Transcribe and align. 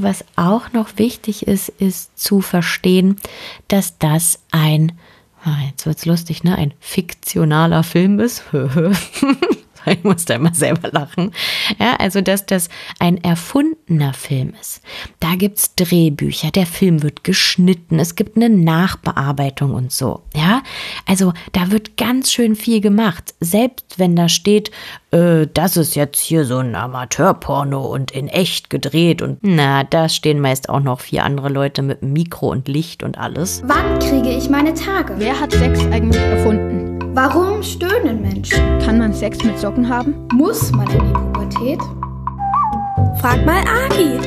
was 0.00 0.24
auch 0.36 0.72
noch 0.72 0.98
wichtig 0.98 1.46
ist, 1.46 1.68
ist 1.68 2.18
zu 2.18 2.40
verstehen, 2.40 3.16
dass 3.68 3.98
das 3.98 4.40
ein, 4.50 4.92
ah, 5.44 5.56
jetzt 5.68 5.86
wird's 5.86 6.06
lustig, 6.06 6.44
ne, 6.44 6.56
ein 6.56 6.74
fiktionaler 6.80 7.82
Film 7.82 8.18
ist. 8.20 8.44
Ich 9.92 10.04
muss 10.04 10.24
da 10.24 10.34
immer 10.34 10.54
selber 10.54 10.90
lachen. 10.90 11.32
Ja, 11.78 11.96
also, 11.96 12.20
dass 12.20 12.46
das 12.46 12.68
ein 12.98 13.22
erfundener 13.22 14.14
Film 14.14 14.54
ist. 14.60 14.80
Da 15.20 15.34
gibt's 15.34 15.74
Drehbücher, 15.74 16.50
der 16.50 16.66
Film 16.66 17.02
wird 17.02 17.24
geschnitten, 17.24 17.98
es 17.98 18.14
gibt 18.14 18.36
eine 18.36 18.48
Nachbearbeitung 18.48 19.74
und 19.74 19.92
so. 19.92 20.22
Ja, 20.34 20.62
also 21.06 21.32
da 21.52 21.70
wird 21.70 21.96
ganz 21.96 22.32
schön 22.32 22.56
viel 22.56 22.80
gemacht. 22.80 23.34
Selbst 23.40 23.98
wenn 23.98 24.16
da 24.16 24.28
steht, 24.28 24.70
äh, 25.10 25.46
das 25.52 25.76
ist 25.76 25.94
jetzt 25.94 26.20
hier 26.20 26.44
so 26.44 26.58
ein 26.58 26.74
Amateurporno 26.74 27.84
und 27.84 28.10
in 28.10 28.28
echt 28.28 28.70
gedreht 28.70 29.22
und 29.22 29.38
na, 29.42 29.84
da 29.84 30.08
stehen 30.08 30.40
meist 30.40 30.68
auch 30.68 30.80
noch 30.80 31.00
vier 31.00 31.24
andere 31.24 31.48
Leute 31.48 31.82
mit 31.82 32.02
Mikro 32.02 32.50
und 32.50 32.68
Licht 32.68 33.02
und 33.02 33.18
alles. 33.18 33.62
Wann 33.64 33.98
kriege 33.98 34.30
ich 34.30 34.48
meine 34.48 34.74
Tage? 34.74 35.14
Wer 35.18 35.38
hat 35.38 35.52
Sex 35.52 35.80
eigentlich 35.86 36.22
erfunden? 36.22 36.91
Warum 37.14 37.62
stöhnen 37.62 38.22
Menschen? 38.22 38.78
Kann 38.78 38.96
man 38.96 39.12
Sex 39.12 39.44
mit 39.44 39.58
Socken 39.58 39.86
haben? 39.86 40.14
Muss 40.32 40.72
man 40.72 40.88
in 40.88 40.98
die 41.06 41.12
Pubertät? 41.12 41.78
Frag 43.20 43.44
mal 43.44 43.62
Agi. 43.66 44.18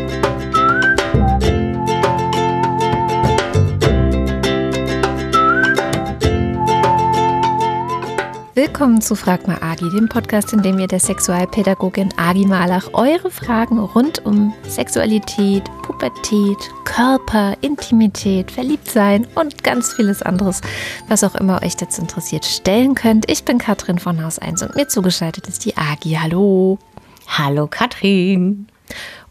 Willkommen 8.56 9.02
zu 9.02 9.16
Frag 9.16 9.50
mal 9.50 9.58
Agi, 9.62 9.90
dem 9.90 10.08
Podcast, 10.08 10.54
in 10.54 10.62
dem 10.62 10.78
wir 10.78 10.88
der 10.88 11.02
Sexualpädagogin 11.02 12.14
Agi 12.16 12.46
Malach 12.46 12.88
eure 12.94 13.30
Fragen 13.30 13.80
rund 13.80 14.26
um 14.26 14.54
Sexualität, 14.66 15.66
Pubertät, 15.82 16.58
Körper, 16.86 17.58
Intimität, 17.60 18.50
Verliebtsein 18.50 19.28
und 19.36 19.62
ganz 19.66 19.92
vieles 19.92 20.22
anderes, 20.22 20.62
was 21.10 21.26
auch 21.26 21.36
immer 21.36 21.62
euch 21.64 21.76
dazu 21.76 22.00
interessiert, 22.00 22.46
stellen 22.46 22.96
könnt. 22.96 23.30
Ich 23.30 23.44
bin 23.44 23.58
Katrin 23.58 24.00
von 24.00 24.24
Haus 24.24 24.40
1 24.40 24.64
und 24.64 24.76
mir 24.78 24.88
zugeschaltet 24.88 25.50
ist 25.50 25.66
die 25.66 25.76
Agi. 25.76 26.18
Hallo. 26.18 26.80
Hallo 27.28 27.68
Katrin. 27.68 28.68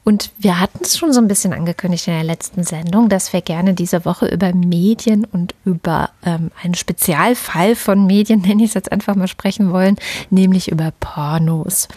Und 0.05 0.31
wir 0.39 0.61
hatten 0.61 0.81
es 0.83 0.99
schon 0.99 1.15
so 1.15 1.21
ein 1.21 1.29
bisschen 1.29 1.55
angekündigt 1.55 2.07
in 2.09 2.15
der 2.15 2.25
letzten 2.25 2.63
Sendung, 2.63 3.09
dass 3.09 3.33
wir 3.33 3.41
gerne 3.41 3.73
diese 3.73 4.05
Woche 4.05 4.27
über 4.27 4.55
Medien 4.55 5.25
und 5.25 5.55
über 5.65 6.11
ähm, 6.25 6.51
einen 6.63 6.75
Spezialfall 6.75 7.75
von 7.75 8.07
Medien, 8.07 8.41
nenne 8.47 8.63
ich 8.63 8.71
es 8.71 8.75
jetzt 8.75 8.93
einfach 8.93 9.17
mal, 9.17 9.29
sprechen 9.29 9.73
wollen, 9.73 9.97
nämlich 10.31 10.71
über 10.71 10.93
Pornos. 11.01 11.89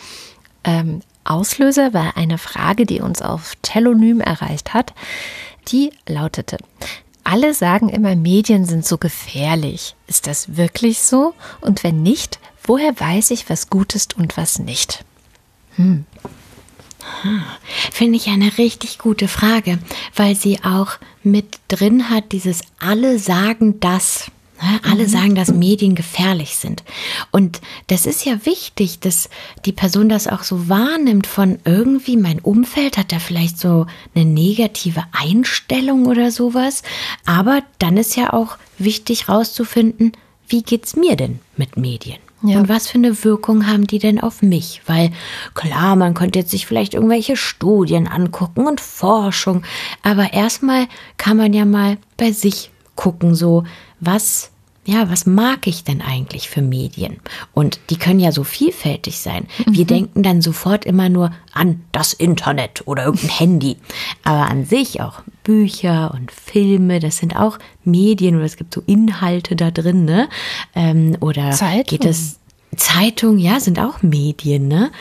Ähm, 0.63 1.01
Auslöser 1.25 1.93
war 1.93 2.15
eine 2.15 2.37
Frage, 2.37 2.85
die 2.85 3.01
uns 3.01 3.21
auf 3.21 3.53
Telonym 3.61 4.21
erreicht 4.21 4.73
hat. 4.73 4.93
Die 5.67 5.91
lautete, 6.07 6.57
alle 7.25 7.53
sagen 7.53 7.89
immer, 7.89 8.15
Medien 8.15 8.63
sind 8.63 8.85
so 8.85 8.97
gefährlich. 8.97 9.95
Ist 10.07 10.27
das 10.27 10.55
wirklich 10.55 10.99
so? 10.99 11.33
Und 11.59 11.83
wenn 11.83 12.01
nicht, 12.01 12.39
woher 12.63 12.97
weiß 12.97 13.31
ich, 13.31 13.49
was 13.49 13.69
gut 13.69 13.95
ist 13.95 14.15
und 14.15 14.37
was 14.37 14.59
nicht? 14.59 15.03
Hm. 15.75 16.05
Finde 17.91 18.17
ich 18.17 18.27
eine 18.27 18.57
richtig 18.57 18.97
gute 18.97 19.27
Frage, 19.27 19.79
weil 20.15 20.35
sie 20.35 20.63
auch 20.63 20.93
mit 21.23 21.59
drin 21.67 22.09
hat, 22.09 22.31
dieses 22.31 22.61
alle 22.79 23.19
sagen 23.19 23.79
das. 23.79 24.31
Alle 24.81 25.03
mhm. 25.03 25.09
sagen, 25.09 25.35
dass 25.35 25.53
Medien 25.53 25.93
gefährlich 25.93 26.55
sind. 26.55 26.83
Und 27.29 27.61
das 27.87 28.07
ist 28.07 28.25
ja 28.25 28.43
wichtig, 28.43 28.99
dass 28.99 29.29
die 29.65 29.71
Person 29.71 30.09
das 30.09 30.27
auch 30.27 30.41
so 30.41 30.67
wahrnimmt 30.67 31.27
von 31.27 31.59
irgendwie 31.63 32.17
mein 32.17 32.39
Umfeld 32.39 32.97
hat 32.97 33.11
da 33.11 33.19
vielleicht 33.19 33.59
so 33.59 33.85
eine 34.15 34.25
negative 34.25 35.03
Einstellung 35.11 36.07
oder 36.07 36.31
sowas. 36.31 36.81
Aber 37.27 37.61
dann 37.77 37.97
ist 37.97 38.15
ja 38.15 38.33
auch 38.33 38.57
wichtig 38.79 39.29
rauszufinden, 39.29 40.13
wie 40.47 40.63
geht's 40.63 40.95
mir 40.95 41.15
denn 41.15 41.39
mit 41.55 41.77
Medien? 41.77 42.17
Ja. 42.43 42.59
Und 42.59 42.69
was 42.69 42.87
für 42.87 42.99
eine 42.99 43.23
Wirkung 43.23 43.67
haben 43.67 43.87
die 43.87 43.99
denn 43.99 44.19
auf 44.19 44.43
mich? 44.43 44.81
Weil 44.85 45.11
klar, 45.55 45.95
man 45.95 46.13
könnte 46.13 46.39
jetzt 46.39 46.51
sich 46.51 46.67
vielleicht 46.67 46.93
irgendwelche 46.93 47.35
Studien 47.35 48.07
angucken 48.07 48.67
und 48.67 48.79
Forschung, 48.79 49.63
aber 50.03 50.33
erstmal 50.33 50.87
kann 51.17 51.37
man 51.37 51.53
ja 51.53 51.65
mal 51.65 51.97
bei 52.15 52.31
sich 52.31 52.71
gucken, 52.95 53.33
so 53.33 53.63
was 53.99 54.51
ja, 54.87 55.09
was 55.09 55.25
mag 55.25 55.67
ich 55.67 55.83
denn 55.83 56.01
eigentlich 56.01 56.49
für 56.49 56.61
Medien? 56.61 57.17
Und 57.53 57.81
die 57.89 57.97
können 57.97 58.21
ja 58.21 58.31
so 58.31 58.45
vielfältig 58.45 59.19
sein. 59.19 59.45
Mhm. 59.65 59.75
Wir 59.75 59.83
denken 59.85 60.23
dann 60.23 60.41
sofort 60.41 60.85
immer 60.85 61.09
nur 61.09 61.31
an 61.51 61.81
das 61.91 62.13
Internet 62.13 62.83
oder 62.85 63.03
irgendein 63.03 63.29
Handy. 63.37 63.75
Aber 64.23 64.49
an 64.49 64.63
sich 64.63 65.01
auch 65.01 65.23
Bücher 65.43 66.13
und 66.13 66.31
Filme, 66.31 67.01
das 67.01 67.17
sind 67.17 67.35
auch 67.35 67.59
Medien 67.83 68.37
oder 68.37 68.45
es 68.45 68.55
gibt 68.55 68.73
so 68.73 68.81
Inhalte 68.85 69.57
da 69.57 69.71
drin, 69.71 70.05
ne? 70.05 70.29
Ähm, 70.73 71.17
oder 71.19 71.51
Zeitung. 71.51 71.83
geht 71.83 72.05
es 72.05 72.39
Zeitung, 72.77 73.39
ja, 73.39 73.59
sind 73.59 73.79
auch 73.79 74.01
Medien, 74.01 74.69
ne? 74.69 74.91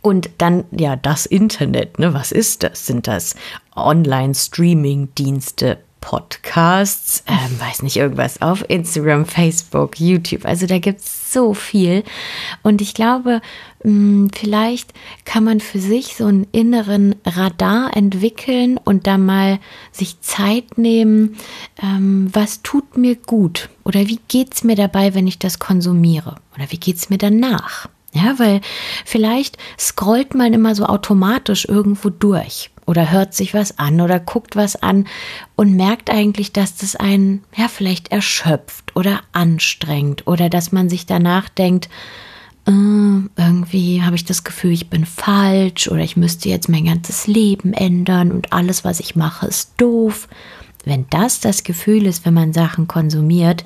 Und 0.00 0.30
dann, 0.38 0.64
ja, 0.70 0.96
das 0.96 1.26
Internet, 1.26 1.98
ne? 1.98 2.14
Was 2.14 2.32
ist 2.32 2.62
das? 2.62 2.86
Sind 2.86 3.08
das 3.08 3.36
Online-Streaming-Dienste, 3.76 5.80
Podcasts, 6.04 7.24
ähm, 7.26 7.58
weiß 7.58 7.82
nicht, 7.82 7.96
irgendwas 7.96 8.42
auf 8.42 8.62
Instagram, 8.68 9.24
Facebook, 9.24 9.98
YouTube. 9.98 10.44
Also 10.44 10.66
da 10.66 10.78
gibt 10.78 11.00
es 11.00 11.32
so 11.32 11.54
viel. 11.54 12.04
Und 12.62 12.82
ich 12.82 12.92
glaube, 12.92 13.40
mh, 13.84 13.90
hm, 13.90 14.30
vielleicht 14.34 14.92
kann 15.24 15.44
man 15.44 15.60
für 15.60 15.78
sich 15.78 16.14
so 16.14 16.26
einen 16.26 16.46
inneren 16.52 17.14
Radar 17.24 17.96
entwickeln 17.96 18.78
und 18.84 19.06
da 19.06 19.16
mal 19.16 19.58
sich 19.92 20.20
Zeit 20.20 20.76
nehmen, 20.76 21.38
ähm, 21.82 22.28
was 22.34 22.60
tut 22.60 22.98
mir 22.98 23.16
gut 23.16 23.70
oder 23.84 24.00
wie 24.00 24.20
geht 24.28 24.54
es 24.54 24.62
mir 24.62 24.76
dabei, 24.76 25.14
wenn 25.14 25.26
ich 25.26 25.38
das 25.38 25.58
konsumiere 25.58 26.36
oder 26.54 26.70
wie 26.70 26.78
geht 26.78 26.96
es 26.96 27.08
mir 27.08 27.18
danach. 27.18 27.88
Ja, 28.12 28.38
weil 28.38 28.60
vielleicht 29.06 29.56
scrollt 29.78 30.34
man 30.34 30.52
immer 30.52 30.74
so 30.74 30.84
automatisch 30.84 31.64
irgendwo 31.64 32.10
durch 32.10 32.70
oder 32.86 33.10
hört 33.10 33.34
sich 33.34 33.54
was 33.54 33.78
an 33.78 34.00
oder 34.00 34.20
guckt 34.20 34.56
was 34.56 34.76
an 34.76 35.06
und 35.56 35.74
merkt 35.74 36.10
eigentlich, 36.10 36.52
dass 36.52 36.76
das 36.76 36.96
einen 36.96 37.44
ja 37.56 37.68
vielleicht 37.68 38.12
erschöpft 38.12 38.94
oder 38.96 39.20
anstrengt 39.32 40.26
oder 40.26 40.48
dass 40.48 40.72
man 40.72 40.88
sich 40.88 41.06
danach 41.06 41.48
denkt, 41.48 41.88
äh, 42.66 42.70
irgendwie 42.70 44.02
habe 44.02 44.16
ich 44.16 44.24
das 44.24 44.44
Gefühl, 44.44 44.72
ich 44.72 44.88
bin 44.88 45.04
falsch 45.04 45.88
oder 45.88 46.02
ich 46.02 46.16
müsste 46.16 46.48
jetzt 46.48 46.68
mein 46.68 46.86
ganzes 46.86 47.26
Leben 47.26 47.72
ändern 47.72 48.32
und 48.32 48.52
alles, 48.52 48.84
was 48.84 49.00
ich 49.00 49.16
mache, 49.16 49.46
ist 49.46 49.72
doof. 49.76 50.28
Wenn 50.84 51.06
das 51.10 51.40
das 51.40 51.64
Gefühl 51.64 52.06
ist, 52.06 52.26
wenn 52.26 52.34
man 52.34 52.52
Sachen 52.52 52.88
konsumiert, 52.88 53.64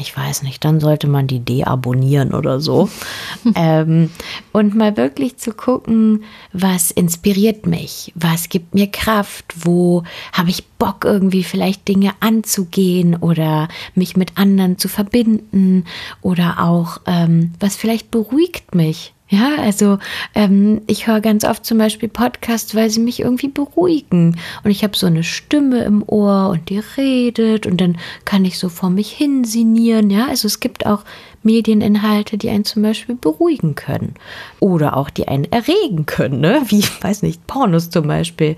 ich 0.00 0.16
weiß 0.16 0.42
nicht, 0.42 0.64
dann 0.64 0.80
sollte 0.80 1.06
man 1.06 1.26
die 1.26 1.40
deabonnieren 1.40 2.32
oder 2.32 2.60
so. 2.60 2.88
ähm, 3.54 4.10
und 4.52 4.74
mal 4.74 4.96
wirklich 4.96 5.36
zu 5.36 5.52
gucken, 5.52 6.24
was 6.52 6.90
inspiriert 6.90 7.66
mich, 7.66 8.12
was 8.14 8.48
gibt 8.48 8.74
mir 8.74 8.86
Kraft, 8.86 9.66
wo 9.66 10.04
habe 10.32 10.50
ich 10.50 10.66
Bock 10.66 11.04
irgendwie 11.04 11.44
vielleicht 11.44 11.86
Dinge 11.88 12.12
anzugehen 12.20 13.16
oder 13.16 13.68
mich 13.94 14.16
mit 14.16 14.38
anderen 14.38 14.78
zu 14.78 14.88
verbinden 14.88 15.84
oder 16.22 16.56
auch 16.60 17.00
ähm, 17.06 17.52
was 17.60 17.76
vielleicht 17.76 18.10
beruhigt 18.10 18.74
mich. 18.74 19.12
Ja, 19.32 19.58
also 19.60 19.98
ähm, 20.34 20.80
ich 20.88 21.06
höre 21.06 21.20
ganz 21.20 21.44
oft 21.44 21.64
zum 21.64 21.78
Beispiel 21.78 22.08
Podcasts, 22.08 22.74
weil 22.74 22.90
sie 22.90 22.98
mich 22.98 23.20
irgendwie 23.20 23.46
beruhigen. 23.46 24.36
Und 24.64 24.70
ich 24.72 24.82
habe 24.82 24.96
so 24.96 25.06
eine 25.06 25.22
Stimme 25.22 25.84
im 25.84 26.02
Ohr 26.04 26.48
und 26.48 26.68
die 26.68 26.80
redet 26.96 27.64
und 27.64 27.80
dann 27.80 27.96
kann 28.24 28.44
ich 28.44 28.58
so 28.58 28.68
vor 28.68 28.90
mich 28.90 29.12
hin 29.12 29.44
sinnieren. 29.44 30.10
Ja, 30.10 30.26
also 30.26 30.48
es 30.48 30.58
gibt 30.58 30.84
auch 30.84 31.04
Medieninhalte, 31.44 32.38
die 32.38 32.50
einen 32.50 32.64
zum 32.64 32.82
Beispiel 32.82 33.14
beruhigen 33.14 33.76
können. 33.76 34.14
Oder 34.58 34.96
auch 34.96 35.10
die 35.10 35.28
einen 35.28 35.44
erregen 35.44 36.06
können, 36.06 36.40
ne? 36.40 36.62
Wie, 36.66 36.82
weiß 37.00 37.22
nicht, 37.22 37.46
Pornos 37.46 37.88
zum 37.90 38.08
Beispiel. 38.08 38.56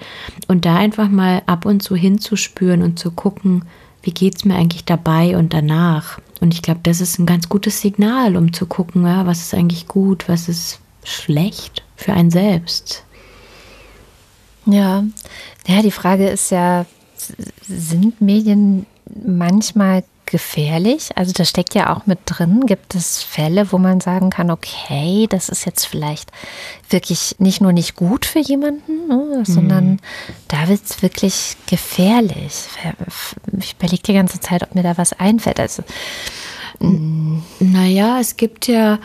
Und 0.48 0.64
da 0.64 0.76
einfach 0.76 1.10
mal 1.10 1.42
ab 1.44 1.66
und 1.66 1.82
zu 1.82 1.94
hinzuspüren 1.94 2.82
und 2.82 2.98
zu 2.98 3.10
gucken, 3.10 3.66
wie 4.02 4.12
geht's 4.12 4.46
mir 4.46 4.56
eigentlich 4.56 4.86
dabei 4.86 5.36
und 5.36 5.52
danach. 5.52 6.18
Und 6.42 6.52
ich 6.52 6.60
glaube, 6.60 6.80
das 6.82 7.00
ist 7.00 7.20
ein 7.20 7.26
ganz 7.26 7.48
gutes 7.48 7.80
Signal, 7.80 8.36
um 8.36 8.52
zu 8.52 8.66
gucken, 8.66 9.06
ja, 9.06 9.26
was 9.26 9.42
ist 9.42 9.54
eigentlich 9.54 9.86
gut, 9.86 10.28
was 10.28 10.48
ist 10.48 10.80
schlecht 11.04 11.84
für 11.94 12.14
einen 12.14 12.32
selbst. 12.32 13.04
Ja, 14.66 15.04
ja, 15.68 15.82
die 15.82 15.92
Frage 15.92 16.28
ist 16.28 16.50
ja, 16.50 16.84
sind 17.60 18.20
Medien 18.20 18.86
manchmal 19.24 20.02
gefährlich? 20.26 21.10
Also 21.16 21.32
da 21.32 21.44
steckt 21.44 21.74
ja 21.74 21.94
auch 21.94 22.06
mit 22.06 22.18
drin. 22.26 22.66
Gibt 22.66 22.94
es 22.94 23.22
Fälle, 23.22 23.72
wo 23.72 23.78
man 23.78 24.00
sagen 24.00 24.30
kann, 24.30 24.50
okay, 24.50 25.26
das 25.28 25.48
ist 25.48 25.64
jetzt 25.64 25.84
vielleicht 25.84 26.30
wirklich 26.90 27.36
nicht 27.38 27.60
nur 27.60 27.72
nicht 27.72 27.96
gut 27.96 28.24
für 28.26 28.40
jemanden, 28.40 29.08
ne, 29.08 29.42
sondern 29.44 29.84
mhm. 29.84 29.98
da 30.48 30.68
wird 30.68 30.84
es 30.84 31.02
wirklich 31.02 31.56
gefährlich. 31.66 32.66
Ich 33.58 33.74
überlege 33.74 34.02
die 34.02 34.14
ganze 34.14 34.40
Zeit, 34.40 34.62
ob 34.62 34.74
mir 34.74 34.82
da 34.82 34.96
was 34.98 35.12
einfällt. 35.12 35.60
Also, 35.60 35.82
naja, 37.60 38.18
es 38.20 38.36
gibt 38.36 38.66
ja 38.66 38.98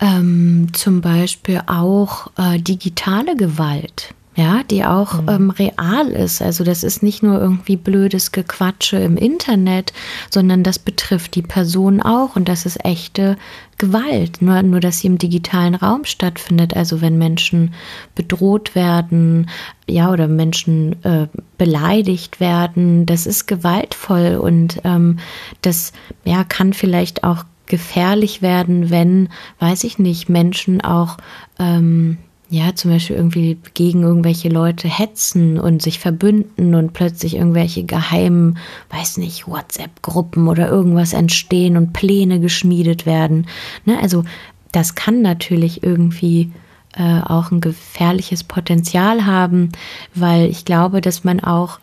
ähm, 0.00 0.68
zum 0.72 1.00
Beispiel 1.00 1.60
auch 1.66 2.28
äh, 2.38 2.58
digitale 2.58 3.36
Gewalt. 3.36 4.14
Ja, 4.38 4.62
die 4.62 4.84
auch 4.84 5.20
mhm. 5.22 5.28
ähm, 5.28 5.50
real 5.50 6.06
ist. 6.10 6.40
Also 6.40 6.62
das 6.62 6.84
ist 6.84 7.02
nicht 7.02 7.24
nur 7.24 7.40
irgendwie 7.40 7.74
blödes 7.74 8.30
Gequatsche 8.30 8.96
im 8.96 9.16
Internet, 9.16 9.92
sondern 10.30 10.62
das 10.62 10.78
betrifft 10.78 11.34
die 11.34 11.42
Person 11.42 12.00
auch 12.00 12.36
und 12.36 12.48
das 12.48 12.64
ist 12.64 12.84
echte 12.84 13.36
Gewalt. 13.78 14.40
Nur, 14.40 14.62
nur 14.62 14.78
dass 14.78 15.00
sie 15.00 15.08
im 15.08 15.18
digitalen 15.18 15.74
Raum 15.74 16.04
stattfindet. 16.04 16.76
Also 16.76 17.00
wenn 17.00 17.18
Menschen 17.18 17.74
bedroht 18.14 18.76
werden, 18.76 19.50
ja, 19.88 20.12
oder 20.12 20.28
Menschen 20.28 21.04
äh, 21.04 21.26
beleidigt 21.56 22.38
werden, 22.38 23.06
das 23.06 23.26
ist 23.26 23.46
gewaltvoll 23.46 24.36
und 24.40 24.80
ähm, 24.84 25.18
das 25.62 25.92
ja 26.24 26.44
kann 26.44 26.74
vielleicht 26.74 27.24
auch 27.24 27.44
gefährlich 27.66 28.40
werden, 28.40 28.88
wenn, 28.90 29.30
weiß 29.58 29.82
ich 29.82 29.98
nicht, 29.98 30.28
Menschen 30.28 30.80
auch 30.80 31.16
ähm, 31.58 32.18
ja, 32.50 32.74
zum 32.74 32.90
Beispiel 32.90 33.16
irgendwie 33.16 33.58
gegen 33.74 34.02
irgendwelche 34.02 34.48
Leute 34.48 34.88
hetzen 34.88 35.60
und 35.60 35.82
sich 35.82 35.98
verbünden 35.98 36.74
und 36.74 36.94
plötzlich 36.94 37.36
irgendwelche 37.36 37.84
geheimen, 37.84 38.58
weiß 38.88 39.18
nicht, 39.18 39.46
WhatsApp-Gruppen 39.46 40.48
oder 40.48 40.68
irgendwas 40.68 41.12
entstehen 41.12 41.76
und 41.76 41.92
Pläne 41.92 42.40
geschmiedet 42.40 43.04
werden. 43.04 43.46
Ne? 43.84 43.98
Also 44.00 44.24
das 44.72 44.94
kann 44.94 45.20
natürlich 45.20 45.82
irgendwie 45.82 46.50
äh, 46.94 47.20
auch 47.20 47.50
ein 47.50 47.60
gefährliches 47.60 48.44
Potenzial 48.44 49.26
haben, 49.26 49.72
weil 50.14 50.48
ich 50.48 50.64
glaube, 50.64 51.02
dass 51.02 51.24
man 51.24 51.40
auch 51.40 51.80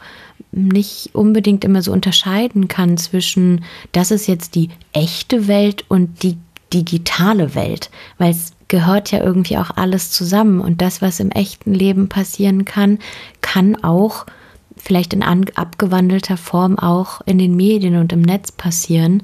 nicht 0.51 1.13
unbedingt 1.13 1.63
immer 1.63 1.83
so 1.83 1.91
unterscheiden 1.91 2.67
kann 2.67 2.97
zwischen, 2.97 3.63
das 3.91 4.09
ist 4.09 4.25
jetzt 4.25 4.55
die 4.55 4.69
echte 4.93 5.47
Welt 5.47 5.85
und 5.89 6.23
die 6.23 6.37
digitale 6.73 7.53
Welt, 7.53 7.91
weil 8.17 8.31
es 8.31 8.54
gehört 8.67 9.11
ja 9.11 9.23
irgendwie 9.23 9.57
auch 9.57 9.71
alles 9.75 10.11
zusammen. 10.11 10.59
Und 10.59 10.81
das, 10.81 11.01
was 11.01 11.19
im 11.19 11.31
echten 11.31 11.73
Leben 11.73 12.09
passieren 12.09 12.65
kann, 12.65 12.99
kann 13.41 13.83
auch 13.83 14.25
vielleicht 14.77 15.13
in 15.13 15.23
abgewandelter 15.23 16.37
Form 16.37 16.77
auch 16.77 17.21
in 17.25 17.37
den 17.37 17.55
Medien 17.55 17.97
und 17.97 18.13
im 18.13 18.21
Netz 18.21 18.51
passieren. 18.51 19.23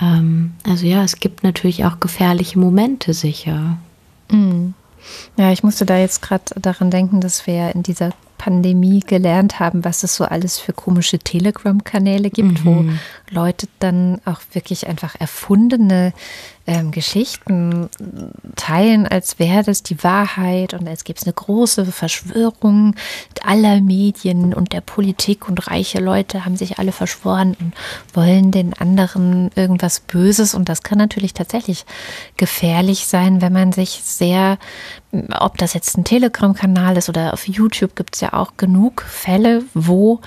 Ähm, 0.00 0.54
also 0.66 0.86
ja, 0.86 1.02
es 1.04 1.20
gibt 1.20 1.42
natürlich 1.42 1.84
auch 1.84 2.00
gefährliche 2.00 2.58
Momente 2.58 3.14
sicher. 3.14 3.78
Mhm. 4.30 4.74
Ja, 5.36 5.52
ich 5.52 5.62
musste 5.62 5.84
da 5.84 5.98
jetzt 5.98 6.22
gerade 6.22 6.44
daran 6.56 6.90
denken, 6.90 7.20
dass 7.20 7.46
wir 7.46 7.74
in 7.74 7.82
dieser 7.82 8.10
Pandemie 8.44 9.00
gelernt 9.00 9.58
haben, 9.58 9.86
was 9.86 10.02
es 10.02 10.16
so 10.16 10.24
alles 10.26 10.58
für 10.58 10.74
komische 10.74 11.18
Telegram-Kanäle 11.18 12.28
gibt, 12.28 12.62
mhm. 12.62 12.66
wo 12.66 12.84
Leute 13.30 13.68
dann 13.78 14.20
auch 14.26 14.42
wirklich 14.52 14.86
einfach 14.86 15.18
erfundene 15.18 16.12
ähm, 16.66 16.90
Geschichten 16.90 17.88
teilen, 18.54 19.06
als 19.06 19.38
wäre 19.38 19.62
das 19.62 19.82
die 19.82 20.02
Wahrheit 20.04 20.74
und 20.74 20.86
als 20.86 21.04
gäbe 21.04 21.18
es 21.18 21.24
eine 21.24 21.32
große 21.32 21.86
Verschwörung 21.86 22.94
aller 23.42 23.80
Medien 23.80 24.52
und 24.52 24.74
der 24.74 24.82
Politik 24.82 25.48
und 25.48 25.66
reiche 25.70 26.00
Leute 26.00 26.44
haben 26.44 26.56
sich 26.56 26.78
alle 26.78 26.92
verschworen 26.92 27.56
und 27.58 27.72
wollen 28.14 28.50
den 28.50 28.74
anderen 28.74 29.50
irgendwas 29.54 30.00
Böses 30.00 30.54
und 30.54 30.68
das 30.68 30.82
kann 30.82 30.98
natürlich 30.98 31.32
tatsächlich 31.32 31.86
gefährlich 32.36 33.06
sein, 33.06 33.40
wenn 33.40 33.52
man 33.54 33.72
sich 33.72 34.00
sehr, 34.02 34.58
ob 35.38 35.58
das 35.58 35.74
jetzt 35.74 35.96
ein 35.96 36.04
Telegram-Kanal 36.04 36.96
ist 36.96 37.08
oder 37.08 37.32
auf 37.32 37.46
YouTube 37.48 37.96
gibt 37.96 38.14
es 38.14 38.20
ja 38.20 38.32
auch 38.32 38.56
genug 38.56 39.02
Fälle, 39.02 39.64
wo 39.74 40.20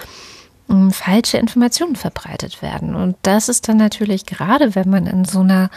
ähm, 0.69 0.91
falsche 0.91 1.37
Informationen 1.37 1.95
verbreitet 1.95 2.61
werden. 2.61 2.95
Und 2.95 3.15
das 3.21 3.49
ist 3.49 3.67
dann 3.67 3.77
natürlich 3.77 4.25
gerade, 4.25 4.75
wenn 4.75 4.89
man 4.89 5.07
in 5.07 5.25
so 5.25 5.39
einer 5.39 5.69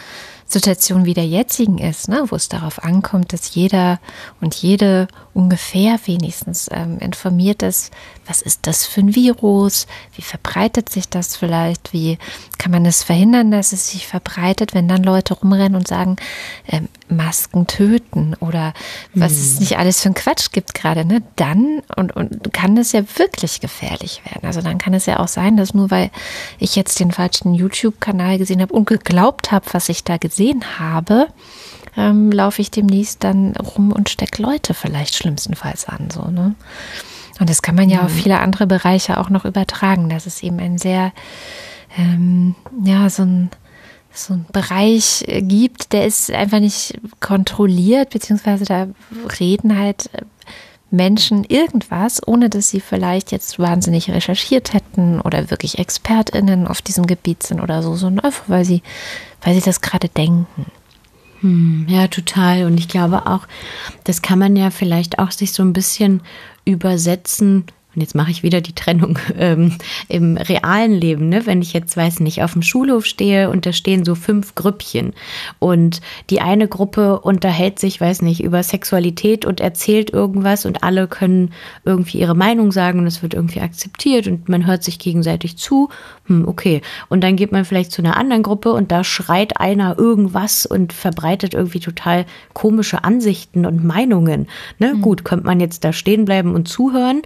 Situation 0.45 1.05
wie 1.05 1.13
der 1.13 1.25
jetzigen 1.25 1.77
ist, 1.77 2.09
ne, 2.09 2.25
wo 2.27 2.35
es 2.35 2.49
darauf 2.49 2.83
ankommt, 2.83 3.31
dass 3.31 3.55
jeder 3.55 3.99
und 4.41 4.53
jede 4.55 5.07
ungefähr 5.33 5.99
wenigstens 6.05 6.69
ähm, 6.71 6.97
informiert 6.99 7.63
ist, 7.63 7.91
was 8.27 8.41
ist 8.41 8.67
das 8.67 8.85
für 8.85 9.01
ein 9.01 9.15
Virus, 9.15 9.87
wie 10.15 10.21
verbreitet 10.21 10.89
sich 10.89 11.09
das 11.09 11.35
vielleicht, 11.35 11.93
wie 11.93 12.17
kann 12.57 12.71
man 12.71 12.85
es 12.85 13.03
verhindern, 13.03 13.51
dass 13.51 13.73
es 13.73 13.89
sich 13.89 14.07
verbreitet, 14.07 14.73
wenn 14.73 14.87
dann 14.87 15.03
Leute 15.03 15.33
rumrennen 15.33 15.75
und 15.75 15.87
sagen, 15.87 16.17
ähm, 16.67 16.87
Masken 17.07 17.67
töten 17.67 18.35
oder 18.39 18.73
was 19.13 19.33
hm. 19.33 19.39
es 19.39 19.59
nicht 19.59 19.77
alles 19.77 20.01
für 20.01 20.09
ein 20.09 20.15
Quatsch 20.15 20.51
gibt 20.51 20.73
gerade, 20.73 21.03
ne? 21.05 21.21
Dann 21.35 21.81
und, 21.95 22.15
und 22.15 22.53
kann 22.53 22.77
es 22.77 22.91
ja 22.91 23.03
wirklich 23.17 23.59
gefährlich 23.59 24.21
werden. 24.25 24.45
Also 24.45 24.61
dann 24.61 24.77
kann 24.77 24.93
es 24.93 25.05
ja 25.05 25.19
auch 25.19 25.27
sein, 25.27 25.57
dass 25.57 25.73
nur 25.73 25.91
weil 25.91 26.11
ich 26.59 26.75
jetzt 26.75 26.99
den 26.99 27.11
falschen 27.11 27.53
YouTube-Kanal 27.53 28.37
gesehen 28.37 28.61
habe 28.61 28.73
und 28.73 28.85
geglaubt 28.85 29.51
habe, 29.51 29.65
was 29.71 29.89
ich 29.89 30.03
da 30.03 30.17
gesehen 30.17 30.79
habe, 30.79 31.27
ähm, 31.97 32.31
laufe 32.31 32.61
ich 32.61 32.71
demnächst 32.71 33.23
dann 33.23 33.55
rum 33.55 33.91
und 33.91 34.09
stecke 34.09 34.41
Leute 34.41 34.73
vielleicht 34.73 35.15
schlimmstenfalls 35.15 35.85
an. 35.85 36.09
So, 36.09 36.23
ne? 36.29 36.55
Und 37.39 37.49
das 37.49 37.61
kann 37.61 37.75
man 37.75 37.89
ja 37.89 37.99
mhm. 37.99 38.05
auf 38.05 38.11
viele 38.11 38.39
andere 38.39 38.67
Bereiche 38.67 39.19
auch 39.19 39.29
noch 39.29 39.45
übertragen. 39.45 40.09
Das 40.09 40.27
ist 40.27 40.43
eben 40.43 40.59
ein 40.59 40.77
sehr, 40.77 41.11
ähm, 41.97 42.55
ja, 42.83 43.09
so 43.09 43.23
ein, 43.23 43.49
so 44.13 44.35
ein 44.35 44.45
Bereich 44.51 45.23
äh, 45.27 45.41
gibt, 45.41 45.93
der 45.93 46.05
ist 46.05 46.31
einfach 46.31 46.59
nicht 46.59 46.99
kontrolliert, 47.19 48.11
beziehungsweise 48.11 48.65
da 48.65 48.87
reden 49.39 49.77
halt 49.77 50.09
äh, 50.13 50.21
Menschen 50.91 51.45
irgendwas, 51.45 52.21
ohne 52.27 52.49
dass 52.49 52.69
sie 52.69 52.81
vielleicht 52.81 53.31
jetzt 53.31 53.57
wahnsinnig 53.57 54.11
recherchiert 54.11 54.73
hätten 54.73 55.21
oder 55.21 55.49
wirklich 55.49 55.79
ExpertInnen 55.79 56.67
auf 56.67 56.81
diesem 56.81 57.07
Gebiet 57.07 57.43
sind 57.43 57.61
oder 57.61 57.81
so, 57.81 57.95
sondern 57.95 58.25
einfach, 58.25 58.43
weil 58.47 58.65
sie, 58.65 58.83
weil 59.41 59.55
sie 59.55 59.61
das 59.61 59.79
gerade 59.81 60.09
denken. 60.09 60.65
Hm, 61.41 61.85
ja, 61.89 62.07
total. 62.07 62.65
Und 62.65 62.77
ich 62.77 62.87
glaube 62.87 63.25
auch, 63.27 63.47
das 64.03 64.21
kann 64.21 64.39
man 64.39 64.55
ja 64.55 64.69
vielleicht 64.69 65.19
auch 65.19 65.31
sich 65.31 65.51
so 65.51 65.63
ein 65.63 65.73
bisschen 65.73 66.21
übersetzen 66.65 67.65
und 67.93 68.01
jetzt 68.01 68.15
mache 68.15 68.31
ich 68.31 68.41
wieder 68.41 68.61
die 68.61 68.73
Trennung 68.73 69.19
ähm, 69.37 69.77
im 70.07 70.37
realen 70.37 70.93
Leben, 70.93 71.29
ne? 71.29 71.45
wenn 71.45 71.61
ich 71.61 71.73
jetzt, 71.73 71.97
weiß 71.97 72.21
nicht, 72.21 72.43
auf 72.43 72.53
dem 72.53 72.61
Schulhof 72.61 73.05
stehe 73.05 73.49
und 73.49 73.65
da 73.65 73.73
stehen 73.73 74.05
so 74.05 74.15
fünf 74.15 74.55
Grüppchen 74.55 75.13
und 75.59 76.01
die 76.29 76.41
eine 76.41 76.67
Gruppe 76.67 77.19
unterhält 77.19 77.79
sich, 77.79 77.99
weiß 77.99 78.21
nicht, 78.21 78.43
über 78.43 78.63
Sexualität 78.63 79.45
und 79.45 79.59
erzählt 79.59 80.11
irgendwas 80.11 80.65
und 80.65 80.83
alle 80.83 81.07
können 81.07 81.51
irgendwie 81.83 82.19
ihre 82.19 82.35
Meinung 82.35 82.71
sagen 82.71 82.99
und 82.99 83.07
es 83.07 83.21
wird 83.21 83.33
irgendwie 83.33 83.61
akzeptiert 83.61 84.27
und 84.27 84.47
man 84.47 84.65
hört 84.65 84.83
sich 84.83 84.99
gegenseitig 84.99 85.57
zu, 85.57 85.89
hm, 86.25 86.47
okay. 86.47 86.81
Und 87.09 87.23
dann 87.23 87.35
geht 87.35 87.51
man 87.51 87.65
vielleicht 87.65 87.91
zu 87.91 88.01
einer 88.01 88.15
anderen 88.15 88.43
Gruppe 88.43 88.71
und 88.71 88.91
da 88.91 89.03
schreit 89.03 89.59
einer 89.59 89.99
irgendwas 89.99 90.65
und 90.65 90.93
verbreitet 90.93 91.53
irgendwie 91.53 91.79
total 91.79 92.25
komische 92.53 93.03
Ansichten 93.03 93.65
und 93.65 93.83
Meinungen. 93.83 94.47
Ne? 94.79 94.93
Mhm. 94.93 95.01
Gut, 95.01 95.25
könnte 95.25 95.45
man 95.45 95.59
jetzt 95.59 95.83
da 95.83 95.91
stehen 95.91 96.25
bleiben 96.25 96.55
und 96.55 96.67
zuhören 96.67 97.21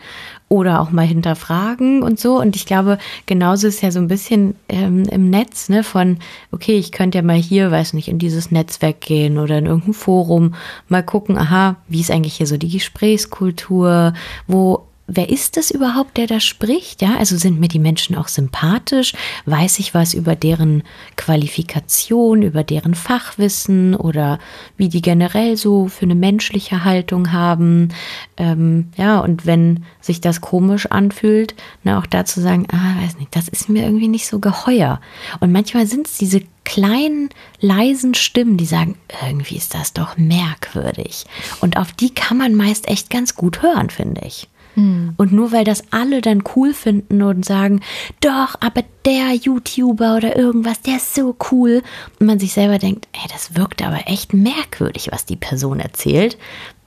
oder 0.48 0.80
auch 0.80 0.92
mal 0.92 1.06
hinterfragen 1.06 2.04
und 2.04 2.20
so. 2.20 2.40
Und 2.40 2.56
ich 2.56 2.66
glaube, 2.66 2.98
genauso 3.26 3.68
ist 3.68 3.82
ja 3.82 3.92
so 3.92 4.00
ein 4.00 4.08
bisschen 4.08 4.56
ähm, 4.70 5.04
im 5.10 5.30
Netz, 5.30 5.70
ne, 5.70 5.84
von, 5.84 6.18
okay, 6.52 6.78
ich 6.78 6.92
könnte 6.92 7.18
ja 7.18 7.24
mal 7.24 7.36
hier, 7.36 7.72
weiß 7.72 7.94
nicht, 7.94 8.08
in 8.08 8.20
dieses 8.20 8.52
Netzwerk 8.52 9.02
gehen 9.02 9.40
oder 9.40 9.58
in 9.58 9.66
irgendein 9.66 9.94
Forum, 9.94 10.54
mal 10.88 11.04
gucken, 11.04 11.38
aha, 11.38 11.78
wie 11.88 12.02
ist 12.02 12.12
eigentlich 12.12 12.36
hier 12.36 12.48
so 12.48 12.58
die 12.58 12.70
Gesprächskultur, 12.70 14.14
wo 14.48 14.84
wer 15.08 15.30
ist 15.30 15.58
es 15.58 15.72
überhaupt, 15.72 16.18
der 16.18 16.28
da 16.28 16.40
spricht? 16.40 17.02
Ja, 17.02 17.18
also 17.18 17.38
sind 17.38 17.60
mir 17.60 17.68
die 17.68 17.80
Menschen 17.80 18.16
auch 18.16 18.28
sympathisch? 18.28 19.14
Weiß 19.46 19.80
ich 19.80 19.94
was 19.94 20.14
über 20.14 20.36
deren 20.36 20.84
Qualifikation, 21.16 22.42
über 22.42 22.64
deren 22.64 22.96
Fachwissen 22.96 23.96
oder 23.96 24.40
wie 24.78 24.90
die 24.90 25.02
generell 25.02 25.58
so 25.58 25.88
für 25.88 26.06
eine 26.06 26.16
menschliche 26.16 26.84
Haltung 26.84 27.32
haben? 27.32 27.90
Ähm, 28.38 28.90
ja, 28.98 29.20
und 29.20 29.46
wenn 29.46 29.86
sich 30.02 30.22
das 30.22 30.42
komisch 30.42 30.88
anfühlt, 30.88 31.56
na, 31.84 32.00
auch 32.00 32.08
dazu 32.08 32.42
sagen, 32.42 32.68
ah, 32.72 33.04
weiß 33.04 33.18
nicht, 33.18 33.36
das 33.36 33.48
ist 33.48 33.70
mir 33.70 33.84
irgendwie 33.84 34.08
nicht 34.08 34.28
so 34.28 34.40
geheuer. 34.40 35.00
Und 35.40 35.52
manchmal 35.52 35.86
sind 35.86 36.08
es 36.08 36.18
diese 36.18 36.42
kleinen, 36.64 37.30
leisen 37.60 38.16
Stimmen, 38.16 38.58
die 38.58 38.66
sagen, 38.66 38.98
irgendwie 39.22 39.56
ist 39.56 39.76
das 39.76 39.94
doch 39.94 40.18
merkwürdig. 40.18 41.26
Und 41.62 41.78
auf 41.78 41.92
die 41.94 42.14
kann 42.14 42.38
man 42.38 42.56
meist 42.56 42.88
echt 42.88 43.12
ganz 43.12 43.36
gut 43.36 43.62
hören, 43.62 43.92
finde 43.92 44.22
ich. 44.26 44.48
Mhm. 44.76 45.14
Und 45.18 45.32
nur 45.32 45.52
weil 45.52 45.64
das 45.64 45.84
alle 45.92 46.22
dann 46.22 46.44
cool 46.56 46.74
finden 46.74 47.22
und 47.22 47.46
sagen, 47.46 47.82
doch, 48.22 48.56
aber 48.60 48.84
der 49.06 49.34
YouTuber 49.34 50.18
oder 50.18 50.36
irgendwas, 50.36 50.82
der 50.82 50.98
ist 50.98 51.16
so 51.16 51.36
cool. 51.52 51.82
Und 52.20 52.28
man 52.28 52.40
sich 52.40 52.54
selber 52.54 52.78
denkt, 52.78 53.08
ey, 53.14 53.28
das 53.32 53.56
wirkt 53.56 53.82
aber 53.82 54.08
echt 54.08 54.34
merkwürdig, 54.34 55.10
was 55.12 55.26
die 55.26 55.38
Person 55.38 55.80
erzählt. 55.80 56.38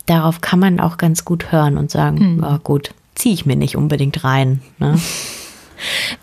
Darauf 0.06 0.40
kann 0.40 0.58
man 0.58 0.80
auch 0.80 0.96
ganz 0.96 1.24
gut 1.24 1.52
hören 1.52 1.76
und 1.76 1.90
sagen, 1.90 2.36
mhm. 2.36 2.44
oh, 2.44 2.58
gut, 2.58 2.94
ziehe 3.14 3.34
ich 3.34 3.46
mir 3.46 3.56
nicht 3.56 3.76
unbedingt 3.76 4.24
rein. 4.24 4.62
Ne? 4.78 4.98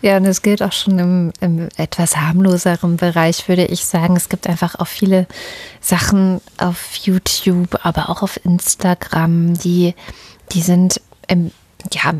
Ja, 0.02 0.16
und 0.16 0.26
es 0.26 0.42
gilt 0.42 0.62
auch 0.62 0.72
schon 0.72 0.98
im, 0.98 1.32
im, 1.40 1.68
etwas 1.76 2.16
harmloseren 2.16 2.96
Bereich, 2.96 3.48
würde 3.48 3.64
ich 3.64 3.84
sagen. 3.84 4.16
Es 4.16 4.28
gibt 4.28 4.46
einfach 4.46 4.78
auch 4.78 4.86
viele 4.86 5.26
Sachen 5.80 6.40
auf 6.58 6.94
YouTube, 6.96 7.78
aber 7.82 8.10
auch 8.10 8.22
auf 8.22 8.38
Instagram, 8.44 9.54
die, 9.54 9.94
die 10.52 10.62
sind 10.62 11.00
ähm, 11.28 11.50
ja, 11.92 12.14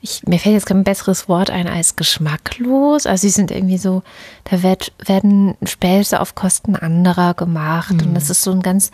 ich, 0.00 0.22
mir 0.26 0.38
fällt 0.38 0.54
jetzt 0.54 0.66
kein 0.66 0.84
besseres 0.84 1.28
Wort 1.28 1.50
ein 1.50 1.66
als 1.66 1.96
geschmacklos. 1.96 3.06
Also 3.06 3.22
sie 3.22 3.30
sind 3.30 3.50
irgendwie 3.50 3.78
so, 3.78 4.02
da 4.44 4.62
wird, 4.62 4.92
werden 5.04 5.56
Späße 5.64 6.20
auf 6.20 6.34
Kosten 6.36 6.76
anderer 6.76 7.34
gemacht. 7.34 7.94
Mhm. 7.94 8.00
Und 8.08 8.14
das 8.14 8.30
ist 8.30 8.42
so 8.42 8.52
ein 8.52 8.62
ganz 8.62 8.92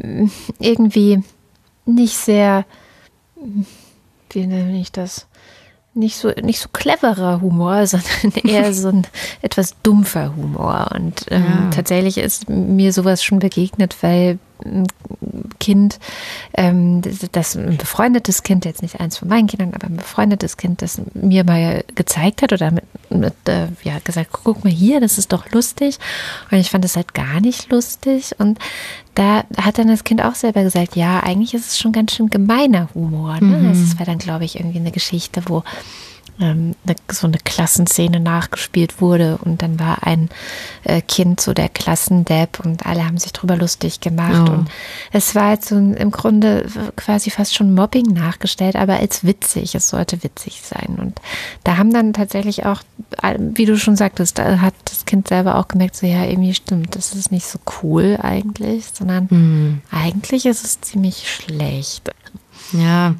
mm, 0.00 0.26
irgendwie 0.60 1.22
nicht 1.84 2.16
sehr, 2.16 2.64
wie 4.30 4.46
nenne 4.46 4.78
ich 4.80 4.92
das? 4.92 5.26
Nicht 5.94 6.16
so, 6.16 6.28
nicht 6.42 6.60
so 6.60 6.68
cleverer 6.72 7.40
Humor, 7.40 7.86
sondern 7.88 8.32
eher 8.44 8.72
so 8.72 8.88
ein 8.88 9.06
etwas 9.42 9.74
dumpfer 9.82 10.36
Humor. 10.36 10.90
Und 10.94 11.26
ähm, 11.30 11.42
Ja. 11.44 11.70
tatsächlich 11.70 12.18
ist 12.18 12.48
mir 12.48 12.92
sowas 12.92 13.24
schon 13.24 13.38
begegnet, 13.38 13.96
weil 14.02 14.38
Kind, 15.58 15.98
ähm, 16.54 17.02
das- 17.32 17.56
ein 17.56 17.76
befreundetes 17.76 18.42
Kind, 18.42 18.64
jetzt 18.64 18.82
nicht 18.82 19.00
eins 19.00 19.18
von 19.18 19.28
meinen 19.28 19.46
Kindern, 19.46 19.72
aber 19.74 19.86
ein 19.86 19.96
befreundetes 19.96 20.56
Kind, 20.56 20.82
das 20.82 21.00
mir 21.14 21.44
mal 21.44 21.84
gezeigt 21.94 22.42
hat 22.42 22.52
oder 22.52 22.70
mit, 22.70 22.84
mit 23.10 23.34
äh, 23.48 23.66
ja, 23.82 23.98
gesagt, 24.04 24.30
guck 24.32 24.64
mal 24.64 24.72
hier, 24.72 25.00
das 25.00 25.18
ist 25.18 25.32
doch 25.32 25.50
lustig. 25.52 25.98
Und 26.50 26.58
ich 26.58 26.70
fand 26.70 26.84
es 26.84 26.96
halt 26.96 27.14
gar 27.14 27.40
nicht 27.40 27.70
lustig. 27.70 28.32
Und 28.38 28.58
da 29.14 29.44
hat 29.56 29.78
dann 29.78 29.88
das 29.88 30.04
Kind 30.04 30.22
auch 30.22 30.34
selber 30.34 30.62
gesagt, 30.62 30.96
ja, 30.96 31.20
eigentlich 31.20 31.54
ist 31.54 31.68
es 31.68 31.78
schon 31.78 31.92
ganz 31.92 32.12
schön 32.12 32.28
gemeiner 32.28 32.88
Humor. 32.94 33.40
Ne? 33.40 33.72
Das 33.72 33.98
war 33.98 34.06
dann, 34.06 34.18
glaube 34.18 34.44
ich, 34.44 34.56
irgendwie 34.58 34.78
eine 34.78 34.92
Geschichte, 34.92 35.42
wo 35.46 35.62
ähm, 36.40 36.74
eine, 36.86 36.96
so 37.10 37.26
eine 37.26 37.38
Klassenszene 37.38 38.20
nachgespielt 38.20 39.00
wurde 39.00 39.38
und 39.38 39.62
dann 39.62 39.78
war 39.80 40.06
ein 40.06 40.28
äh, 40.84 41.00
Kind 41.00 41.40
so 41.40 41.54
der 41.54 41.68
Klassendepp 41.68 42.60
und 42.60 42.86
alle 42.86 43.06
haben 43.06 43.18
sich 43.18 43.32
drüber 43.32 43.56
lustig 43.56 44.00
gemacht 44.00 44.48
Oh. 44.48 44.52
und 44.52 44.68
es 45.12 45.34
war 45.34 45.52
jetzt 45.52 45.68
so 45.68 45.76
im 45.76 46.10
Grunde 46.10 46.66
quasi 46.96 47.30
fast 47.30 47.54
schon 47.54 47.74
Mobbing 47.74 48.06
nachgestellt, 48.06 48.76
aber 48.76 48.94
als 48.98 49.24
witzig, 49.24 49.74
es 49.74 49.88
sollte 49.88 50.22
witzig 50.22 50.62
sein 50.62 50.96
und 51.00 51.20
da 51.64 51.76
haben 51.76 51.92
dann 51.92 52.12
tatsächlich 52.12 52.66
auch, 52.66 52.82
wie 53.38 53.64
du 53.66 53.78
schon 53.78 53.96
sagtest, 53.96 54.38
da 54.38 54.60
hat 54.60 54.74
das 54.84 55.04
Kind 55.04 55.28
selber 55.28 55.56
auch 55.56 55.68
gemerkt, 55.68 55.96
so 55.96 56.06
ja, 56.06 56.24
irgendwie 56.24 56.54
stimmt, 56.54 56.96
das 56.96 57.14
ist 57.14 57.32
nicht 57.32 57.46
so 57.46 57.58
cool 57.82 58.18
eigentlich, 58.20 58.86
sondern 58.92 59.80
eigentlich 59.90 60.46
ist 60.46 60.64
es 60.64 60.80
ziemlich 60.80 61.30
schlecht. 61.30 62.10
Ja, 62.72 63.14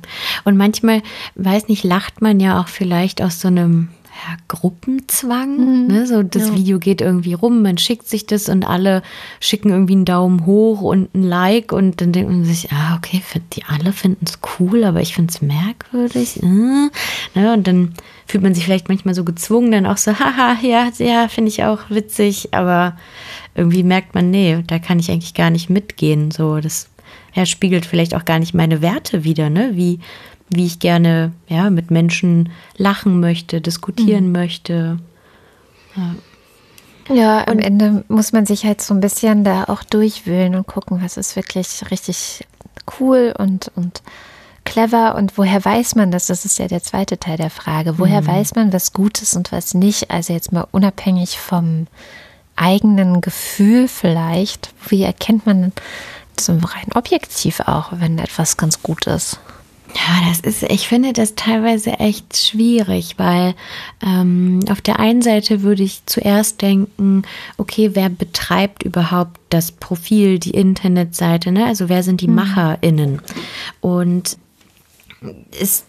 und 0.44 0.56
manchmal, 0.56 1.02
weiß 1.34 1.68
nicht, 1.68 1.84
lacht 1.84 2.22
man 2.22 2.40
ja 2.40 2.60
auch 2.60 2.68
vielleicht 2.68 3.22
aus 3.22 3.40
so 3.40 3.48
einem 3.48 3.88
ja, 4.16 4.36
Gruppenzwang. 4.48 5.88
Ne? 5.88 6.06
So 6.06 6.22
das 6.22 6.54
Video 6.54 6.78
geht 6.78 7.00
irgendwie 7.00 7.34
rum, 7.34 7.62
man 7.62 7.76
schickt 7.76 8.08
sich 8.08 8.24
das 8.26 8.48
und 8.48 8.64
alle 8.64 9.02
schicken 9.40 9.70
irgendwie 9.70 9.92
einen 9.92 10.04
Daumen 10.04 10.46
hoch 10.46 10.80
und 10.80 11.14
ein 11.14 11.22
Like 11.22 11.72
und 11.72 12.00
dann 12.00 12.12
denkt 12.12 12.30
man 12.30 12.44
sich, 12.44 12.72
ah, 12.72 12.96
okay, 12.96 13.22
die 13.52 13.64
alle 13.64 13.92
finden 13.92 14.24
es 14.26 14.38
cool, 14.58 14.84
aber 14.84 15.00
ich 15.00 15.14
finde 15.14 15.32
es 15.32 15.42
merkwürdig. 15.42 16.42
Äh. 16.42 16.46
Ne? 16.46 17.52
Und 17.52 17.66
dann 17.66 17.92
fühlt 18.26 18.42
man 18.42 18.54
sich 18.54 18.64
vielleicht 18.64 18.88
manchmal 18.88 19.14
so 19.14 19.24
gezwungen, 19.24 19.70
dann 19.70 19.86
auch 19.86 19.98
so, 19.98 20.18
haha, 20.18 20.56
ja, 20.62 20.90
ja, 20.98 21.28
finde 21.28 21.50
ich 21.50 21.64
auch 21.64 21.80
witzig, 21.90 22.54
aber 22.54 22.96
irgendwie 23.54 23.82
merkt 23.82 24.14
man, 24.14 24.30
nee, 24.30 24.62
da 24.66 24.78
kann 24.78 24.98
ich 24.98 25.10
eigentlich 25.10 25.34
gar 25.34 25.50
nicht 25.50 25.68
mitgehen. 25.68 26.30
So, 26.30 26.58
das 26.60 26.88
ja, 27.36 27.44
spiegelt 27.44 27.84
vielleicht 27.84 28.14
auch 28.14 28.24
gar 28.24 28.38
nicht 28.38 28.54
meine 28.54 28.80
Werte 28.80 29.22
wider, 29.22 29.50
ne? 29.50 29.72
Wie, 29.74 30.00
wie 30.48 30.64
ich 30.64 30.78
gerne 30.78 31.32
ja, 31.48 31.68
mit 31.68 31.90
Menschen 31.90 32.48
lachen 32.78 33.20
möchte, 33.20 33.60
diskutieren 33.60 34.32
möchte. 34.32 34.98
Ja, 37.12 37.46
am 37.46 37.58
Ende 37.58 38.04
muss 38.08 38.32
man 38.32 38.46
sich 38.46 38.64
halt 38.64 38.80
so 38.80 38.94
ein 38.94 39.00
bisschen 39.00 39.44
da 39.44 39.64
auch 39.64 39.84
durchwühlen 39.84 40.54
und 40.54 40.66
gucken, 40.66 41.02
was 41.02 41.18
ist 41.18 41.36
wirklich 41.36 41.90
richtig 41.90 42.46
cool 42.98 43.34
und, 43.38 43.70
und 43.76 44.02
clever 44.64 45.14
und 45.14 45.36
woher 45.36 45.62
weiß 45.62 45.94
man 45.94 46.10
das? 46.10 46.26
Das 46.26 46.46
ist 46.46 46.58
ja 46.58 46.68
der 46.68 46.82
zweite 46.82 47.18
Teil 47.18 47.36
der 47.36 47.50
Frage. 47.50 47.98
Woher 47.98 48.26
weiß 48.26 48.54
man, 48.54 48.72
was 48.72 48.94
gut 48.94 49.20
ist 49.20 49.36
und 49.36 49.52
was 49.52 49.74
nicht? 49.74 50.10
Also 50.10 50.32
jetzt 50.32 50.52
mal 50.52 50.66
unabhängig 50.72 51.38
vom 51.38 51.86
eigenen 52.56 53.20
Gefühl 53.20 53.88
vielleicht. 53.88 54.72
Wie 54.88 55.02
erkennt 55.02 55.44
man 55.46 55.72
so 56.40 56.52
rein 56.52 56.92
objektiv 56.94 57.60
auch, 57.60 57.92
wenn 57.92 58.18
etwas 58.18 58.56
ganz 58.56 58.82
gut 58.82 59.06
ist? 59.06 59.38
Ja, 59.94 60.28
das 60.28 60.40
ist, 60.40 60.62
ich 60.64 60.88
finde 60.88 61.12
das 61.12 61.36
teilweise 61.36 61.92
echt 61.92 62.36
schwierig, 62.36 63.14
weil 63.18 63.54
ähm, 64.04 64.60
auf 64.68 64.80
der 64.82 64.98
einen 64.98 65.22
Seite 65.22 65.62
würde 65.62 65.84
ich 65.84 66.04
zuerst 66.04 66.60
denken, 66.60 67.22
okay, 67.56 67.90
wer 67.94 68.10
betreibt 68.10 68.82
überhaupt 68.82 69.40
das 69.48 69.72
Profil, 69.72 70.38
die 70.38 70.50
Internetseite, 70.50 71.50
ne? 71.50 71.64
Also 71.64 71.88
wer 71.88 72.02
sind 72.02 72.20
die 72.20 72.28
MacherInnen? 72.28 73.22
Und 73.80 74.36
es 75.58 75.84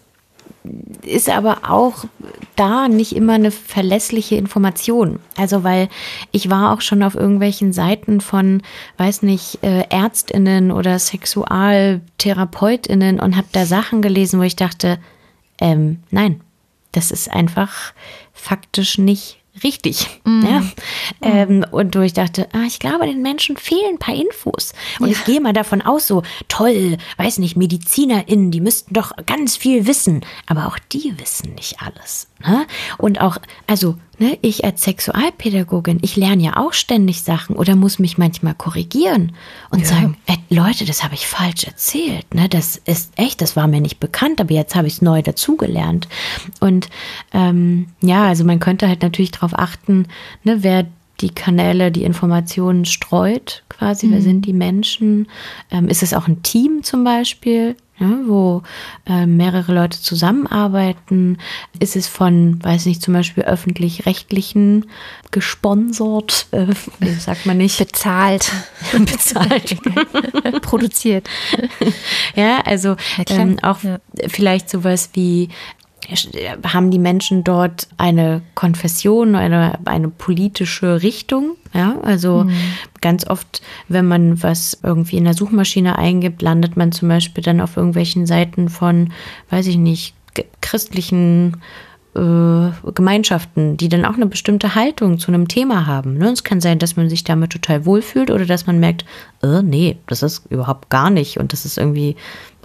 ist 1.04 1.28
aber 1.28 1.68
auch 1.68 2.04
da 2.56 2.88
nicht 2.88 3.14
immer 3.14 3.34
eine 3.34 3.50
verlässliche 3.50 4.36
Information. 4.36 5.18
Also 5.36 5.64
weil 5.64 5.88
ich 6.32 6.48
war 6.50 6.72
auch 6.72 6.80
schon 6.80 7.02
auf 7.02 7.14
irgendwelchen 7.14 7.72
Seiten 7.72 8.20
von, 8.20 8.62
weiß 8.96 9.22
nicht, 9.22 9.62
äh, 9.62 9.84
Ärztinnen 9.90 10.70
oder 10.70 10.98
Sexualtherapeutinnen 10.98 13.20
und 13.20 13.36
habe 13.36 13.48
da 13.52 13.66
Sachen 13.66 14.00
gelesen, 14.02 14.40
wo 14.40 14.44
ich 14.44 14.56
dachte, 14.56 14.98
ähm, 15.60 16.00
nein, 16.10 16.40
das 16.92 17.10
ist 17.10 17.32
einfach 17.32 17.92
faktisch 18.32 18.98
nicht 18.98 19.37
richtig. 19.62 20.20
Ja? 20.24 20.62
Ähm, 21.20 21.64
und 21.70 21.96
wo 21.96 22.00
ich 22.00 22.12
dachte, 22.12 22.48
ah, 22.52 22.64
ich 22.66 22.78
glaube, 22.78 23.06
den 23.06 23.22
Menschen 23.22 23.56
fehlen 23.56 23.94
ein 23.94 23.98
paar 23.98 24.14
Infos. 24.14 24.72
Und 25.00 25.10
ich 25.10 25.24
gehe 25.24 25.40
mal 25.40 25.52
davon 25.52 25.82
aus, 25.82 26.06
so 26.06 26.22
toll, 26.48 26.96
weiß 27.16 27.38
nicht, 27.38 27.56
MedizinerInnen, 27.56 28.50
die 28.50 28.60
müssten 28.60 28.94
doch 28.94 29.12
ganz 29.26 29.56
viel 29.56 29.86
wissen. 29.86 30.24
Aber 30.46 30.66
auch 30.66 30.78
die 30.92 31.14
wissen 31.18 31.54
nicht 31.54 31.76
alles. 31.80 32.27
Und 32.98 33.20
auch, 33.20 33.38
also, 33.66 33.96
ne, 34.18 34.38
ich 34.42 34.64
als 34.64 34.82
Sexualpädagogin, 34.82 35.98
ich 36.02 36.16
lerne 36.16 36.42
ja 36.42 36.56
auch 36.56 36.72
ständig 36.72 37.22
Sachen 37.22 37.56
oder 37.56 37.76
muss 37.76 37.98
mich 37.98 38.18
manchmal 38.18 38.54
korrigieren 38.54 39.32
und 39.70 39.86
sagen, 39.86 40.16
äh, 40.26 40.36
Leute, 40.48 40.84
das 40.84 41.02
habe 41.02 41.14
ich 41.14 41.26
falsch 41.26 41.64
erzählt. 41.64 42.32
Ne? 42.34 42.48
Das 42.48 42.76
ist 42.76 43.12
echt, 43.16 43.40
das 43.40 43.56
war 43.56 43.66
mir 43.66 43.80
nicht 43.80 44.00
bekannt, 44.00 44.40
aber 44.40 44.52
jetzt 44.52 44.74
habe 44.74 44.86
ich 44.86 44.94
es 44.94 45.02
neu 45.02 45.22
dazugelernt. 45.22 46.08
Und 46.60 46.88
ähm, 47.32 47.88
ja, 48.00 48.24
also 48.26 48.44
man 48.44 48.60
könnte 48.60 48.88
halt 48.88 49.02
natürlich 49.02 49.32
darauf 49.32 49.58
achten, 49.58 50.06
ne, 50.44 50.62
wer 50.62 50.86
die 51.20 51.30
Kanäle, 51.30 51.90
die 51.90 52.04
Informationen 52.04 52.84
streut, 52.84 53.64
quasi, 53.78 54.10
wer 54.10 54.20
sind 54.22 54.44
die 54.46 54.52
Menschen? 54.52 55.28
Ähm, 55.70 55.88
ist 55.88 56.02
es 56.02 56.12
auch 56.14 56.26
ein 56.28 56.42
Team 56.42 56.82
zum 56.82 57.04
Beispiel? 57.04 57.76
Ja, 58.00 58.16
wo 58.26 58.62
äh, 59.06 59.26
mehrere 59.26 59.74
Leute 59.74 60.00
zusammenarbeiten. 60.00 61.38
Ist 61.80 61.96
es 61.96 62.06
von, 62.06 62.62
weiß 62.62 62.86
nicht, 62.86 63.02
zum 63.02 63.12
Beispiel 63.12 63.42
öffentlich-rechtlichen 63.42 64.86
gesponsert, 65.32 66.46
äh, 66.52 66.66
nee, 67.00 67.14
sagt 67.14 67.44
man 67.46 67.56
nicht, 67.58 67.76
Bezahlt, 67.78 68.52
bezahlt. 68.92 69.76
produziert. 70.62 71.28
ja, 72.36 72.60
also 72.64 72.90
Ja, 73.28 73.36
ähm, 73.36 73.58
auch 73.62 73.82
Ja. 73.82 73.98
vielleicht 74.28 74.70
sowas 74.70 75.10
wie 75.14 75.48
haben 76.64 76.90
die 76.90 76.98
Menschen 76.98 77.44
dort 77.44 77.88
eine 77.98 78.42
Konfession, 78.54 79.34
eine, 79.34 79.78
eine 79.84 80.08
politische 80.08 81.02
Richtung? 81.02 81.56
Ja, 81.74 81.96
also 82.02 82.44
Mhm. 82.44 82.52
ganz 83.02 83.26
oft, 83.26 83.60
wenn 83.88 84.06
man 84.08 84.42
was 84.42 84.78
irgendwie 84.82 85.18
in 85.18 85.24
der 85.24 85.34
Suchmaschine 85.34 85.98
eingibt, 85.98 86.40
landet 86.40 86.76
man 86.78 86.92
zum 86.92 87.08
Beispiel 87.08 87.44
dann 87.44 87.60
auf 87.60 87.76
irgendwelchen 87.76 88.26
Seiten 88.26 88.70
von, 88.70 89.12
weiß 89.50 89.66
ich 89.66 89.76
nicht, 89.76 90.14
christlichen 90.62 91.58
äh, 92.16 92.70
Gemeinschaften, 92.94 93.76
die 93.76 93.88
dann 93.88 94.04
auch 94.06 94.14
eine 94.14 94.26
bestimmte 94.26 94.74
Haltung 94.74 95.18
zu 95.18 95.30
einem 95.30 95.46
Thema 95.46 95.86
haben. 95.86 96.16
Ne? 96.16 96.30
Es 96.30 96.42
kann 96.42 96.60
sein, 96.60 96.78
dass 96.78 96.96
man 96.96 97.10
sich 97.10 97.22
damit 97.22 97.50
total 97.52 97.84
wohlfühlt 97.84 98.30
oder 98.30 98.46
dass 98.46 98.66
man 98.66 98.80
merkt, 98.80 99.04
äh, 99.42 99.62
nee, 99.62 99.98
das 100.06 100.22
ist 100.22 100.46
überhaupt 100.50 100.88
gar 100.88 101.10
nicht 101.10 101.38
und 101.38 101.52
das 101.52 101.64
ist 101.64 101.76
irgendwie 101.76 102.16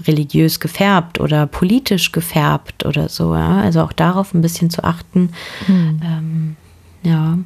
religiös 0.05 0.59
gefärbt 0.59 1.19
oder 1.19 1.47
politisch 1.47 2.11
gefärbt 2.11 2.85
oder 2.85 3.09
so. 3.09 3.35
Ja? 3.35 3.61
Also 3.61 3.81
auch 3.81 3.93
darauf 3.93 4.33
ein 4.33 4.41
bisschen 4.41 4.69
zu 4.69 4.83
achten. 4.83 5.33
Ähm, 5.67 6.55
ja. 7.03 7.37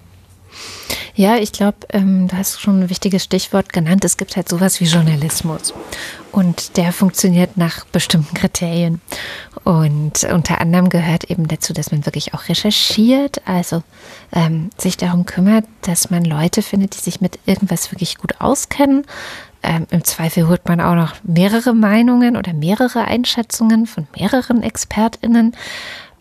Ja, 1.16 1.38
ich 1.38 1.52
glaube, 1.52 1.78
ähm, 1.90 2.28
du 2.28 2.38
hast 2.38 2.62
schon 2.62 2.84
ein 2.84 2.90
wichtiges 2.90 3.24
Stichwort 3.24 3.74
genannt. 3.74 4.06
Es 4.06 4.18
gibt 4.18 4.36
halt 4.36 4.48
sowas 4.48 4.80
wie 4.80 4.86
Journalismus. 4.86 5.74
Und 6.32 6.78
der 6.78 6.94
funktioniert 6.94 7.58
nach 7.58 7.86
bestimmten 7.86 8.36
Kriterien. 8.36 9.02
Und 9.64 10.24
unter 10.32 10.62
anderem 10.62 10.90
gehört 10.90 11.24
eben 11.26 11.48
dazu, 11.48 11.74
dass 11.74 11.92
man 11.92 12.06
wirklich 12.06 12.36
auch 12.36 12.48
recherchiert, 12.48 13.42
also 13.46 13.82
ähm, 14.32 14.70
sich 14.78 14.98
darum 14.98 15.26
kümmert, 15.26 15.66
dass 15.82 16.12
man 16.12 16.24
Leute 16.24 16.62
findet, 16.62 16.96
die 16.96 17.02
sich 17.02 17.20
mit 17.20 17.40
irgendwas 17.48 17.92
wirklich 17.92 18.18
gut 18.18 18.40
auskennen. 18.40 19.04
Ähm, 19.68 19.86
Im 19.92 20.04
Zweifel 20.06 20.48
holt 20.48 20.68
man 20.68 20.80
auch 20.80 20.96
noch 20.96 21.16
mehrere 21.24 21.74
Meinungen 21.74 22.38
oder 22.38 22.54
mehrere 22.54 23.04
Einschätzungen 23.04 23.86
von 23.86 24.08
mehreren 24.18 24.64
ExpertInnen. 24.64 25.56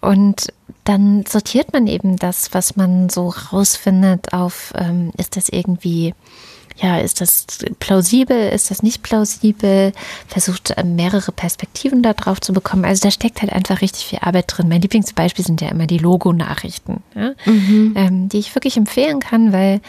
Und 0.00 0.48
dann 0.82 1.24
sortiert 1.26 1.72
man 1.72 1.86
eben 1.86 2.16
das, 2.16 2.52
was 2.52 2.76
man 2.76 3.08
so 3.08 3.28
rausfindet, 3.28 4.32
auf, 4.32 4.72
ähm, 4.76 5.12
ist 5.16 5.36
das 5.36 5.48
irgendwie, 5.48 6.12
ja, 6.76 6.98
ist 6.98 7.20
das 7.20 7.46
plausibel, 7.78 8.48
ist 8.50 8.70
das 8.70 8.82
nicht 8.82 9.02
plausibel, 9.02 9.92
versucht 10.26 10.74
ähm, 10.76 10.96
mehrere 10.96 11.30
Perspektiven 11.30 12.02
da 12.02 12.14
drauf 12.14 12.40
zu 12.40 12.52
bekommen. 12.52 12.84
Also 12.84 13.02
da 13.02 13.10
steckt 13.12 13.42
halt 13.42 13.52
einfach 13.52 13.80
richtig 13.80 14.06
viel 14.06 14.18
Arbeit 14.22 14.46
drin. 14.48 14.68
Mein 14.68 14.82
Lieblingsbeispiel 14.82 15.44
sind 15.44 15.60
ja 15.60 15.68
immer 15.68 15.86
die 15.86 15.98
Logo-Nachrichten, 15.98 17.02
ja? 17.14 17.32
ähm, 17.46 18.28
die 18.28 18.38
ich 18.38 18.54
wirklich 18.56 18.76
empfehlen 18.76 19.20
kann, 19.20 19.52
weil 19.52 19.80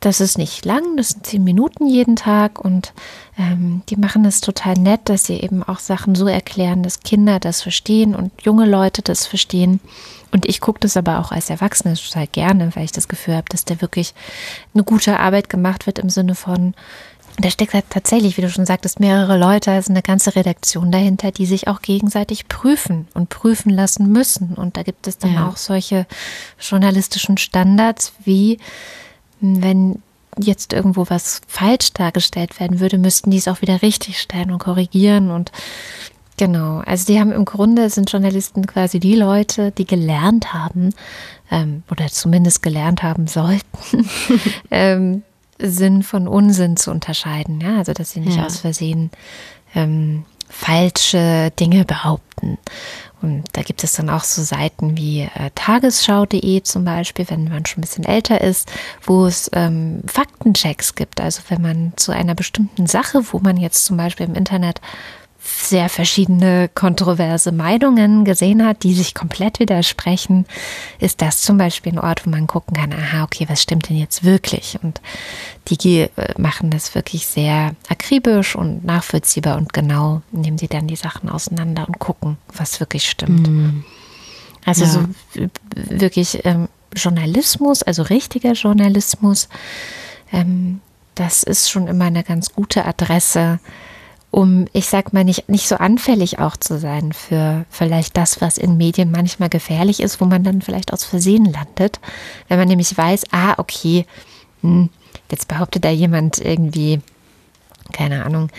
das 0.00 0.20
ist 0.20 0.38
nicht 0.38 0.64
lang, 0.64 0.96
das 0.96 1.10
sind 1.10 1.26
zehn 1.26 1.42
Minuten 1.42 1.88
jeden 1.88 2.14
Tag 2.14 2.60
und 2.64 2.92
ähm, 3.36 3.82
die 3.88 3.96
machen 3.96 4.24
es 4.24 4.40
total 4.40 4.74
nett, 4.74 5.00
dass 5.04 5.24
sie 5.24 5.40
eben 5.40 5.62
auch 5.64 5.80
Sachen 5.80 6.14
so 6.14 6.26
erklären, 6.26 6.82
dass 6.82 7.00
Kinder 7.00 7.40
das 7.40 7.62
verstehen 7.62 8.14
und 8.14 8.30
junge 8.42 8.66
Leute 8.66 9.02
das 9.02 9.26
verstehen. 9.26 9.80
Und 10.30 10.46
ich 10.46 10.60
gucke 10.60 10.80
das 10.80 10.96
aber 10.96 11.18
auch 11.18 11.32
als 11.32 11.50
Erwachsene 11.50 11.94
total 11.94 12.26
gerne, 12.26 12.70
weil 12.76 12.84
ich 12.84 12.92
das 12.92 13.08
Gefühl 13.08 13.34
habe, 13.34 13.48
dass 13.48 13.64
da 13.64 13.80
wirklich 13.80 14.14
eine 14.74 14.84
gute 14.84 15.18
Arbeit 15.18 15.48
gemacht 15.48 15.86
wird 15.86 15.98
im 15.98 16.10
Sinne 16.10 16.34
von, 16.34 16.74
da 17.38 17.50
steckt 17.50 17.74
halt 17.74 17.86
tatsächlich, 17.88 18.36
wie 18.36 18.42
du 18.42 18.50
schon 18.50 18.66
sagtest, 18.66 19.00
mehrere 19.00 19.38
Leute, 19.38 19.70
also 19.70 19.92
eine 19.92 20.02
ganze 20.02 20.36
Redaktion 20.36 20.92
dahinter, 20.92 21.30
die 21.30 21.46
sich 21.46 21.66
auch 21.66 21.82
gegenseitig 21.82 22.48
prüfen 22.48 23.08
und 23.14 23.30
prüfen 23.30 23.70
lassen 23.70 24.10
müssen. 24.12 24.54
Und 24.54 24.76
da 24.76 24.82
gibt 24.82 25.06
es 25.06 25.18
dann 25.18 25.34
ja. 25.34 25.48
auch 25.48 25.56
solche 25.56 26.06
journalistischen 26.60 27.38
Standards 27.38 28.12
wie, 28.24 28.58
wenn 29.40 30.02
jetzt 30.38 30.72
irgendwo 30.72 31.06
was 31.08 31.40
falsch 31.46 31.92
dargestellt 31.92 32.60
werden 32.60 32.80
würde, 32.80 32.98
müssten 32.98 33.30
die 33.30 33.38
es 33.38 33.48
auch 33.48 33.60
wieder 33.60 33.82
richtig 33.82 34.18
stellen 34.20 34.50
und 34.50 34.58
korrigieren 34.58 35.30
und 35.30 35.52
Genau, 36.38 36.82
also 36.86 37.04
die 37.06 37.18
haben 37.18 37.32
im 37.32 37.44
Grunde 37.44 37.90
sind 37.90 38.12
Journalisten 38.12 38.64
quasi 38.64 39.00
die 39.00 39.16
Leute, 39.16 39.72
die 39.72 39.84
gelernt 39.84 40.54
haben 40.54 40.94
ähm, 41.50 41.82
oder 41.90 42.06
zumindest 42.06 42.62
gelernt 42.62 43.02
haben 43.02 43.26
sollten, 43.26 44.08
ähm, 44.70 45.24
Sinn 45.58 46.04
von 46.04 46.28
Unsinn 46.28 46.76
zu 46.76 46.92
unterscheiden. 46.92 47.60
Ja, 47.60 47.78
also 47.78 47.92
dass 47.92 48.12
sie 48.12 48.20
nicht 48.20 48.36
ja. 48.36 48.46
aus 48.46 48.60
Versehen 48.60 49.10
ähm, 49.74 50.24
falsche 50.48 51.50
Dinge 51.58 51.84
behaupten. 51.84 52.56
Und 53.20 53.44
da 53.52 53.62
gibt 53.62 53.82
es 53.84 53.92
dann 53.94 54.10
auch 54.10 54.24
so 54.24 54.42
Seiten 54.42 54.96
wie 54.96 55.22
äh, 55.22 55.50
tagesschau.de 55.54 56.62
zum 56.62 56.84
Beispiel, 56.84 57.28
wenn 57.28 57.44
man 57.44 57.66
schon 57.66 57.78
ein 57.78 57.82
bisschen 57.82 58.04
älter 58.04 58.40
ist, 58.40 58.70
wo 59.02 59.26
es 59.26 59.50
ähm, 59.54 60.02
Faktenchecks 60.06 60.94
gibt. 60.94 61.20
Also 61.20 61.42
wenn 61.48 61.62
man 61.62 61.92
zu 61.96 62.12
einer 62.12 62.34
bestimmten 62.34 62.86
Sache, 62.86 63.22
wo 63.32 63.38
man 63.40 63.56
jetzt 63.56 63.84
zum 63.84 63.96
Beispiel 63.96 64.26
im 64.26 64.34
Internet 64.34 64.80
sehr 65.60 65.88
verschiedene 65.88 66.70
kontroverse 66.72 67.52
Meinungen 67.52 68.24
gesehen 68.24 68.64
hat, 68.64 68.84
die 68.84 68.94
sich 68.94 69.14
komplett 69.14 69.58
widersprechen, 69.58 70.46
ist 71.00 71.20
das 71.20 71.42
zum 71.42 71.58
Beispiel 71.58 71.92
ein 71.92 71.98
Ort, 71.98 72.24
wo 72.24 72.30
man 72.30 72.46
gucken 72.46 72.76
kann, 72.76 72.92
aha, 72.92 73.24
okay, 73.24 73.44
was 73.48 73.62
stimmt 73.62 73.88
denn 73.88 73.96
jetzt 73.96 74.24
wirklich? 74.24 74.78
Und 74.82 75.00
die 75.68 76.00
äh, 76.00 76.08
machen 76.38 76.70
das 76.70 76.94
wirklich 76.94 77.26
sehr 77.26 77.74
akribisch 77.88 78.56
und 78.56 78.84
nachvollziehbar 78.84 79.58
und 79.58 79.72
genau, 79.72 80.22
nehmen 80.30 80.58
sie 80.58 80.68
dann 80.68 80.86
die 80.86 80.96
Sachen 80.96 81.28
auseinander 81.28 81.86
und 81.86 81.98
gucken, 81.98 82.38
was 82.54 82.80
wirklich 82.80 83.08
stimmt. 83.08 83.48
Mhm. 83.48 83.84
Also 84.64 84.84
ja. 84.84 84.90
so 84.90 85.06
wirklich 85.74 86.44
ähm, 86.44 86.68
Journalismus, 86.94 87.82
also 87.82 88.02
richtiger 88.02 88.52
Journalismus, 88.52 89.48
ähm, 90.32 90.80
das 91.14 91.42
ist 91.42 91.68
schon 91.68 91.88
immer 91.88 92.04
eine 92.04 92.22
ganz 92.22 92.54
gute 92.54 92.84
Adresse, 92.84 93.58
um, 94.30 94.66
ich 94.72 94.86
sag 94.86 95.12
mal, 95.12 95.24
nicht, 95.24 95.48
nicht 95.48 95.68
so 95.68 95.76
anfällig 95.76 96.38
auch 96.38 96.56
zu 96.56 96.78
sein 96.78 97.12
für 97.12 97.64
vielleicht 97.70 98.16
das, 98.16 98.40
was 98.40 98.58
in 98.58 98.76
Medien 98.76 99.10
manchmal 99.10 99.48
gefährlich 99.48 100.00
ist, 100.00 100.20
wo 100.20 100.26
man 100.26 100.44
dann 100.44 100.60
vielleicht 100.60 100.92
aus 100.92 101.04
Versehen 101.04 101.46
landet. 101.46 101.98
Wenn 102.48 102.58
man 102.58 102.68
nämlich 102.68 102.96
weiß, 102.96 103.24
ah, 103.32 103.54
okay, 103.56 104.04
hm, 104.60 104.90
jetzt 105.30 105.48
behauptet 105.48 105.84
da 105.84 105.90
jemand 105.90 106.38
irgendwie, 106.38 107.00
keine 107.92 108.24
Ahnung, 108.24 108.50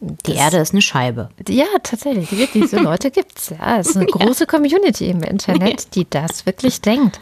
die 0.00 0.34
Erde 0.34 0.58
ist 0.58 0.72
eine 0.72 0.82
Scheibe. 0.82 1.30
Ja, 1.48 1.66
tatsächlich. 1.82 2.28
Diese 2.54 2.76
Leute 2.76 3.10
gibt 3.10 3.36
es. 3.38 3.48
Ja, 3.50 3.78
es 3.78 3.88
ist 3.88 3.96
eine 3.96 4.06
große 4.10 4.46
Community 4.46 5.08
im 5.10 5.22
Internet, 5.22 5.92
die 5.96 6.08
das 6.08 6.46
wirklich 6.46 6.80
denkt. 6.80 7.18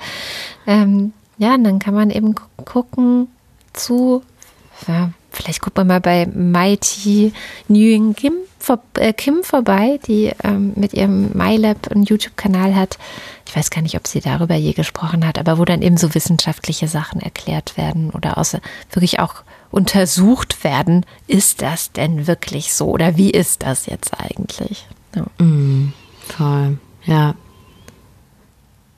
Ähm, 0.66 1.14
ja, 1.38 1.54
und 1.54 1.64
dann 1.64 1.78
kann 1.78 1.94
man 1.94 2.10
eben 2.10 2.34
gucken 2.64 3.28
zu, 3.72 4.22
ja, 4.86 5.10
vielleicht 5.36 5.60
guckt 5.60 5.76
man 5.76 5.86
mal 5.86 6.00
bei 6.00 6.26
Mighty 6.26 7.32
Nguyen 7.68 8.14
Kim, 8.16 8.34
vor, 8.58 8.80
äh, 8.94 9.12
Kim 9.12 9.42
vorbei, 9.44 10.00
die 10.06 10.32
ähm, 10.42 10.72
mit 10.74 10.92
ihrem 10.92 11.30
MyLab 11.34 11.88
einen 11.88 12.04
YouTube-Kanal 12.04 12.74
hat. 12.74 12.98
Ich 13.46 13.54
weiß 13.54 13.70
gar 13.70 13.82
nicht, 13.82 13.96
ob 13.96 14.06
sie 14.06 14.20
darüber 14.20 14.54
je 14.56 14.72
gesprochen 14.72 15.26
hat, 15.26 15.38
aber 15.38 15.58
wo 15.58 15.64
dann 15.64 15.82
eben 15.82 15.96
so 15.96 16.14
wissenschaftliche 16.14 16.88
Sachen 16.88 17.20
erklärt 17.20 17.76
werden 17.76 18.10
oder 18.10 18.38
außer 18.38 18.60
wirklich 18.90 19.20
auch 19.20 19.44
untersucht 19.70 20.64
werden, 20.64 21.04
ist 21.26 21.62
das 21.62 21.92
denn 21.92 22.26
wirklich 22.26 22.72
so 22.72 22.88
oder 22.88 23.16
wie 23.16 23.30
ist 23.30 23.62
das 23.62 23.86
jetzt 23.86 24.12
eigentlich? 24.18 24.86
Ja. 25.14 25.44
Mm, 25.44 25.92
voll, 26.26 26.78
ja. 27.04 27.34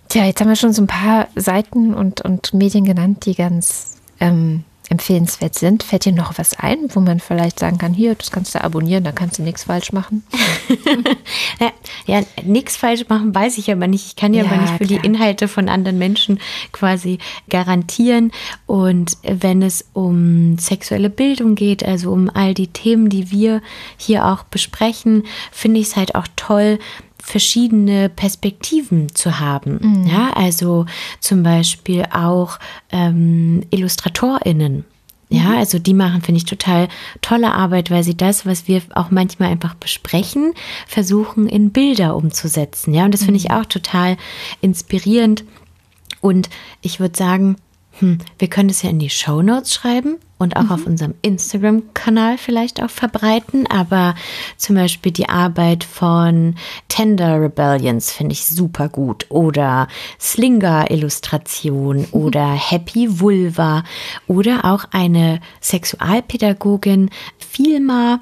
Tja, 0.09 0.25
jetzt 0.25 0.41
haben 0.41 0.49
wir 0.49 0.57
schon 0.57 0.73
so 0.73 0.83
ein 0.83 0.87
paar 0.87 1.29
Seiten 1.35 1.93
und, 1.93 2.23
und 2.23 2.55
Medien 2.55 2.85
genannt, 2.85 3.27
die 3.27 3.35
ganz 3.35 3.99
ähm, 4.21 4.65
empfehlenswert 4.89 5.55
sind. 5.55 5.83
Fällt 5.83 6.05
dir 6.05 6.13
noch 6.13 6.39
was 6.39 6.59
ein, 6.59 6.79
wo 6.91 7.01
man 7.01 7.21
vielleicht 7.21 7.59
sagen 7.59 7.79
kann, 7.79 7.95
hier, 7.95 8.15
das 8.15 8.31
kannst 8.31 8.55
du 8.55 8.63
abonnieren, 8.63 9.05
da 9.05 9.13
kannst 9.13 9.39
du 9.39 9.43
nichts 9.43 9.65
falsch 9.65 9.93
machen? 9.93 10.25
ja, 11.61 11.71
ja 12.07 12.23
nichts 12.45 12.77
falsch 12.77 13.05
machen 13.09 13.35
weiß 13.35 13.59
ich 13.59 13.71
aber 13.71 13.87
nicht. 13.87 14.07
Ich 14.07 14.17
kann 14.17 14.35
ja, 14.35 14.45
ja 14.45 14.51
aber 14.51 14.61
nicht 14.61 14.73
für 14.75 14.87
klar. 14.87 15.01
die 15.01 15.07
Inhalte 15.07 15.49
von 15.49 15.69
anderen 15.69 15.99
Menschen 15.99 16.41
quasi 16.73 17.19
garantieren. 17.49 18.33
Und 18.67 19.17
wenn 19.23 19.63
es 19.63 19.85
um 19.93 20.59
sexuelle 20.59 21.11
Bildung 21.11 21.55
geht, 21.55 21.85
also 21.85 22.13
um 22.13 22.31
all 22.33 22.55
die 22.55 22.69
Themen, 22.69 23.09
die 23.09 23.31
wir 23.31 23.63
hier 23.97 24.27
auch 24.27 24.45
besprechen, 24.45 25.25
finde 25.53 25.81
ich 25.81 25.89
es 25.89 25.97
halt 25.97 26.15
auch 26.15 26.27
toll, 26.37 26.79
verschiedene 27.29 28.09
Perspektiven 28.09 29.15
zu 29.15 29.39
haben. 29.39 29.79
Mhm. 29.83 30.07
Ja, 30.07 30.31
also 30.35 30.87
zum 31.21 31.43
Beispiel 31.43 32.05
auch 32.11 32.59
ähm, 32.91 33.63
IllustratorInnen. 33.71 34.85
Ja, 35.31 35.43
mhm. 35.43 35.59
also 35.59 35.79
die 35.79 35.93
machen, 35.93 36.23
finde 36.23 36.39
ich, 36.39 36.47
total 36.47 36.89
tolle 37.21 37.53
Arbeit, 37.53 37.91
weil 37.91 38.03
sie 38.03 38.17
das, 38.17 38.47
was 38.47 38.67
wir 38.67 38.81
auch 38.95 39.11
manchmal 39.11 39.51
einfach 39.51 39.75
besprechen, 39.75 40.55
versuchen 40.87 41.49
in 41.49 41.71
Bilder 41.71 42.17
umzusetzen. 42.17 42.95
Ja, 42.95 43.05
und 43.05 43.13
das 43.13 43.25
finde 43.25 43.39
ich 43.39 43.51
mhm. 43.51 43.57
auch 43.57 43.67
total 43.67 44.17
inspirierend. 44.63 45.45
Und 46.21 46.49
ich 46.81 46.99
würde 46.99 47.17
sagen, 47.17 47.57
hm, 47.99 48.19
wir 48.39 48.49
können 48.49 48.71
es 48.71 48.83
ja 48.83 48.91
in 48.91 48.99
die 48.99 49.11
Show 49.11 49.43
Notes 49.43 49.75
schreiben 49.75 50.17
und 50.39 50.57
auch 50.57 50.65
mhm. 50.65 50.71
auf 50.73 50.87
unserem 50.87 51.15
Instagram-Kanal 51.23 52.39
vielleicht 52.39 52.83
auch 52.83 52.91
verbreiten. 52.91 53.67
Aber 53.67 54.15
zum 54.57 54.77
Beispiel 54.77 55.13
die 55.13 55.29
Arbeit 55.29 55.85
von 55.85 56.55
Tender 56.89 57.41
Rebellions 57.41 58.13
finde 58.13 58.33
ich 58.33 58.47
super 58.47 58.89
gut. 58.89 59.27
Oder 59.29 59.89
Slinger-Illustration 60.21 62.07
oder 62.13 62.53
Happy 62.53 63.21
Vulva 63.21 63.83
oder 64.27 64.65
auch 64.65 64.85
eine 64.93 65.41
Sexualpädagogin, 65.61 67.11
Filma 67.39 68.21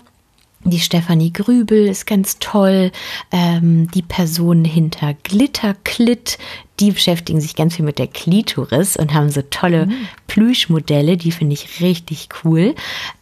die 0.67 0.81
Stefanie 0.81 1.33
Grübel 1.33 1.87
ist 1.87 2.07
ganz 2.07 2.39
toll. 2.41 2.91
Ähm, 3.31 3.89
die 3.93 4.03
Personen 4.03 4.65
hinter 4.65 5.15
Glitterklit, 5.23 6.39
die 6.81 6.91
beschäftigen 6.91 7.41
sich 7.41 7.57
ganz 7.57 7.77
viel 7.77 7.85
mit 7.85 7.99
der 7.99 8.07
Klitoris 8.07 8.97
und 8.97 9.15
haben 9.15 9.31
so 9.31 9.43
tolle 9.43 9.87
mhm. 9.87 10.09
Plüschmodelle. 10.27 11.17
Die 11.17 11.33
finde 11.33 11.55
ich 11.55 11.81
richtig 11.81 12.29
cool. 12.45 12.75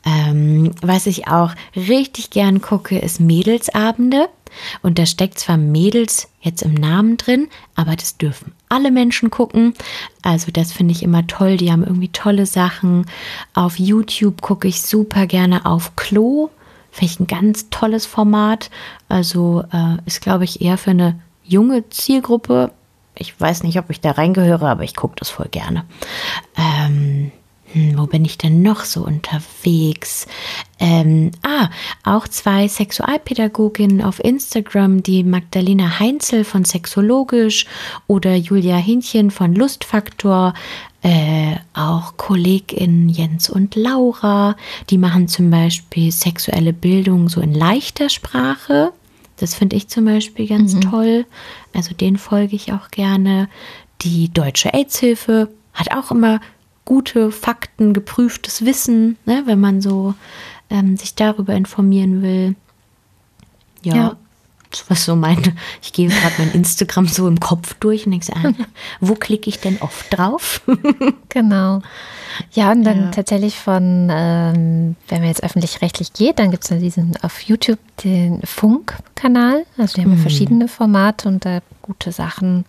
Ähm, 0.05 0.73
was 0.83 1.07
ich 1.07 1.29
auch 1.29 1.53
richtig 1.77 2.31
gern 2.31 2.61
gucke, 2.61 2.99
ist 2.99 3.21
Mädelsabende. 3.21 4.29
Und 4.83 4.99
da 4.99 5.07
steckt 5.07 5.39
zwar 5.39 5.57
Mädels 5.57 6.29
jetzt 6.41 6.63
im 6.63 6.75
Namen 6.75 7.17
drin, 7.17 7.49
aber 7.75 7.97
das 7.97 8.19
dürfen 8.19 8.53
alle 8.69 8.91
Menschen 8.91 9.31
gucken. 9.31 9.75
Also 10.23 10.51
das 10.53 10.73
finde 10.73 10.93
ich 10.93 11.03
immer 11.03 11.27
toll. 11.27 11.57
Die 11.57 11.71
haben 11.71 11.85
irgendwie 11.85 12.09
tolle 12.09 12.47
Sachen. 12.47 13.07
Auf 13.55 13.79
YouTube 13.79 14.43
gucke 14.43 14.69
ich 14.69 14.83
super 14.83 15.27
gerne 15.27 15.65
auf 15.67 15.97
Klo. 15.97 16.51
Finde 16.91 17.13
ich 17.13 17.21
ein 17.21 17.27
ganz 17.27 17.71
tolles 17.71 18.07
Format. 18.07 18.71
Also 19.09 19.65
äh, 19.73 19.97
ist, 20.07 20.21
glaube 20.21 20.45
ich, 20.45 20.61
eher 20.61 20.79
für 20.79 20.91
eine 20.91 21.21
junge 21.45 21.89
Zielgruppe. 21.91 22.73
Ich 23.17 23.39
weiß 23.41 23.63
nicht, 23.63 23.79
ob 23.79 23.91
ich 23.91 24.01
da 24.01 24.13
reingehöre, 24.13 24.69
aber 24.69 24.83
ich 24.83 24.97
gucke 24.97 25.17
das 25.17 25.31
voll 25.31 25.49
gerne. 25.51 25.85
Ähm, 26.57 27.31
hm, 27.73 27.99
wo 27.99 28.07
bin 28.07 28.25
ich 28.25 28.39
denn 28.39 28.63
noch 28.63 28.85
so 28.85 29.05
unterwegs? 29.05 30.27
Ähm, 30.79 31.33
ah, 31.43 31.69
auch 32.05 32.29
zwei 32.29 32.69
Sexualpädagoginnen 32.69 34.03
auf 34.03 34.23
Instagram, 34.23 35.03
die 35.03 35.25
Magdalena 35.25 35.99
Heinzel 35.99 36.45
von 36.45 36.65
Sexologisch 36.65 37.67
oder 38.07 38.37
Julia 38.37 38.77
Hinchen 38.77 39.31
von 39.31 39.55
Lustfaktor 39.55 40.55
äh, 41.03 41.57
auch 41.75 42.17
KollegInnen 42.17 43.11
Jens 43.11 43.51
und 43.51 43.75
Laura, 43.75 44.57
die 44.89 44.97
machen 44.97 45.29
zum 45.29 45.51
Beispiel 45.51 46.11
sexuelle 46.11 46.73
Bildung 46.73 47.29
so 47.29 47.43
in 47.43 47.53
leichter 47.53 48.09
Sprache. 48.09 48.93
Das 49.37 49.55
finde 49.55 49.77
ich 49.77 49.89
zum 49.89 50.05
Beispiel 50.05 50.47
ganz 50.47 50.75
mhm. 50.75 50.81
toll. 50.83 51.27
Also 51.75 51.95
den 51.95 52.17
folge 52.17 52.57
ich 52.57 52.73
auch 52.73 52.91
gerne. 52.91 53.49
Die 54.03 54.33
Deutsche 54.33 54.73
AIDS-Hilfe 54.73 55.49
hat 55.73 55.93
auch 55.93 56.11
immer 56.11 56.41
gute 56.85 57.33
Fakten, 57.33 57.93
geprüftes 57.93 58.65
Wissen, 58.65 59.17
ne, 59.25 59.43
wenn 59.47 59.61
man 59.61 59.81
so 59.81 60.15
ähm, 60.71 60.97
sich 60.97 61.15
darüber 61.15 61.55
informieren 61.55 62.23
will. 62.23 62.55
Ja. 63.83 63.95
ja. 63.95 64.17
Was 64.89 65.05
so 65.05 65.17
meine, 65.17 65.55
ich 65.83 65.93
gehe 65.93 66.09
gerade 66.09 66.35
mein 66.39 66.53
Instagram 66.53 67.07
so 67.07 67.29
im 67.29 67.41
Kopf 67.41 67.75
durch 67.81 68.07
und 68.07 68.13
denke, 68.13 68.33
ah, 68.35 68.53
wo 69.01 69.15
klicke 69.15 69.49
ich 69.49 69.61
denn 69.61 69.79
oft 69.81 70.17
drauf? 70.17 70.63
genau. 71.29 71.83
Ja, 72.53 72.73
und 72.73 72.83
dann 72.83 73.01
ja. 73.01 73.11
tatsächlich 73.11 73.59
von, 73.59 74.09
ähm, 74.11 74.97
wenn 75.09 75.19
man 75.21 75.29
jetzt 75.29 75.45
öffentlich-rechtlich 75.45 76.13
geht, 76.13 76.39
dann 76.39 76.51
gibt 76.51 76.69
es 76.69 76.79
diesen 76.79 77.17
auf 77.23 77.41
YouTube 77.43 77.79
den 78.03 78.41
Funk-Kanal. 78.43 79.65
Also 79.79 79.97
die 79.97 80.03
haben 80.03 80.17
mhm. 80.17 80.19
verschiedene 80.19 80.69
Formate 80.69 81.29
und 81.29 81.45
da 81.45 81.61
gute 81.83 82.11
Sachen 82.11 82.65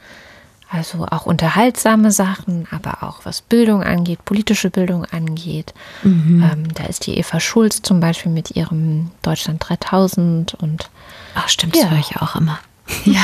also 0.76 1.06
auch 1.10 1.26
unterhaltsame 1.26 2.12
Sachen, 2.12 2.68
aber 2.72 3.04
auch 3.04 3.22
was 3.24 3.42
Bildung 3.42 3.84
angeht, 3.84 4.26
politische 4.26 4.70
Bildung 4.70 5.06
angeht. 5.06 5.74
Mhm. 6.04 6.44
Ähm, 6.44 6.74
da 6.74 6.86
ist 6.86 7.06
die 7.08 7.18
Eva 7.18 7.40
Schulz 7.40 7.82
zum 7.82 8.00
Beispiel 8.00 8.32
mit 8.32 8.52
ihrem 8.52 9.12
Deutschland 9.22 9.64
3000 9.68 10.56
und. 10.56 10.90
Ach, 11.36 11.50
stimmt, 11.50 11.76
ja. 11.76 11.84
das 11.84 11.92
höre 11.92 12.00
ich 12.00 12.18
auch 12.18 12.36
immer. 12.36 12.60
Ja, 13.06 13.24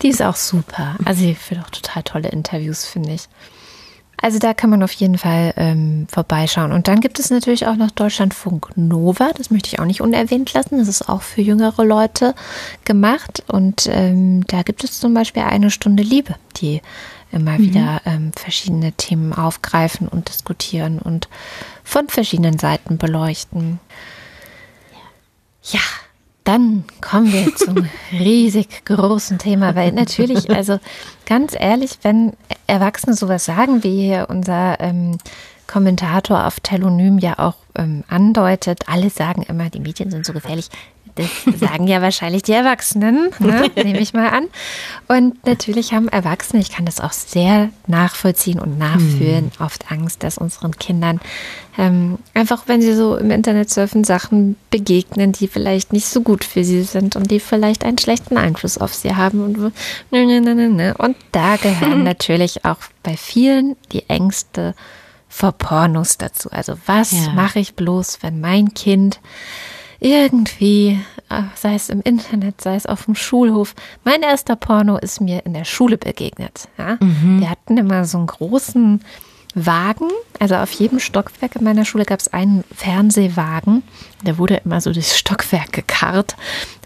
die 0.00 0.08
ist 0.08 0.22
auch 0.22 0.36
super. 0.36 0.96
Also, 1.04 1.20
sie 1.20 1.34
führt 1.34 1.64
auch 1.64 1.70
total 1.70 2.02
tolle 2.02 2.28
Interviews, 2.28 2.84
finde 2.86 3.12
ich. 3.12 3.28
Also 4.22 4.38
da 4.38 4.54
kann 4.54 4.70
man 4.70 4.84
auf 4.84 4.92
jeden 4.92 5.18
Fall 5.18 5.52
ähm, 5.56 6.06
vorbeischauen. 6.08 6.70
Und 6.70 6.86
dann 6.86 7.00
gibt 7.00 7.18
es 7.18 7.30
natürlich 7.30 7.66
auch 7.66 7.74
noch 7.74 7.90
Deutschlandfunk 7.90 8.68
Nova. 8.76 9.32
Das 9.36 9.50
möchte 9.50 9.66
ich 9.66 9.80
auch 9.80 9.84
nicht 9.84 10.00
unerwähnt 10.00 10.52
lassen. 10.52 10.78
Das 10.78 10.86
ist 10.86 11.08
auch 11.08 11.22
für 11.22 11.42
jüngere 11.42 11.84
Leute 11.84 12.36
gemacht. 12.84 13.42
Und 13.48 13.88
ähm, 13.90 14.46
da 14.46 14.62
gibt 14.62 14.84
es 14.84 15.00
zum 15.00 15.12
Beispiel 15.12 15.42
eine 15.42 15.72
Stunde 15.72 16.04
Liebe, 16.04 16.36
die 16.58 16.82
immer 17.32 17.58
mhm. 17.58 17.62
wieder 17.62 18.00
ähm, 18.04 18.30
verschiedene 18.36 18.92
Themen 18.92 19.32
aufgreifen 19.32 20.06
und 20.06 20.28
diskutieren 20.28 21.00
und 21.00 21.28
von 21.82 22.06
verschiedenen 22.08 22.60
Seiten 22.60 22.98
beleuchten. 22.98 23.80
Ja, 25.64 25.80
dann 26.44 26.84
kommen 27.00 27.32
wir 27.32 27.54
zum 27.56 27.88
riesig 28.12 28.84
großen 28.84 29.38
Thema, 29.38 29.74
weil 29.74 29.92
natürlich, 29.92 30.50
also 30.50 30.78
ganz 31.26 31.54
ehrlich, 31.58 31.98
wenn 32.02 32.32
Erwachsene 32.66 33.14
sowas 33.14 33.44
sagen, 33.44 33.84
wie 33.84 34.06
hier 34.06 34.26
unser 34.28 34.80
ähm, 34.80 35.18
Kommentator 35.66 36.46
auf 36.46 36.60
Telonym 36.60 37.18
ja 37.18 37.38
auch 37.38 37.56
ähm, 37.76 38.04
andeutet, 38.08 38.88
alle 38.88 39.10
sagen 39.10 39.42
immer, 39.42 39.70
die 39.70 39.80
Medien 39.80 40.10
sind 40.10 40.26
so 40.26 40.32
gefährlich. 40.32 40.68
Das 41.14 41.28
sagen 41.58 41.86
ja 41.86 42.00
wahrscheinlich 42.00 42.42
die 42.42 42.52
Erwachsenen, 42.52 43.30
ne? 43.38 43.70
nehme 43.76 44.00
ich 44.00 44.14
mal 44.14 44.28
an. 44.28 44.48
Und 45.08 45.44
natürlich 45.46 45.92
haben 45.92 46.08
Erwachsene, 46.08 46.62
ich 46.62 46.70
kann 46.70 46.86
das 46.86 47.00
auch 47.00 47.12
sehr 47.12 47.68
nachvollziehen 47.86 48.58
und 48.58 48.78
nachfühlen, 48.78 49.52
hm. 49.56 49.64
oft 49.64 49.90
Angst, 49.90 50.22
dass 50.22 50.38
unseren 50.38 50.78
Kindern 50.78 51.20
ähm, 51.78 52.18
einfach, 52.34 52.64
wenn 52.66 52.82
sie 52.82 52.94
so 52.94 53.16
im 53.16 53.30
Internet 53.30 53.70
surfen, 53.70 54.04
Sachen 54.04 54.56
begegnen, 54.70 55.32
die 55.32 55.48
vielleicht 55.48 55.92
nicht 55.92 56.06
so 56.06 56.20
gut 56.20 56.44
für 56.44 56.64
sie 56.64 56.82
sind 56.82 57.16
und 57.16 57.30
die 57.30 57.40
vielleicht 57.40 57.84
einen 57.84 57.98
schlechten 57.98 58.36
Einfluss 58.36 58.78
auf 58.78 58.94
sie 58.94 59.14
haben. 59.14 59.42
Und, 59.42 59.72
und 60.98 61.16
da 61.32 61.56
gehören 61.56 62.02
natürlich 62.04 62.64
auch 62.64 62.78
bei 63.02 63.16
vielen 63.16 63.76
die 63.92 64.08
Ängste 64.08 64.74
vor 65.28 65.52
Pornos 65.52 66.18
dazu. 66.18 66.50
Also 66.50 66.74
was 66.86 67.12
ja. 67.12 67.32
mache 67.32 67.58
ich 67.58 67.74
bloß, 67.74 68.18
wenn 68.22 68.40
mein 68.40 68.74
Kind 68.74 69.20
irgendwie, 70.02 70.98
äh, 71.30 71.42
sei 71.54 71.74
es 71.74 71.88
im 71.88 72.02
Internet, 72.02 72.60
sei 72.60 72.74
es 72.74 72.86
auf 72.86 73.04
dem 73.04 73.14
Schulhof. 73.14 73.74
Mein 74.04 74.22
erster 74.22 74.56
Porno 74.56 74.98
ist 74.98 75.20
mir 75.20 75.46
in 75.46 75.54
der 75.54 75.64
Schule 75.64 75.96
begegnet. 75.96 76.68
Ja? 76.76 76.98
Mhm. 77.00 77.40
Wir 77.40 77.50
hatten 77.50 77.78
immer 77.78 78.04
so 78.04 78.18
einen 78.18 78.26
großen 78.26 79.00
Wagen. 79.54 80.08
Also 80.38 80.56
auf 80.56 80.72
jedem 80.72 80.98
Stockwerk 80.98 81.56
in 81.56 81.64
meiner 81.64 81.84
Schule 81.84 82.04
gab 82.04 82.18
es 82.18 82.32
einen 82.32 82.64
Fernsehwagen. 82.74 83.82
Der 84.22 84.38
wurde 84.38 84.56
immer 84.64 84.80
so 84.80 84.92
durchs 84.92 85.16
Stockwerk 85.16 85.72
gekarrt. 85.72 86.36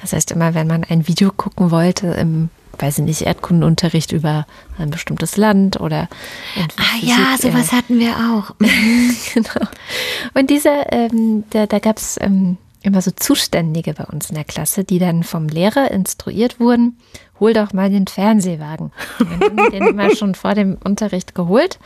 Das 0.01 0.13
heißt, 0.13 0.33
immer 0.33 0.55
wenn 0.55 0.67
man 0.67 0.85
ein 0.85 1.09
Video 1.09 1.33
gucken 1.33 1.71
wollte 1.71 2.09
im 2.09 2.51
weiß 2.79 2.99
ich 2.99 3.05
nicht, 3.05 3.23
Erdkundenunterricht 3.23 4.13
über 4.13 4.47
ein 4.77 4.91
bestimmtes 4.91 5.39
Land 5.39 5.81
oder. 5.81 6.11
Ah 6.77 6.99
ja, 7.01 7.37
sowas 7.41 7.73
äh, 7.73 7.77
hatten 7.77 7.99
wir 7.99 8.11
auch. 8.11 8.55
genau. 9.35 9.67
Und 10.35 10.51
dieser, 10.51 10.93
ähm, 10.93 11.45
da, 11.49 11.67
da 11.67 11.79
gab 11.79 11.97
es 11.97 12.19
ähm, 12.21 12.59
immer 12.87 13.03
so 13.03 13.11
Zuständige 13.11 13.95
bei 13.95 14.05
uns 14.05 14.31
in 14.31 14.37
der 14.37 14.45
Klasse, 14.45 14.85
die 14.85 14.99
dann 14.99 15.25
vom 15.25 15.49
Lehrer 15.49 15.91
instruiert 15.91 16.61
wurden, 16.61 16.99
hol 17.41 17.53
doch 17.53 17.73
mal 17.73 17.91
den 17.91 18.07
Fernsehwagen. 18.07 18.93
Dann 19.19 19.41
haben 19.41 19.57
die 19.57 19.71
den 19.71 19.87
immer 19.89 20.15
schon 20.15 20.35
vor 20.35 20.55
dem 20.55 20.79
Unterricht 20.85 21.35
geholt. 21.35 21.79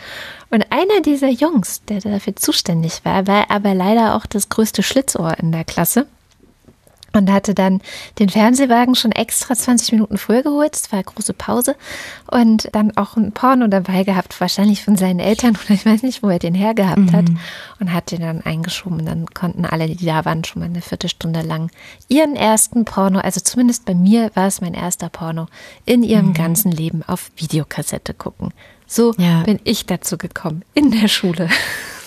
Und 0.50 0.66
einer 0.70 1.00
dieser 1.00 1.30
Jungs, 1.30 1.82
der 1.86 2.00
dafür 2.00 2.36
zuständig 2.36 3.04
war, 3.04 3.26
war 3.26 3.50
aber 3.50 3.74
leider 3.74 4.14
auch 4.14 4.26
das 4.26 4.48
größte 4.48 4.82
Schlitzohr 4.82 5.38
in 5.38 5.52
der 5.52 5.64
Klasse 5.64 6.06
und 7.12 7.30
hatte 7.30 7.54
dann 7.54 7.80
den 8.18 8.28
Fernsehwagen 8.28 8.94
schon 8.94 9.12
extra 9.12 9.54
20 9.54 9.92
Minuten 9.92 10.18
früher 10.18 10.42
geholt. 10.42 10.76
Es 10.76 10.92
war 10.92 10.98
eine 10.98 11.04
große 11.04 11.34
Pause 11.34 11.76
und 12.30 12.68
dann 12.72 12.96
auch 12.96 13.16
ein 13.16 13.32
Porno 13.32 13.66
dabei 13.66 14.04
gehabt, 14.04 14.40
wahrscheinlich 14.40 14.84
von 14.84 14.96
seinen 14.96 15.20
Eltern 15.20 15.56
oder 15.64 15.74
ich 15.74 15.84
weiß 15.84 16.02
nicht, 16.02 16.22
wo 16.22 16.28
er 16.28 16.38
den 16.38 16.54
hergehabt 16.54 16.98
mhm. 16.98 17.12
hat 17.12 17.26
und 17.80 17.92
hat 17.92 18.10
den 18.10 18.20
dann 18.20 18.42
eingeschoben. 18.42 19.04
Dann 19.04 19.26
konnten 19.26 19.64
alle, 19.64 19.88
die 19.88 20.06
da 20.06 20.24
waren, 20.24 20.44
schon 20.44 20.60
mal 20.60 20.66
eine 20.66 20.82
Viertelstunde 20.82 21.42
lang 21.42 21.70
ihren 22.08 22.36
ersten 22.36 22.84
Porno, 22.84 23.18
also 23.20 23.40
zumindest 23.40 23.84
bei 23.84 23.94
mir 23.94 24.30
war 24.34 24.46
es 24.46 24.60
mein 24.60 24.74
erster 24.74 25.08
Porno, 25.08 25.46
in 25.84 26.02
ihrem 26.02 26.28
mhm. 26.28 26.34
ganzen 26.34 26.72
Leben 26.72 27.02
auf 27.06 27.30
Videokassette 27.36 28.14
gucken. 28.14 28.52
So 28.86 29.14
ja. 29.18 29.42
bin 29.44 29.60
ich 29.64 29.86
dazu 29.86 30.18
gekommen 30.18 30.64
in 30.74 30.90
der 30.90 31.08
Schule. 31.08 31.48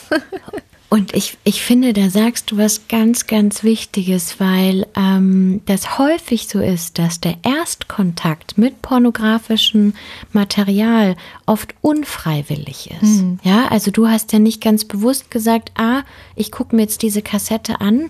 Und 0.94 1.16
ich, 1.16 1.40
ich 1.44 1.64
finde, 1.64 1.92
da 1.92 2.12
sagst 2.12 2.52
du 2.52 2.58
was 2.58 2.88
ganz, 2.88 3.26
ganz 3.26 3.64
Wichtiges, 3.64 4.40
weil 4.40 4.86
ähm, 4.96 5.62
das 5.66 5.98
häufig 5.98 6.48
so 6.48 6.60
ist, 6.60 7.00
dass 7.00 7.20
der 7.20 7.38
Erstkontakt 7.42 8.60
mit 8.60 8.84
pornografischem 8.84 9.96
Material 10.34 11.16
oft 11.48 11.74
unfreiwillig 11.82 12.92
ist. 12.92 13.24
Mhm. 13.24 13.40
Ja, 13.42 13.70
also 13.70 13.90
du 13.90 14.08
hast 14.08 14.34
ja 14.34 14.38
nicht 14.38 14.62
ganz 14.62 14.86
bewusst 14.86 15.32
gesagt, 15.32 15.72
ah, 15.74 16.04
ich 16.36 16.52
gucke 16.52 16.76
mir 16.76 16.84
jetzt 16.84 17.02
diese 17.02 17.24
Kassette 17.24 17.82
an, 17.82 18.10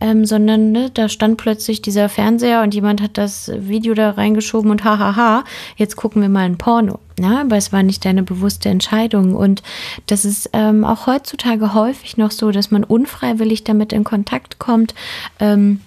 ähm, 0.00 0.24
sondern 0.24 0.72
ne, 0.72 0.88
da 0.88 1.10
stand 1.10 1.36
plötzlich 1.36 1.82
dieser 1.82 2.08
Fernseher 2.08 2.62
und 2.62 2.72
jemand 2.72 3.02
hat 3.02 3.18
das 3.18 3.52
Video 3.54 3.92
da 3.92 4.08
reingeschoben 4.08 4.70
und 4.70 4.84
hahaha, 4.84 5.44
jetzt 5.76 5.96
gucken 5.96 6.22
wir 6.22 6.30
mal 6.30 6.46
ein 6.46 6.56
Porno. 6.56 6.98
Ja, 7.22 7.42
aber 7.42 7.56
es 7.56 7.72
war 7.72 7.84
nicht 7.84 8.04
deine 8.04 8.24
bewusste 8.24 8.68
Entscheidung. 8.68 9.36
Und 9.36 9.62
das 10.06 10.24
ist 10.24 10.50
ähm, 10.54 10.84
auch 10.84 11.06
heutzutage 11.06 11.72
häufig 11.72 12.16
noch 12.16 12.32
so, 12.32 12.50
dass 12.50 12.72
man 12.72 12.82
unfreiwillig 12.82 13.62
damit 13.62 13.92
in 13.92 14.02
Kontakt 14.02 14.58
kommt. 14.58 14.92
Ähm, 15.38 15.80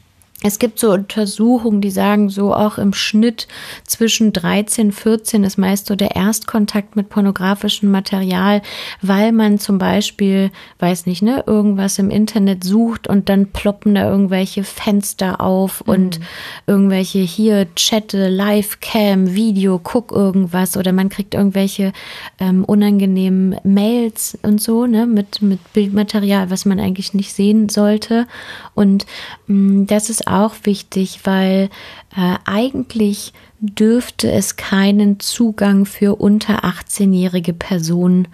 es 0.43 0.59
gibt 0.59 0.79
so 0.79 0.91
Untersuchungen, 0.91 1.79
die 1.79 1.89
sagen, 1.89 2.29
so 2.29 2.53
auch 2.53 2.77
im 2.77 2.93
Schnitt 2.93 3.47
zwischen 3.85 4.33
13, 4.33 4.91
14 4.91 5.45
ist 5.45 5.57
meist 5.57 5.87
so 5.87 5.95
der 5.95 6.15
Erstkontakt 6.15 6.97
mit 6.97 7.07
pornografischem 7.07 7.89
Material, 7.89 8.61
weil 9.01 9.31
man 9.31 9.59
zum 9.59 9.77
Beispiel, 9.77 10.51
weiß 10.79 11.05
nicht, 11.05 11.21
ne, 11.21 11.43
irgendwas 11.47 11.99
im 11.99 12.09
Internet 12.09 12.65
sucht 12.65 13.07
und 13.07 13.29
dann 13.29 13.47
ploppen 13.47 13.95
da 13.95 14.09
irgendwelche 14.09 14.65
Fenster 14.65 15.39
auf 15.39 15.83
mhm. 15.85 15.93
und 15.93 16.19
irgendwelche 16.67 17.19
hier 17.19 17.67
chatte, 17.75 18.27
Livecam, 18.27 19.33
Video, 19.33 19.79
guck 19.81 20.11
irgendwas 20.11 20.75
oder 20.75 20.91
man 20.91 21.07
kriegt 21.07 21.33
irgendwelche 21.33 21.93
ähm, 22.39 22.65
unangenehmen 22.65 23.55
Mails 23.63 24.37
und 24.43 24.61
so, 24.61 24.85
ne, 24.85 25.07
mit, 25.07 25.41
mit 25.41 25.59
Bildmaterial, 25.71 26.49
was 26.49 26.65
man 26.65 26.81
eigentlich 26.81 27.13
nicht 27.13 27.33
sehen 27.33 27.69
sollte. 27.69 28.27
Und 28.73 29.05
mh, 29.47 29.55
mm, 29.55 29.87
das 29.87 30.09
ist 30.09 30.24
auch 30.27 30.53
wichtig, 30.63 31.21
weil 31.23 31.69
äh, 32.15 32.35
eigentlich 32.45 33.33
dürfte 33.59 34.31
es 34.31 34.55
keinen 34.55 35.19
Zugang 35.19 35.85
für 35.85 36.15
unter 36.15 36.63
18-jährige 36.63 37.53
Personen 37.53 38.27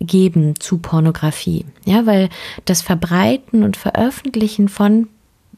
geben 0.00 0.58
zu 0.58 0.78
Pornografie. 0.78 1.64
Ja, 1.84 2.06
weil 2.06 2.28
das 2.64 2.82
Verbreiten 2.82 3.62
und 3.62 3.76
Veröffentlichen 3.76 4.68
von 4.68 5.08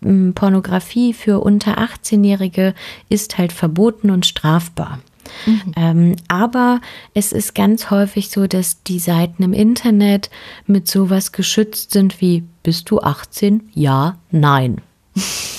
hm, 0.02 0.34
Pornografie 0.34 1.14
für 1.14 1.40
unter 1.40 1.78
18-Jährige 1.78 2.74
ist 3.08 3.38
halt 3.38 3.52
verboten 3.52 4.10
und 4.10 4.26
strafbar. 4.26 5.00
Mhm. 5.46 5.72
Ähm, 5.76 6.16
aber 6.28 6.80
es 7.14 7.32
ist 7.32 7.54
ganz 7.54 7.90
häufig 7.90 8.28
so, 8.28 8.46
dass 8.46 8.82
die 8.82 8.98
Seiten 8.98 9.42
im 9.42 9.52
Internet 9.52 10.30
mit 10.66 10.86
sowas 10.86 11.32
geschützt 11.32 11.92
sind 11.92 12.20
wie 12.20 12.44
bist 12.62 12.90
du 12.90 13.00
18? 13.00 13.70
Ja, 13.74 14.18
nein. 14.30 14.80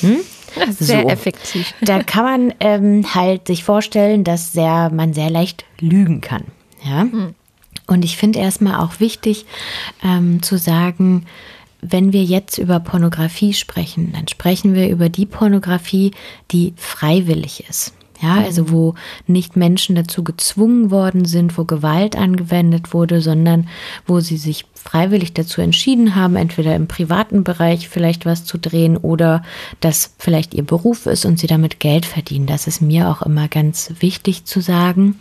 Hm? 0.02 0.18
Sehr 0.80 1.02
so. 1.02 1.10
effektiv. 1.10 1.74
Da 1.82 2.02
kann 2.04 2.24
man 2.24 2.54
ähm, 2.60 3.13
halt 3.13 3.48
sich 3.48 3.63
vorstellen, 3.63 4.24
dass 4.24 4.54
sehr, 4.54 4.89
man 4.89 5.13
sehr 5.13 5.30
leicht 5.30 5.65
lügen 5.80 6.22
kann. 6.22 6.46
Ja. 6.84 7.02
Hm. 7.02 7.36
Und 7.88 8.06
ich 8.06 8.18
finde 8.18 8.39
erstmal 8.39 8.80
auch 8.80 9.00
wichtig 9.00 9.46
ähm, 10.04 10.41
zu 10.41 10.58
sagen, 10.58 11.26
wenn 11.82 12.13
wir 12.13 12.24
jetzt 12.24 12.58
über 12.58 12.80
Pornografie 12.80 13.54
sprechen, 13.54 14.12
dann 14.13 14.28
sprechen 14.28 14.74
wir 14.74 14.89
über 14.89 15.10
die 15.10 15.26
Pornografie, 15.26 16.12
die 16.52 16.74
freiwillig 16.78 17.65
ist. 17.70 17.94
Ja, 18.21 18.36
also 18.36 18.71
wo 18.71 18.95
nicht 19.28 19.56
Menschen 19.58 19.95
dazu 19.95 20.23
gezwungen 20.23 20.89
worden 20.89 21.25
sind, 21.25 21.58
wo 21.58 21.65
Gewalt 21.65 22.15
angewendet 22.15 22.93
wurde, 22.93 23.21
sondern 23.21 23.67
wo 24.08 24.21
sie 24.21 24.38
sich 24.38 24.65
freiwillig 24.73 25.34
dazu 25.34 25.62
entschieden 25.62 26.15
haben, 26.15 26.36
entweder 26.36 26.75
im 26.75 26.88
privaten 26.88 27.43
Bereich 27.43 27.89
vielleicht 27.89 28.25
was 28.25 28.45
zu 28.45 28.58
drehen 28.58 28.97
oder 28.97 29.43
das 29.82 30.13
vielleicht 30.17 30.54
ihr 30.54 30.63
Beruf 30.63 31.08
ist 31.08 31.25
und 31.25 31.39
sie 31.39 31.47
damit 31.47 31.80
Geld 31.80 32.06
verdienen. 32.06 32.45
Das 32.45 32.67
ist 32.67 32.82
mir 32.82 33.10
auch 33.10 33.21
immer 33.21 33.47
ganz 33.47 33.91
wichtig 33.99 34.45
zu 34.45 34.62
sagen. 34.62 35.19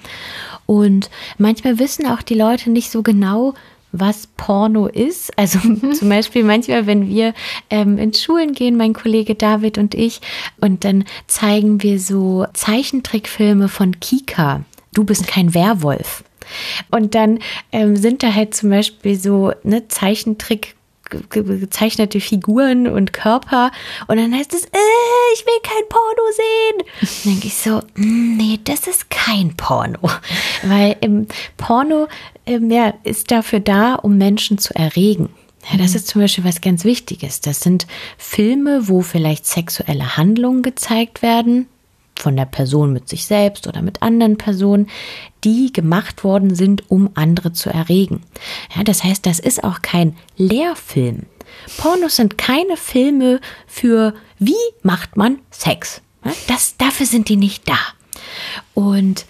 Und 0.66 1.10
manchmal 1.38 1.78
wissen 1.78 2.06
auch 2.06 2.22
die 2.22 2.34
Leute 2.34 2.70
nicht 2.70 2.90
so 2.90 3.02
genau, 3.02 3.54
was 3.94 4.26
Porno 4.36 4.86
ist. 4.86 5.36
Also 5.38 5.58
zum 5.92 6.08
Beispiel 6.08 6.44
manchmal, 6.44 6.86
wenn 6.86 7.08
wir 7.08 7.32
ähm, 7.70 7.98
in 7.98 8.12
Schulen 8.12 8.52
gehen, 8.52 8.76
mein 8.76 8.92
Kollege 8.92 9.34
David 9.34 9.78
und 9.78 9.94
ich, 9.94 10.20
und 10.60 10.84
dann 10.84 11.04
zeigen 11.26 11.82
wir 11.82 11.98
so 11.98 12.46
Zeichentrickfilme 12.52 13.68
von 13.68 14.00
Kika. 14.00 14.64
Du 14.92 15.04
bist 15.04 15.26
kein 15.26 15.54
Werwolf. 15.54 16.24
Und 16.90 17.14
dann 17.14 17.38
ähm, 17.72 17.96
sind 17.96 18.22
da 18.22 18.34
halt 18.34 18.54
zum 18.54 18.70
Beispiel 18.70 19.16
so 19.16 19.52
ne, 19.62 19.88
Zeichentrick 19.88 20.74
gezeichnete 21.30 22.20
Figuren 22.20 22.86
und 22.86 23.12
Körper 23.12 23.70
und 24.06 24.16
dann 24.16 24.34
heißt 24.34 24.54
es, 24.54 24.64
äh, 24.64 25.32
ich 25.34 25.44
will 25.46 25.60
kein 25.62 25.88
Porno 25.88 26.22
sehen. 26.36 26.86
Dann 27.00 27.32
denke 27.32 27.46
ich 27.46 27.56
so, 27.56 27.80
mm, 27.96 28.36
nee, 28.36 28.60
das 28.64 28.86
ist 28.86 29.10
kein 29.10 29.56
Porno, 29.56 30.10
weil 30.64 30.96
im 31.00 31.26
Porno 31.56 32.08
ähm, 32.46 32.70
ja, 32.70 32.94
ist 33.04 33.30
dafür 33.30 33.60
da, 33.60 33.94
um 33.94 34.18
Menschen 34.18 34.58
zu 34.58 34.74
erregen. 34.74 35.30
Ja, 35.70 35.78
das 35.78 35.94
ist 35.94 36.08
zum 36.08 36.20
Beispiel 36.20 36.44
was 36.44 36.60
ganz 36.60 36.84
Wichtiges. 36.84 37.40
Das 37.40 37.60
sind 37.60 37.86
Filme, 38.18 38.88
wo 38.88 39.00
vielleicht 39.00 39.46
sexuelle 39.46 40.16
Handlungen 40.16 40.62
gezeigt 40.62 41.22
werden, 41.22 41.66
von 42.18 42.36
der 42.36 42.46
Person 42.46 42.92
mit 42.92 43.08
sich 43.08 43.26
selbst 43.26 43.66
oder 43.66 43.82
mit 43.82 44.02
anderen 44.02 44.38
Personen, 44.38 44.88
die 45.42 45.72
gemacht 45.72 46.24
worden 46.24 46.54
sind, 46.54 46.90
um 46.90 47.10
andere 47.14 47.52
zu 47.52 47.70
erregen. 47.70 48.22
Ja, 48.74 48.84
das 48.84 49.04
heißt, 49.04 49.26
das 49.26 49.38
ist 49.38 49.64
auch 49.64 49.82
kein 49.82 50.16
Lehrfilm. 50.36 51.26
Pornos 51.76 52.16
sind 52.16 52.38
keine 52.38 52.76
Filme 52.76 53.40
für 53.66 54.14
wie 54.38 54.54
macht 54.82 55.16
man 55.16 55.38
Sex. 55.50 56.02
Das, 56.46 56.76
dafür 56.76 57.06
sind 57.06 57.28
die 57.28 57.36
nicht 57.36 57.68
da. 57.68 57.78
Und 58.72 59.26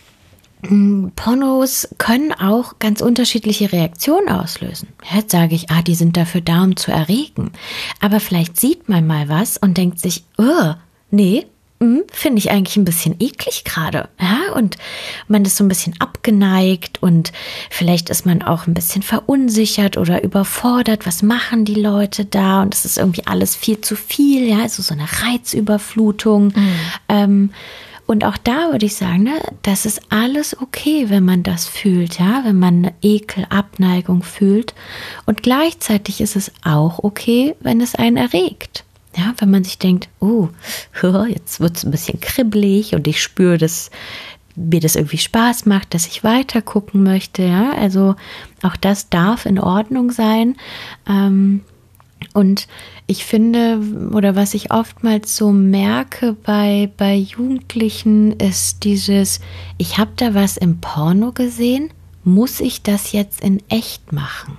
hm, 0.63 1.13
Pornos 1.17 1.89
können 1.99 2.33
auch 2.33 2.79
ganz 2.79 3.01
unterschiedliche 3.01 3.73
Reaktionen 3.73 4.29
auslösen. 4.29 4.89
Jetzt 5.13 5.33
sage 5.33 5.55
ich, 5.55 5.71
ah, 5.71 5.83
die 5.83 5.95
sind 5.95 6.17
dafür 6.17 6.41
da, 6.41 6.63
um 6.63 6.77
zu 6.77 6.91
erregen. 6.91 7.53
Aber 8.01 8.21
vielleicht 8.21 8.59
sieht 8.59 8.89
man 8.89 9.07
mal 9.07 9.29
was 9.29 9.59
und 9.59 9.77
denkt 9.77 9.99
sich, 9.99 10.25
oh, 10.39 10.75
nee, 11.11 11.47
finde 12.13 12.39
ich 12.39 12.51
eigentlich 12.51 12.77
ein 12.77 12.85
bisschen 12.85 13.17
eklig 13.21 13.65
gerade. 13.65 14.09
Ja, 14.21 14.53
und 14.55 14.77
man 15.29 15.45
ist 15.45 15.57
so 15.57 15.65
ein 15.65 15.69
bisschen 15.69 15.95
abgeneigt 16.01 17.03
und 17.03 17.33
vielleicht 17.71 18.11
ist 18.11 18.27
man 18.27 18.43
auch 18.43 18.67
ein 18.67 18.75
bisschen 18.75 19.03
verunsichert 19.03 19.97
oder 19.97 20.23
überfordert. 20.23 21.07
Was 21.07 21.23
machen 21.23 21.65
die 21.65 21.75
Leute 21.75 22.25
da? 22.25 22.63
Und 22.63 22.75
es 22.75 22.85
ist 22.85 22.99
irgendwie 22.99 23.27
alles 23.27 23.55
viel 23.57 23.81
zu 23.81 23.97
viel. 23.97 24.49
Ja, 24.49 24.63
also 24.63 24.83
so 24.83 24.95
eine 24.95 25.07
Reizüberflutung. 25.23 26.47
Mhm. 26.47 26.75
Ähm, 27.09 27.51
und 28.07 28.25
auch 28.25 28.37
da 28.37 28.71
würde 28.71 28.87
ich 28.87 28.97
sagen, 28.97 29.23
ne, 29.23 29.41
das 29.63 29.87
ist 29.87 30.01
alles 30.11 30.61
okay, 30.61 31.07
wenn 31.09 31.25
man 31.25 31.43
das 31.43 31.67
fühlt, 31.67 32.19
ja, 32.19 32.43
wenn 32.45 32.59
man 32.59 32.77
eine 32.77 32.95
Ekel, 33.01 33.47
Abneigung 33.49 34.23
fühlt. 34.23 34.75
Und 35.25 35.43
gleichzeitig 35.43 36.21
ist 36.21 36.37
es 36.37 36.53
auch 36.65 37.03
okay, 37.03 37.55
wenn 37.61 37.81
es 37.81 37.95
einen 37.95 38.19
erregt. 38.19 38.85
Ja, 39.17 39.35
wenn 39.39 39.51
man 39.51 39.65
sich 39.65 39.79
denkt, 39.79 40.09
oh, 40.21 40.49
jetzt 41.29 41.61
wird 41.61 41.77
es 41.77 41.85
ein 41.85 41.91
bisschen 41.91 42.21
kribbelig 42.21 42.95
und 42.95 43.07
ich 43.07 43.23
spüre, 43.23 43.59
dass 43.59 43.91
mir 44.57 44.81
das 44.81 44.97
irgendwie 44.97 45.19
Spaß 45.19 45.67
macht, 45.67 45.95
dass 45.95 46.07
ich 46.07 46.23
weiter 46.23 46.63
gucken 46.63 47.03
möchte. 47.03 47.43
Ja, 47.43 47.73
also 47.73 48.15
auch 48.63 48.77
das 48.77 49.11
darf 49.11 49.47
in 49.47 49.59
Ordnung 49.59 50.13
sein. 50.13 50.57
Ähm, 51.09 51.63
und 52.33 52.69
ich 53.07 53.25
finde, 53.25 53.81
oder 54.13 54.35
was 54.35 54.55
ich 54.55 54.73
oftmals 54.73 55.37
so 55.37 55.53
merke 55.53 56.33
bei, 56.33 56.91
bei 56.97 57.15
Jugendlichen, 57.15 58.33
ist 58.33 58.85
dieses, 58.85 59.41
ich 59.77 59.99
habe 59.99 60.13
da 60.17 60.35
was 60.35 60.57
im 60.57 60.81
Porno 60.81 61.33
gesehen, 61.33 61.91
muss 62.23 62.61
ich 62.61 62.83
das 62.83 63.13
jetzt 63.13 63.43
in 63.43 63.63
echt 63.69 64.13
machen? 64.13 64.57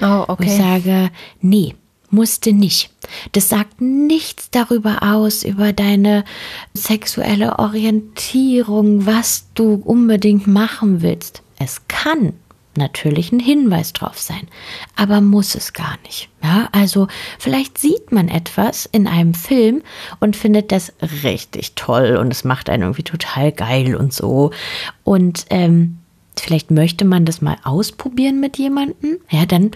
Oh, 0.00 0.24
okay. 0.26 0.42
Und 0.42 0.46
ich 0.46 0.56
sage, 0.56 1.10
nee, 1.40 1.74
musste 2.16 2.52
nicht. 2.52 2.90
Das 3.32 3.48
sagt 3.48 3.80
nichts 3.80 4.50
darüber 4.50 5.02
aus, 5.02 5.44
über 5.44 5.72
deine 5.72 6.24
sexuelle 6.74 7.60
Orientierung, 7.60 9.06
was 9.06 9.46
du 9.54 9.74
unbedingt 9.74 10.46
machen 10.46 11.02
willst. 11.02 11.42
Es 11.58 11.86
kann 11.86 12.32
natürlich 12.76 13.32
ein 13.32 13.40
Hinweis 13.40 13.92
drauf 13.92 14.18
sein, 14.18 14.48
aber 14.96 15.20
muss 15.20 15.54
es 15.54 15.72
gar 15.72 15.96
nicht. 16.04 16.28
Ja, 16.42 16.68
also 16.72 17.08
vielleicht 17.38 17.78
sieht 17.78 18.12
man 18.12 18.28
etwas 18.28 18.86
in 18.86 19.06
einem 19.06 19.34
Film 19.34 19.82
und 20.20 20.36
findet 20.36 20.72
das 20.72 20.92
richtig 21.22 21.74
toll 21.74 22.16
und 22.16 22.32
es 22.32 22.44
macht 22.44 22.68
einen 22.68 22.82
irgendwie 22.82 23.02
total 23.02 23.52
geil 23.52 23.94
und 23.94 24.12
so. 24.12 24.50
Und 25.04 25.46
ähm, 25.50 25.98
vielleicht 26.38 26.70
möchte 26.70 27.04
man 27.04 27.24
das 27.24 27.42
mal 27.42 27.56
ausprobieren 27.64 28.40
mit 28.40 28.58
jemandem, 28.58 29.18
ja, 29.30 29.46
dann 29.46 29.70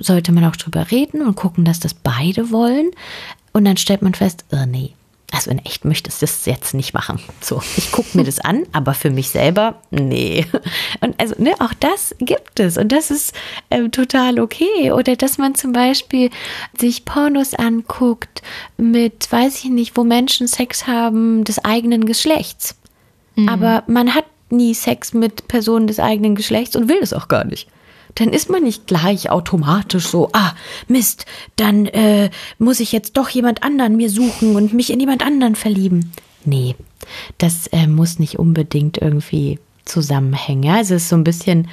sollte 0.00 0.32
man 0.32 0.44
auch 0.44 0.56
drüber 0.56 0.90
reden 0.90 1.22
und 1.22 1.36
gucken, 1.36 1.64
dass 1.64 1.80
das 1.80 1.94
beide 1.94 2.50
wollen. 2.50 2.90
Und 3.52 3.64
dann 3.64 3.76
stellt 3.76 4.02
man 4.02 4.14
fest, 4.14 4.44
oh 4.52 4.66
nee, 4.66 4.92
also 5.32 5.50
in 5.50 5.58
echt 5.64 5.84
möchtest 5.84 6.22
du 6.22 6.26
das 6.26 6.46
jetzt 6.46 6.74
nicht 6.74 6.94
machen. 6.94 7.20
So, 7.40 7.60
ich 7.76 7.90
gucke 7.90 8.16
mir 8.16 8.24
das 8.24 8.38
an, 8.38 8.64
aber 8.72 8.94
für 8.94 9.10
mich 9.10 9.30
selber, 9.30 9.80
nee. 9.90 10.46
Und 11.00 11.20
also, 11.20 11.34
ne, 11.38 11.54
auch 11.58 11.74
das 11.74 12.14
gibt 12.20 12.60
es 12.60 12.76
und 12.76 12.92
das 12.92 13.10
ist 13.10 13.34
äh, 13.70 13.88
total 13.88 14.40
okay. 14.40 14.92
Oder 14.92 15.16
dass 15.16 15.38
man 15.38 15.54
zum 15.54 15.72
Beispiel 15.72 16.30
sich 16.78 17.04
Pornos 17.04 17.54
anguckt 17.54 18.42
mit, 18.76 19.30
weiß 19.30 19.64
ich 19.64 19.70
nicht, 19.70 19.96
wo 19.96 20.04
Menschen 20.04 20.46
Sex 20.46 20.86
haben 20.86 21.44
des 21.44 21.64
eigenen 21.64 22.06
Geschlechts. 22.06 22.76
Mhm. 23.34 23.48
Aber 23.48 23.82
man 23.86 24.14
hat 24.14 24.24
nie 24.50 24.74
Sex 24.74 25.12
mit 25.12 25.48
Personen 25.48 25.86
des 25.86 26.00
eigenen 26.00 26.34
Geschlechts 26.34 26.76
und 26.76 26.88
will 26.88 26.98
es 27.00 27.12
auch 27.12 27.28
gar 27.28 27.44
nicht. 27.44 27.68
Dann 28.14 28.30
ist 28.30 28.48
man 28.48 28.62
nicht 28.62 28.86
gleich 28.86 29.30
automatisch 29.30 30.06
so, 30.06 30.30
ah, 30.32 30.54
Mist, 30.88 31.26
dann 31.56 31.86
äh, 31.86 32.30
muss 32.58 32.80
ich 32.80 32.92
jetzt 32.92 33.16
doch 33.16 33.28
jemand 33.28 33.62
anderen 33.62 33.96
mir 33.96 34.08
suchen 34.08 34.56
und 34.56 34.72
mich 34.72 34.90
in 34.90 35.00
jemand 35.00 35.24
anderen 35.24 35.54
verlieben. 35.54 36.12
Nee, 36.44 36.76
das 37.38 37.66
äh, 37.68 37.86
muss 37.86 38.18
nicht 38.18 38.38
unbedingt 38.38 38.98
irgendwie 38.98 39.58
zusammenhängen. 39.84 40.62
Ja, 40.62 40.80
es 40.80 40.90
ist 40.90 41.08
so 41.08 41.16
ein 41.16 41.24
bisschen 41.24 41.68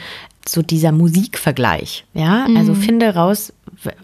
so 0.47 0.61
dieser 0.61 0.91
Musikvergleich. 0.91 2.05
Ja, 2.13 2.45
also 2.55 2.73
mhm. 2.73 2.81
finde 2.81 3.15
raus, 3.15 3.53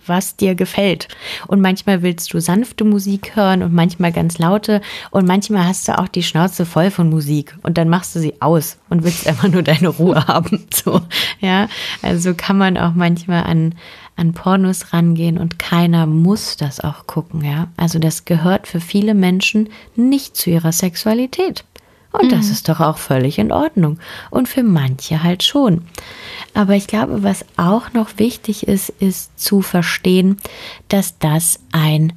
was 0.05 0.35
dir 0.35 0.55
gefällt. 0.55 1.07
Und 1.47 1.61
manchmal 1.61 2.01
willst 2.01 2.33
du 2.33 2.39
sanfte 2.39 2.83
Musik 2.83 3.35
hören 3.35 3.63
und 3.63 3.73
manchmal 3.73 4.11
ganz 4.11 4.37
laute 4.37 4.81
und 5.11 5.27
manchmal 5.27 5.65
hast 5.65 5.87
du 5.87 5.97
auch 5.97 6.07
die 6.07 6.23
Schnauze 6.23 6.65
voll 6.65 6.91
von 6.91 7.09
Musik 7.09 7.55
und 7.63 7.77
dann 7.77 7.89
machst 7.89 8.15
du 8.15 8.19
sie 8.19 8.41
aus 8.41 8.77
und 8.89 9.03
willst 9.03 9.27
einfach 9.27 9.49
nur 9.49 9.63
deine 9.63 9.89
Ruhe 9.89 10.27
haben. 10.27 10.65
So, 10.73 11.01
ja, 11.39 11.67
also 12.01 12.33
kann 12.33 12.57
man 12.57 12.77
auch 12.77 12.93
manchmal 12.93 13.43
an, 13.43 13.75
an 14.15 14.33
Pornos 14.33 14.93
rangehen 14.93 15.37
und 15.37 15.59
keiner 15.59 16.05
muss 16.05 16.57
das 16.57 16.79
auch 16.79 17.07
gucken, 17.07 17.43
ja. 17.43 17.67
Also 17.77 17.99
das 17.99 18.25
gehört 18.25 18.67
für 18.67 18.79
viele 18.79 19.13
Menschen 19.13 19.69
nicht 19.95 20.35
zu 20.35 20.49
ihrer 20.49 20.71
Sexualität. 20.71 21.63
Und 22.11 22.25
mhm. 22.25 22.29
das 22.29 22.49
ist 22.49 22.69
doch 22.69 22.79
auch 22.79 22.97
völlig 22.97 23.37
in 23.37 23.51
Ordnung. 23.51 23.99
Und 24.31 24.47
für 24.47 24.63
manche 24.63 25.23
halt 25.23 25.43
schon. 25.43 25.83
Aber 26.53 26.73
ich 26.73 26.87
glaube, 26.87 27.23
was 27.23 27.45
auch 27.57 27.93
noch 27.93 28.17
wichtig 28.17 28.67
ist, 28.67 28.89
ist 28.99 29.39
zu 29.39 29.61
verstehen, 29.61 30.37
dass 30.87 31.19
das 31.19 31.59
ein 31.71 32.13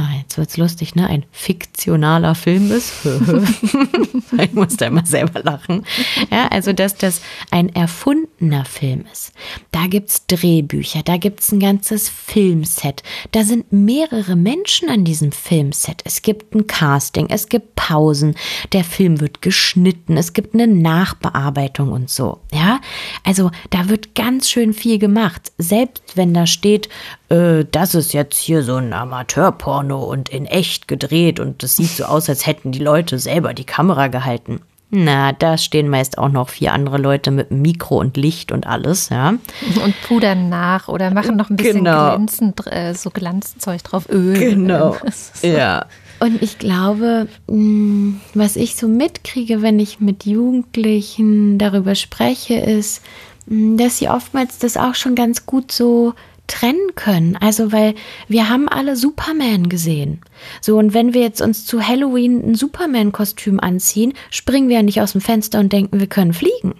Ah, 0.00 0.16
jetzt 0.18 0.38
wird's 0.38 0.56
lustig, 0.56 0.94
ne? 0.94 1.06
Ein 1.08 1.26
fiktionaler 1.30 2.34
Film 2.34 2.72
ist. 2.72 2.92
ich 4.42 4.52
muss 4.52 4.76
da 4.76 4.86
immer 4.86 5.04
selber 5.04 5.42
lachen. 5.42 5.84
Ja, 6.30 6.48
also, 6.48 6.72
dass 6.72 6.96
das 6.96 7.20
ein 7.50 7.74
erfundener 7.74 8.64
Film 8.64 9.04
ist. 9.12 9.32
Da 9.72 9.88
gibt's 9.88 10.26
Drehbücher, 10.26 11.02
da 11.02 11.18
gibt's 11.18 11.52
ein 11.52 11.60
ganzes 11.60 12.08
Filmset. 12.08 13.02
Da 13.32 13.44
sind 13.44 13.72
mehrere 13.72 14.36
Menschen 14.36 14.88
an 14.88 15.04
diesem 15.04 15.32
Filmset. 15.32 16.00
Es 16.04 16.22
gibt 16.22 16.54
ein 16.54 16.66
Casting, 16.66 17.26
es 17.28 17.48
gibt 17.48 17.74
Pausen, 17.76 18.36
der 18.72 18.84
Film 18.84 19.20
wird 19.20 19.42
geschnitten, 19.42 20.16
es 20.16 20.32
gibt 20.32 20.54
eine 20.54 20.66
Nachbearbeitung 20.66 21.92
und 21.92 22.08
so. 22.08 22.40
Ja, 22.52 22.80
also 23.24 23.50
da 23.68 23.90
wird 23.90 24.14
ganz 24.14 24.48
schön 24.48 24.72
viel 24.72 24.98
gemacht. 24.98 25.52
Selbst 25.58 26.16
wenn 26.16 26.32
da 26.32 26.46
steht, 26.46 26.88
äh, 27.28 27.64
das 27.70 27.94
ist 27.94 28.12
jetzt 28.12 28.38
hier 28.38 28.62
so 28.62 28.76
ein 28.76 28.92
Amateurporno 28.92 29.89
und 29.98 30.28
in 30.28 30.46
echt 30.46 30.88
gedreht 30.88 31.40
und 31.40 31.62
das 31.62 31.76
sieht 31.76 31.90
so 31.90 32.04
aus, 32.04 32.28
als 32.28 32.46
hätten 32.46 32.72
die 32.72 32.78
Leute 32.78 33.18
selber 33.18 33.54
die 33.54 33.64
Kamera 33.64 34.08
gehalten. 34.08 34.60
Na, 34.92 35.32
da 35.32 35.56
stehen 35.56 35.88
meist 35.88 36.18
auch 36.18 36.28
noch 36.28 36.48
vier 36.48 36.72
andere 36.72 36.98
Leute 36.98 37.30
mit 37.30 37.52
Mikro 37.52 38.00
und 38.00 38.16
Licht 38.16 38.50
und 38.50 38.66
alles, 38.66 39.08
ja. 39.08 39.34
Und 39.84 39.94
pudern 40.02 40.48
nach 40.48 40.88
oder 40.88 41.12
machen 41.12 41.36
noch 41.36 41.48
ein 41.48 41.56
bisschen 41.56 41.84
genau. 41.84 42.16
glänzend, 42.16 42.66
äh, 42.66 42.94
so 42.94 43.10
Glanzzeug 43.10 43.84
drauf, 43.84 44.08
Öl. 44.10 44.36
Genau. 44.36 44.96
ja. 45.42 45.86
Und 46.18 46.42
ich 46.42 46.58
glaube, 46.58 47.28
mh, 47.46 48.14
was 48.34 48.56
ich 48.56 48.74
so 48.74 48.88
mitkriege, 48.88 49.62
wenn 49.62 49.78
ich 49.78 50.00
mit 50.00 50.26
Jugendlichen 50.26 51.56
darüber 51.56 51.94
spreche, 51.94 52.54
ist, 52.54 53.02
mh, 53.46 53.82
dass 53.82 53.98
sie 53.98 54.08
oftmals 54.08 54.58
das 54.58 54.76
auch 54.76 54.96
schon 54.96 55.14
ganz 55.14 55.46
gut 55.46 55.70
so 55.70 56.14
trennen 56.50 56.94
können. 56.96 57.36
Also, 57.36 57.72
weil 57.72 57.94
wir 58.28 58.48
haben 58.48 58.68
alle 58.68 58.96
Superman 58.96 59.68
gesehen. 59.68 60.20
So, 60.60 60.78
und 60.78 60.92
wenn 60.94 61.14
wir 61.14 61.22
jetzt 61.22 61.40
uns 61.40 61.64
zu 61.64 61.86
Halloween 61.86 62.50
ein 62.50 62.54
Superman-Kostüm 62.54 63.60
anziehen, 63.60 64.14
springen 64.30 64.68
wir 64.68 64.76
ja 64.76 64.82
nicht 64.82 65.00
aus 65.00 65.12
dem 65.12 65.20
Fenster 65.20 65.60
und 65.60 65.72
denken, 65.72 66.00
wir 66.00 66.08
können 66.08 66.32
fliegen. 66.32 66.74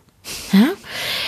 Ja? 0.52 0.68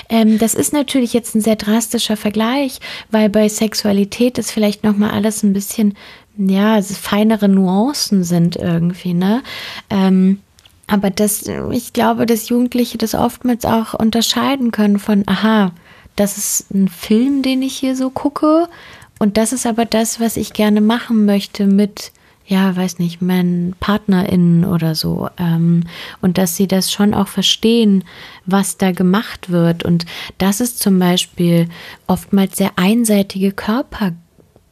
Ähm, 0.09 0.39
das 0.39 0.55
ist 0.55 0.73
natürlich 0.73 1.13
jetzt 1.13 1.35
ein 1.35 1.41
sehr 1.41 1.57
drastischer 1.57 2.17
Vergleich, 2.17 2.81
weil 3.11 3.29
bei 3.29 3.49
Sexualität 3.49 4.39
ist 4.39 4.51
vielleicht 4.51 4.85
nochmal 4.85 5.11
alles 5.11 5.43
ein 5.43 5.53
bisschen, 5.53 5.95
ja, 6.37 6.81
feinere 6.83 7.49
Nuancen 7.49 8.25
sind 8.25 8.57
irgendwie, 8.57 9.15
ne? 9.15 9.43
Ähm, 9.91 10.41
aber 10.89 11.11
das, 11.11 11.45
ich 11.71 11.93
glaube, 11.93 12.27
dass 12.27 12.49
Jugendliche 12.49 12.99
das 12.99 13.15
oftmals 13.15 13.65
auch 13.65 13.95
unterscheiden 13.95 14.73
können 14.73 14.99
von, 14.99 15.23
aha, 15.27 15.73
das 16.17 16.39
ist 16.39 16.71
ein 16.75 16.89
Film, 16.89 17.43
den 17.43 17.63
ich 17.63 17.77
hier 17.77 17.97
so 17.97 18.11
gucke. 18.11 18.69
Und 19.19 19.37
das 19.37 19.53
ist 19.53 19.67
aber 19.67 19.85
das, 19.85 20.21
was 20.21 20.37
ich 20.37 20.53
gerne 20.53 20.81
machen 20.81 21.27
möchte 21.27 21.67
mit, 21.67 22.13
ja, 22.47 22.75
weiß 22.75 22.99
nicht, 22.99 23.23
meinen 23.23 23.75
PartnerInnen 23.79 24.65
oder 24.65 24.95
so. 24.95 25.29
Ähm, 25.39 25.85
und 26.21 26.39
dass 26.39 26.57
sie 26.57 26.67
das 26.67 26.91
schon 26.91 27.15
auch 27.15 27.29
verstehen, 27.29 28.05
was 28.47 28.79
da 28.79 28.93
gemacht 28.93 29.51
wird. 29.51 29.85
Und 29.85 30.07
dass 30.39 30.61
es 30.61 30.77
zum 30.77 30.99
Beispiel 30.99 31.69
oftmals 32.07 32.57
sehr 32.57 32.73
einseitige 32.77 33.53
Körper 33.53 34.13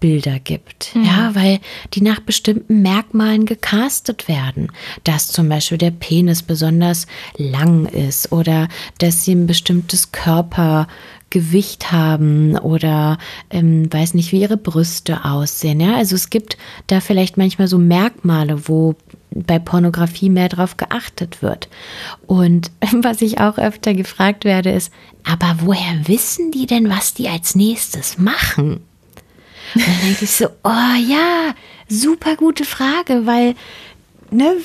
Bilder 0.01 0.41
gibt. 0.41 0.97
Mhm. 0.97 1.05
Ja, 1.05 1.35
weil 1.35 1.61
die 1.95 2.01
nach 2.01 2.21
bestimmten 2.21 2.83
Merkmalen 2.83 3.45
gecastet 3.45 4.27
werden. 4.27 4.73
Dass 5.05 5.29
zum 5.29 5.49
Beispiel 5.49 5.79
der 5.79 5.93
Penis 5.93 6.43
besonders 6.43 7.07
lang 7.37 7.87
ist 7.87 8.33
oder 8.33 8.69
dass 8.99 9.25
sie 9.25 9.33
ein 9.33 9.47
bestimmtes 9.47 10.11
Körpergewicht 11.31 11.93
haben 11.93 12.59
oder 12.59 13.19
ähm, 13.51 13.93
weiß 13.93 14.15
nicht, 14.15 14.33
wie 14.33 14.41
ihre 14.41 14.57
Brüste 14.57 15.25
aussehen. 15.25 15.81
Ja, 15.81 15.97
also 15.97 16.17
es 16.17 16.31
gibt 16.31 16.57
da 16.89 17.01
vielleicht 17.01 17.37
manchmal 17.37 17.69
so 17.69 17.79
Merkmale, 17.79 18.69
wo 18.69 18.97
bei 19.31 19.59
Pornografie 19.59 20.29
mehr 20.29 20.49
drauf 20.49 20.77
geachtet 20.77 21.43
wird. 21.43 21.69
Und 22.27 22.71
was 23.03 23.23
ich 23.23 23.41
auch 23.41 23.59
öfter 23.59 23.95
gefragt 23.95 24.45
werde, 24.45 24.71
ist, 24.71 24.93
aber 25.25 25.59
woher 25.61 26.09
wissen 26.09 26.51
die 26.51 26.67
denn, 26.67 26.91
was 26.91 27.15
die 27.15 27.29
als 27.29 27.55
nächstes 27.55 28.19
machen? 28.19 28.83
Und 29.75 29.87
dann 29.87 30.01
denke 30.03 30.25
ich 30.25 30.33
so, 30.33 30.47
oh 30.65 30.97
ja, 31.09 31.55
super 31.89 32.35
gute 32.35 32.65
Frage, 32.65 33.25
weil, 33.25 33.55
ne, 34.33 34.57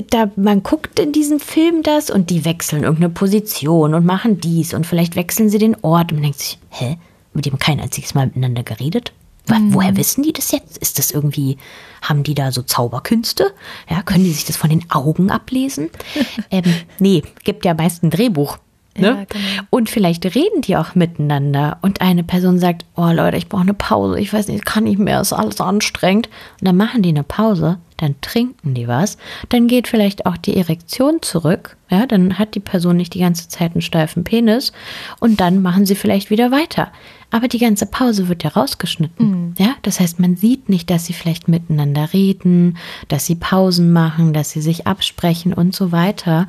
da, 0.00 0.30
man 0.36 0.62
guckt 0.62 0.98
in 0.98 1.12
diesem 1.12 1.40
Film 1.40 1.82
das 1.82 2.10
und 2.10 2.30
die 2.30 2.44
wechseln 2.44 2.84
irgendeine 2.84 3.12
Position 3.12 3.94
und 3.94 4.06
machen 4.06 4.40
dies 4.40 4.74
und 4.74 4.86
vielleicht 4.86 5.16
wechseln 5.16 5.48
sie 5.48 5.58
den 5.58 5.76
Ort 5.82 6.12
und 6.12 6.18
man 6.18 6.22
denkt 6.24 6.40
sich, 6.40 6.58
hä, 6.70 6.96
mit 7.34 7.46
dem 7.46 7.58
kein 7.58 7.80
einziges 7.80 8.14
Mal 8.14 8.26
miteinander 8.26 8.62
geredet? 8.62 9.12
Mhm. 9.48 9.74
Woher 9.74 9.96
wissen 9.96 10.22
die 10.22 10.32
das 10.32 10.52
jetzt? 10.52 10.78
Ist 10.78 10.98
das 10.98 11.10
irgendwie, 11.10 11.58
haben 12.00 12.22
die 12.22 12.34
da 12.34 12.52
so 12.52 12.62
Zauberkünste? 12.62 13.52
Ja, 13.90 14.02
können 14.02 14.24
die 14.24 14.32
sich 14.32 14.44
das 14.44 14.56
von 14.56 14.70
den 14.70 14.90
Augen 14.90 15.30
ablesen? 15.30 15.90
ähm, 16.50 16.64
nee, 16.98 17.22
gibt 17.44 17.64
ja 17.64 17.74
meist 17.74 18.02
ein 18.02 18.10
Drehbuch. 18.10 18.58
Ne? 18.96 19.06
Ja, 19.06 19.24
genau. 19.28 19.62
Und 19.70 19.88
vielleicht 19.88 20.24
reden 20.34 20.60
die 20.60 20.76
auch 20.76 20.94
miteinander 20.94 21.78
und 21.80 22.02
eine 22.02 22.24
Person 22.24 22.58
sagt, 22.58 22.84
oh 22.94 23.10
Leute, 23.10 23.38
ich 23.38 23.48
brauche 23.48 23.62
eine 23.62 23.74
Pause, 23.74 24.20
ich 24.20 24.32
weiß 24.32 24.48
nicht, 24.48 24.66
kann 24.66 24.84
nicht 24.84 24.98
mehr, 24.98 25.20
ist 25.20 25.32
alles 25.32 25.60
anstrengend. 25.62 26.28
Und 26.60 26.66
dann 26.66 26.76
machen 26.76 27.02
die 27.02 27.08
eine 27.08 27.24
Pause, 27.24 27.78
dann 28.02 28.16
trinken 28.20 28.74
die 28.74 28.88
was, 28.88 29.16
dann 29.48 29.66
geht 29.66 29.88
vielleicht 29.88 30.26
auch 30.26 30.36
die 30.36 30.56
Erektion 30.56 31.22
zurück, 31.22 31.76
ja, 31.90 32.06
dann 32.06 32.38
hat 32.38 32.54
die 32.54 32.60
Person 32.60 32.96
nicht 32.96 33.14
die 33.14 33.20
ganze 33.20 33.48
Zeit 33.48 33.72
einen 33.72 33.82
steifen 33.82 34.24
Penis 34.24 34.72
und 35.20 35.40
dann 35.40 35.62
machen 35.62 35.86
sie 35.86 35.94
vielleicht 35.94 36.30
wieder 36.30 36.50
weiter. 36.50 36.90
Aber 37.30 37.48
die 37.48 37.58
ganze 37.58 37.86
Pause 37.86 38.28
wird 38.28 38.44
ja 38.44 38.50
rausgeschnitten. 38.50 39.30
Mhm. 39.30 39.54
Ja, 39.58 39.74
das 39.82 40.00
heißt, 40.00 40.20
man 40.20 40.36
sieht 40.36 40.68
nicht, 40.68 40.90
dass 40.90 41.06
sie 41.06 41.14
vielleicht 41.14 41.48
miteinander 41.48 42.12
reden, 42.12 42.76
dass 43.08 43.24
sie 43.24 43.36
Pausen 43.36 43.90
machen, 43.90 44.34
dass 44.34 44.50
sie 44.50 44.60
sich 44.60 44.86
absprechen 44.86 45.54
und 45.54 45.74
so 45.74 45.92
weiter. 45.92 46.46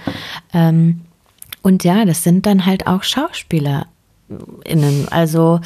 Ähm, 0.54 1.02
und 1.62 1.86
ja, 1.86 2.04
das 2.04 2.24
sind 2.24 2.46
dann 2.46 2.66
halt 2.66 2.88
auch 2.88 3.04
Schauspieler. 3.04 3.88
Innen. 4.66 5.08
Also 5.10 5.60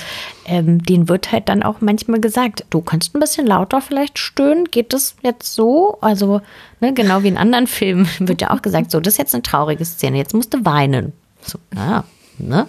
ähm, 0.45 0.83
denen 0.83 1.09
wird 1.09 1.31
halt 1.31 1.49
dann 1.49 1.63
auch 1.63 1.81
manchmal 1.81 2.19
gesagt, 2.19 2.65
du 2.69 2.81
kannst 2.81 3.15
ein 3.15 3.19
bisschen 3.19 3.47
lauter 3.47 3.81
vielleicht 3.81 4.19
stöhnen, 4.19 4.65
geht 4.65 4.93
das 4.93 5.15
jetzt 5.23 5.53
so? 5.53 5.97
Also 6.01 6.41
ne, 6.79 6.93
genau 6.93 7.23
wie 7.23 7.29
in 7.29 7.37
anderen 7.37 7.67
Filmen 7.67 8.07
wird 8.19 8.41
ja 8.41 8.51
auch 8.51 8.61
gesagt, 8.61 8.91
so, 8.91 8.99
das 8.99 9.15
ist 9.15 9.19
jetzt 9.19 9.33
eine 9.33 9.43
traurige 9.43 9.85
Szene, 9.85 10.17
jetzt 10.17 10.33
musst 10.33 10.53
du 10.53 10.65
weinen. 10.65 11.13
So, 11.41 11.59
ja, 11.75 12.03
ne? 12.37 12.67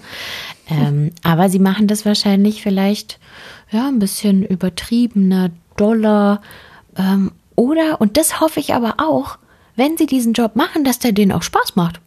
Ähm, 0.70 1.12
aber 1.22 1.48
sie 1.48 1.58
machen 1.58 1.86
das 1.86 2.04
wahrscheinlich 2.04 2.62
vielleicht 2.62 3.18
ja 3.70 3.88
ein 3.88 3.98
bisschen 3.98 4.44
übertriebener, 4.44 5.50
doller 5.76 6.42
ähm, 6.96 7.32
oder, 7.58 8.00
und 8.00 8.16
das 8.16 8.40
hoffe 8.40 8.60
ich 8.60 8.74
aber 8.74 8.94
auch, 8.98 9.38
wenn 9.74 9.96
sie 9.96 10.06
diesen 10.06 10.32
Job 10.32 10.54
machen, 10.54 10.84
dass 10.84 10.98
der 10.98 11.12
denen 11.12 11.32
auch 11.32 11.42
Spaß 11.42 11.76
macht. 11.76 12.00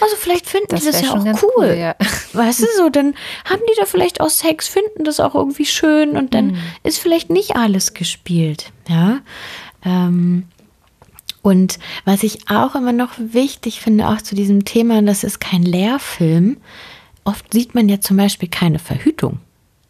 Also 0.00 0.16
vielleicht 0.16 0.46
finden 0.46 0.68
das 0.70 0.80
die 0.80 0.86
das 0.86 1.00
ja 1.00 1.12
auch 1.12 1.24
cool. 1.24 1.50
cool 1.56 1.76
ja. 1.78 1.94
Weißt 2.32 2.60
du, 2.60 2.66
so, 2.76 2.88
dann 2.88 3.14
haben 3.44 3.62
die 3.68 3.76
da 3.78 3.86
vielleicht 3.86 4.20
auch 4.20 4.28
Sex, 4.28 4.68
finden 4.68 5.04
das 5.04 5.20
auch 5.20 5.34
irgendwie 5.34 5.66
schön 5.66 6.16
und 6.16 6.34
dann 6.34 6.48
mhm. 6.48 6.58
ist 6.82 6.98
vielleicht 6.98 7.30
nicht 7.30 7.56
alles 7.56 7.94
gespielt. 7.94 8.72
Ja. 8.88 9.20
Ähm, 9.84 10.44
und 11.42 11.78
was 12.04 12.24
ich 12.24 12.50
auch 12.50 12.74
immer 12.74 12.92
noch 12.92 13.12
wichtig 13.18 13.80
finde, 13.80 14.08
auch 14.08 14.20
zu 14.20 14.34
diesem 14.34 14.64
Thema, 14.64 15.00
das 15.02 15.22
ist 15.22 15.38
kein 15.38 15.62
Lehrfilm. 15.62 16.56
Oft 17.24 17.52
sieht 17.52 17.74
man 17.74 17.88
ja 17.88 18.00
zum 18.00 18.16
Beispiel 18.16 18.48
keine 18.48 18.78
Verhütung. 18.80 19.38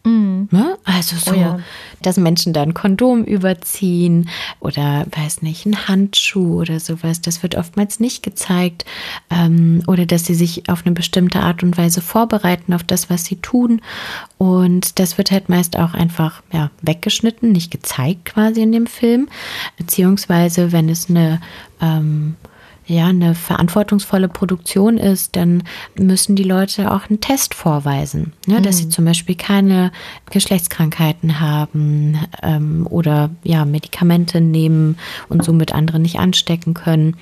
Mhm. 0.06 0.48
Ne? 0.52 0.78
Also 0.84 1.16
so, 1.16 1.32
oh 1.32 1.34
ja. 1.34 1.58
dass 2.00 2.16
Menschen 2.16 2.52
da 2.52 2.62
ein 2.62 2.74
Kondom 2.74 3.24
überziehen 3.24 4.30
oder 4.60 5.04
weiß 5.10 5.42
nicht, 5.42 5.66
ein 5.66 5.88
Handschuh 5.88 6.60
oder 6.60 6.78
sowas. 6.78 7.20
Das 7.20 7.42
wird 7.42 7.56
oftmals 7.56 7.98
nicht 7.98 8.22
gezeigt. 8.22 8.84
Ähm, 9.30 9.82
oder 9.88 10.06
dass 10.06 10.24
sie 10.24 10.36
sich 10.36 10.68
auf 10.68 10.86
eine 10.86 10.94
bestimmte 10.94 11.40
Art 11.40 11.64
und 11.64 11.76
Weise 11.76 12.00
vorbereiten 12.00 12.72
auf 12.72 12.84
das, 12.84 13.10
was 13.10 13.24
sie 13.24 13.36
tun. 13.36 13.82
Und 14.38 15.00
das 15.00 15.18
wird 15.18 15.32
halt 15.32 15.48
meist 15.48 15.76
auch 15.76 15.92
einfach 15.92 16.42
ja, 16.52 16.70
weggeschnitten, 16.82 17.50
nicht 17.50 17.72
gezeigt 17.72 18.26
quasi 18.26 18.62
in 18.62 18.70
dem 18.70 18.86
Film. 18.86 19.28
Beziehungsweise, 19.76 20.70
wenn 20.70 20.88
es 20.88 21.10
eine 21.10 21.40
ähm, 21.80 22.36
ja, 22.86 23.06
eine 23.06 23.34
verantwortungsvolle 23.34 24.28
Produktion 24.28 24.96
ist, 24.96 25.34
dann 25.34 25.64
müssen 25.98 26.36
die 26.36 26.44
Leute 26.44 26.92
auch 26.92 27.10
einen 27.10 27.20
Test 27.20 27.54
vorweisen, 27.54 28.32
ne, 28.46 28.62
dass 28.62 28.78
sie 28.78 28.86
mhm. 28.86 28.90
zum 28.92 29.04
Beispiel 29.04 29.34
keine 29.34 29.90
Geschlechtskrankheiten 30.30 31.40
haben 31.40 32.18
ähm, 32.42 32.86
oder 32.88 33.30
ja, 33.42 33.64
Medikamente 33.64 34.40
nehmen 34.40 34.98
und 35.28 35.44
somit 35.44 35.74
andere 35.74 35.98
nicht 35.98 36.20
anstecken 36.20 36.74
können. 36.74 37.16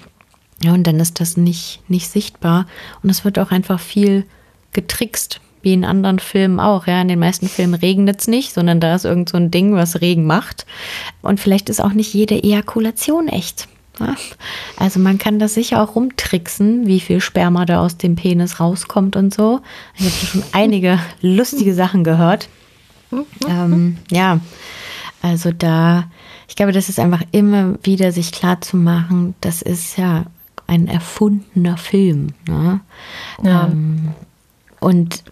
Ja, 0.63 0.75
und 0.75 0.87
dann 0.87 1.01
ist 1.01 1.21
das 1.21 1.37
nicht, 1.37 1.81
nicht 1.89 2.09
sichtbar. 2.09 2.67
Und 3.03 3.11
es 3.11 3.25
wird 3.25 3.39
auch 3.39 3.51
einfach 3.51 3.81
viel 3.81 4.25
getrickst, 4.73 5.41
wie 5.63 5.73
in 5.73 5.85
anderen 5.85 6.19
Filmen 6.19 6.61
auch. 6.61 6.87
Ja, 6.87 7.01
in 7.01 7.09
den 7.09 7.19
meisten 7.19 7.49
Filmen 7.49 7.75
regnet 7.75 8.21
es 8.21 8.29
nicht, 8.29 8.53
sondern 8.53 8.81
da 8.81 8.95
ist 8.95 9.05
irgend 9.05 9.31
so 9.31 9.39
ein 9.39 9.51
Ding, 9.51 9.75
was 9.75 10.03
Regen 10.03 10.27
macht. 10.27 10.67
Und 11.23 11.41
vielleicht 11.41 11.71
ist 11.71 11.81
auch 11.81 11.93
nicht 11.93 12.13
jede 12.13 12.43
Ejakulation 12.43 13.29
echt. 13.29 13.69
Also 14.77 15.01
man 15.01 15.19
kann 15.19 15.39
das 15.39 15.55
sicher 15.55 15.83
auch 15.83 15.95
rumtricksen, 15.95 16.87
wie 16.87 17.01
viel 17.01 17.21
Sperma 17.21 17.65
da 17.65 17.81
aus 17.81 17.97
dem 17.97 18.17
Penis 18.17 18.61
rauskommt 18.61 19.17
und 19.17 19.33
so. 19.33 19.61
Ich 19.97 20.05
habe 20.05 20.27
schon 20.27 20.43
einige 20.53 20.99
lustige 21.21 21.75
Sachen 21.75 22.05
gehört. 22.05 22.49
Ähm, 23.49 23.99
ja, 24.11 24.41
also 25.23 25.53
da, 25.53 26.05
ich 26.49 26.57
glaube, 26.57 26.73
das 26.73 26.89
ist 26.89 26.99
einfach 26.99 27.23
immer 27.31 27.75
wieder 27.83 28.13
sich 28.13 28.33
klar 28.33 28.61
zu 28.61 28.77
machen, 28.77 29.35
das 29.41 29.63
ist 29.63 29.97
ja 29.97 30.25
ein 30.67 30.89
erfundener 30.89 31.77
Film. 31.77 32.35
Ne? 32.49 32.81
Ja. 33.43 33.67
Ähm, 33.67 34.15
und 34.81 35.23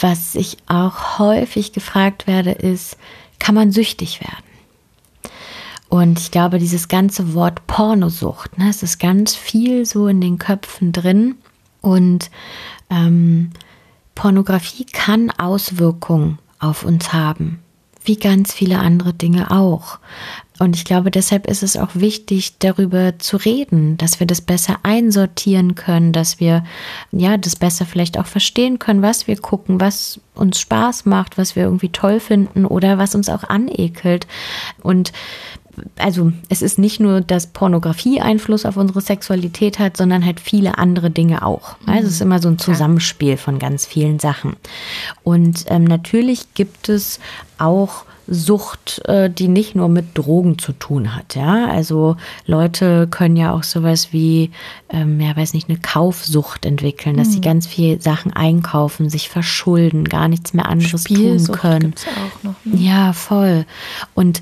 was 0.00 0.34
ich 0.34 0.58
auch 0.66 1.18
häufig 1.18 1.72
gefragt 1.72 2.26
werde, 2.26 2.52
ist, 2.52 2.96
kann 3.38 3.54
man 3.54 3.72
süchtig 3.72 4.20
werden? 4.20 4.51
Und 5.92 6.18
ich 6.18 6.30
glaube, 6.30 6.58
dieses 6.58 6.88
ganze 6.88 7.34
Wort 7.34 7.66
Pornosucht, 7.66 8.56
ne, 8.56 8.70
es 8.70 8.82
ist 8.82 8.98
ganz 8.98 9.34
viel 9.34 9.84
so 9.84 10.06
in 10.06 10.22
den 10.22 10.38
Köpfen 10.38 10.90
drin. 10.90 11.34
Und 11.82 12.30
ähm, 12.88 13.50
Pornografie 14.14 14.86
kann 14.86 15.28
Auswirkungen 15.28 16.38
auf 16.58 16.82
uns 16.82 17.12
haben, 17.12 17.58
wie 18.06 18.16
ganz 18.16 18.54
viele 18.54 18.78
andere 18.78 19.12
Dinge 19.12 19.50
auch. 19.50 19.98
Und 20.58 20.76
ich 20.76 20.86
glaube, 20.86 21.10
deshalb 21.10 21.46
ist 21.46 21.62
es 21.62 21.76
auch 21.76 21.90
wichtig, 21.92 22.58
darüber 22.58 23.18
zu 23.18 23.36
reden, 23.36 23.98
dass 23.98 24.18
wir 24.18 24.26
das 24.26 24.40
besser 24.40 24.78
einsortieren 24.84 25.74
können, 25.74 26.14
dass 26.14 26.40
wir 26.40 26.64
ja 27.10 27.36
das 27.36 27.56
besser 27.56 27.84
vielleicht 27.84 28.18
auch 28.18 28.26
verstehen 28.26 28.78
können, 28.78 29.02
was 29.02 29.26
wir 29.26 29.36
gucken, 29.36 29.78
was 29.78 30.20
uns 30.34 30.58
Spaß 30.58 31.04
macht, 31.04 31.36
was 31.36 31.54
wir 31.54 31.64
irgendwie 31.64 31.90
toll 31.90 32.18
finden 32.18 32.64
oder 32.64 32.96
was 32.96 33.14
uns 33.14 33.28
auch 33.28 33.44
anekelt. 33.44 34.26
Und 34.82 35.12
also 35.96 36.32
es 36.48 36.62
ist 36.62 36.78
nicht 36.78 37.00
nur, 37.00 37.20
dass 37.20 37.46
Pornografie 37.46 38.20
Einfluss 38.20 38.64
auf 38.66 38.76
unsere 38.76 39.00
Sexualität 39.00 39.78
hat, 39.78 39.96
sondern 39.96 40.24
halt 40.24 40.40
viele 40.40 40.78
andere 40.78 41.10
Dinge 41.10 41.44
auch. 41.46 41.76
Also 41.86 42.08
es 42.08 42.14
ist 42.14 42.20
immer 42.22 42.40
so 42.40 42.48
ein 42.48 42.58
Zusammenspiel 42.58 43.36
von 43.36 43.58
ganz 43.58 43.86
vielen 43.86 44.18
Sachen. 44.18 44.56
Und 45.22 45.64
ähm, 45.68 45.84
natürlich 45.84 46.54
gibt 46.54 46.88
es 46.88 47.20
auch 47.58 48.04
Sucht, 48.28 49.02
äh, 49.06 49.28
die 49.28 49.48
nicht 49.48 49.74
nur 49.74 49.88
mit 49.88 50.16
Drogen 50.16 50.56
zu 50.56 50.72
tun 50.72 51.14
hat. 51.16 51.34
Ja, 51.34 51.66
also 51.66 52.16
Leute 52.46 53.08
können 53.08 53.36
ja 53.36 53.52
auch 53.52 53.64
sowas 53.64 54.12
wie, 54.12 54.52
ähm, 54.90 55.20
ja, 55.20 55.36
weiß 55.36 55.54
nicht, 55.54 55.68
eine 55.68 55.78
Kaufsucht 55.78 56.64
entwickeln, 56.64 57.16
dass 57.16 57.32
sie 57.32 57.38
Mhm. 57.38 57.42
ganz 57.42 57.66
viel 57.66 58.00
Sachen 58.00 58.32
einkaufen, 58.32 59.10
sich 59.10 59.28
verschulden, 59.28 60.04
gar 60.04 60.28
nichts 60.28 60.54
mehr 60.54 60.68
anderes 60.68 61.02
tun 61.04 61.16
Spielsucht 61.16 61.58
können. 61.60 61.80
gibt's 61.80 62.04
ja 62.04 62.12
auch 62.12 62.42
noch. 62.44 62.54
ne? 62.64 62.78
Ja, 62.80 63.12
voll. 63.12 63.66
Und 64.14 64.40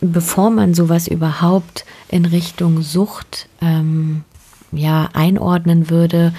bevor 0.00 0.50
man 0.50 0.74
sowas 0.74 1.08
überhaupt 1.08 1.84
in 2.08 2.24
Richtung 2.24 2.82
Sucht 2.82 3.48
ähm, 3.60 4.24
ja, 4.72 5.08
einordnen 5.12 5.90
würde, 5.90 6.32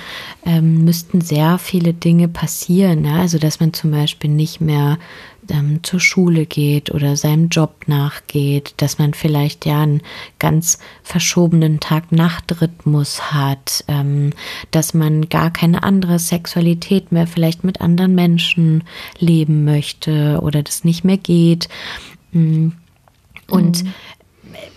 ähm, 0.46 0.86
müssten 0.86 1.22
sehr 1.22 1.58
viele 1.58 1.94
Dinge 1.94 2.28
passieren. 2.28 3.06
Ja? 3.06 3.18
Also, 3.18 3.38
dass 3.38 3.60
man 3.60 3.74
zum 3.74 3.92
Beispiel 3.92 4.30
nicht 4.30 4.62
mehr 4.62 4.98
ähm, 5.50 5.84
zur 5.84 6.00
Schule 6.00 6.46
geht 6.46 6.92
oder 6.92 7.18
seinem 7.18 7.50
Job 7.50 7.88
nachgeht, 7.88 8.74
dass 8.78 9.00
man 9.00 9.14
vielleicht 9.14 9.66
ja 9.66 9.82
einen 9.82 10.02
ganz 10.40 10.80
verschobenen 11.04 11.80
Tag-Nacht-Rhythmus 11.80 13.34
hat, 13.34 13.84
ähm, 13.88 14.32
dass 14.72 14.94
man 14.94 15.30
gar 15.30 15.52
keine 15.52 15.84
andere 15.84 16.20
Sexualität 16.20 17.12
mehr 17.12 17.28
vielleicht 17.28 17.64
mit 17.64 17.82
anderen 17.82 18.16
Menschen 18.16 18.84
leben 19.20 19.66
möchte 19.66 20.40
oder 20.42 20.64
das 20.64 20.84
nicht 20.84 21.04
mehr 21.04 21.18
geht. 21.18 21.68
Mm. 22.32 22.70
Und 23.52 23.84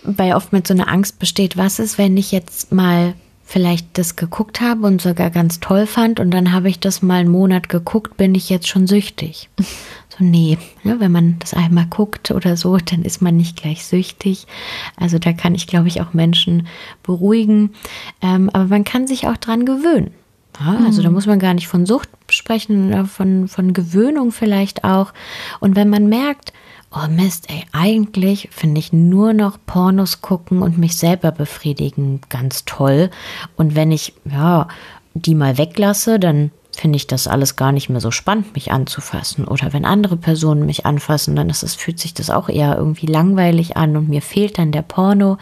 weil 0.03 0.33
oft 0.33 0.53
mit 0.53 0.67
so 0.67 0.73
einer 0.73 0.87
Angst 0.87 1.19
besteht, 1.19 1.57
was 1.57 1.79
ist, 1.79 1.97
wenn 1.97 2.17
ich 2.17 2.31
jetzt 2.31 2.71
mal 2.71 3.13
vielleicht 3.47 3.97
das 3.97 4.15
geguckt 4.15 4.59
habe 4.59 4.87
und 4.87 5.01
sogar 5.01 5.29
ganz 5.29 5.59
toll 5.59 5.85
fand 5.85 6.19
und 6.19 6.31
dann 6.31 6.51
habe 6.51 6.67
ich 6.67 6.79
das 6.79 7.03
mal 7.03 7.19
einen 7.19 7.29
Monat 7.29 7.69
geguckt, 7.69 8.17
bin 8.17 8.33
ich 8.33 8.49
jetzt 8.49 8.67
schon 8.67 8.87
süchtig. 8.87 9.49
So, 10.17 10.23
nee, 10.23 10.57
ne, 10.83 11.01
wenn 11.01 11.11
man 11.11 11.39
das 11.39 11.53
einmal 11.53 11.87
guckt 11.87 12.31
oder 12.31 12.55
so, 12.55 12.77
dann 12.77 13.01
ist 13.01 13.21
man 13.21 13.35
nicht 13.35 13.57
gleich 13.61 13.85
süchtig. 13.85 14.47
Also 14.95 15.19
da 15.19 15.33
kann 15.33 15.55
ich, 15.55 15.67
glaube 15.67 15.89
ich, 15.89 15.99
auch 15.99 16.13
Menschen 16.13 16.67
beruhigen. 17.03 17.71
Ähm, 18.21 18.49
aber 18.53 18.65
man 18.65 18.85
kann 18.85 19.07
sich 19.07 19.27
auch 19.27 19.35
dran 19.35 19.65
gewöhnen. 19.65 20.11
Ja, 20.59 20.77
also 20.85 21.01
da 21.01 21.09
muss 21.09 21.25
man 21.25 21.39
gar 21.39 21.53
nicht 21.53 21.67
von 21.67 21.85
Sucht 21.85 22.07
sprechen, 22.29 22.93
oder 22.93 23.03
von, 23.03 23.49
von 23.49 23.73
Gewöhnung 23.73 24.31
vielleicht 24.31 24.85
auch. 24.85 25.11
Und 25.59 25.75
wenn 25.75 25.89
man 25.89 26.07
merkt, 26.07 26.53
oh 26.95 27.07
Mist, 27.09 27.49
ey, 27.49 27.65
eigentlich 27.71 28.49
finde 28.51 28.79
ich 28.79 28.93
nur 28.93 29.33
noch 29.33 29.57
Pornos 29.65 30.21
gucken 30.21 30.61
und 30.61 30.77
mich 30.77 30.97
selber 30.97 31.31
befriedigen 31.31 32.21
ganz 32.29 32.65
toll. 32.65 33.09
Und 33.55 33.75
wenn 33.75 33.91
ich, 33.91 34.13
ja, 34.29 34.67
die 35.13 35.35
mal 35.35 35.57
weglasse, 35.57 36.19
dann 36.19 36.51
finde 36.71 36.97
ich 36.97 37.07
das 37.07 37.27
alles 37.27 37.55
gar 37.55 37.71
nicht 37.71 37.89
mehr 37.89 38.01
so 38.01 38.11
spannend, 38.11 38.53
mich 38.53 38.71
anzufassen. 38.71 39.45
Oder 39.45 39.73
wenn 39.73 39.85
andere 39.85 40.17
Personen 40.17 40.65
mich 40.65 40.85
anfassen, 40.85 41.35
dann 41.35 41.49
ist 41.49 41.63
es, 41.63 41.75
fühlt 41.75 41.99
sich 41.99 42.13
das 42.13 42.29
auch 42.29 42.49
eher 42.49 42.77
irgendwie 42.77 43.05
langweilig 43.05 43.77
an 43.77 43.95
und 43.95 44.09
mir 44.09 44.21
fehlt 44.21 44.57
dann 44.57 44.71
der 44.71 44.81
Porno. 44.81 45.37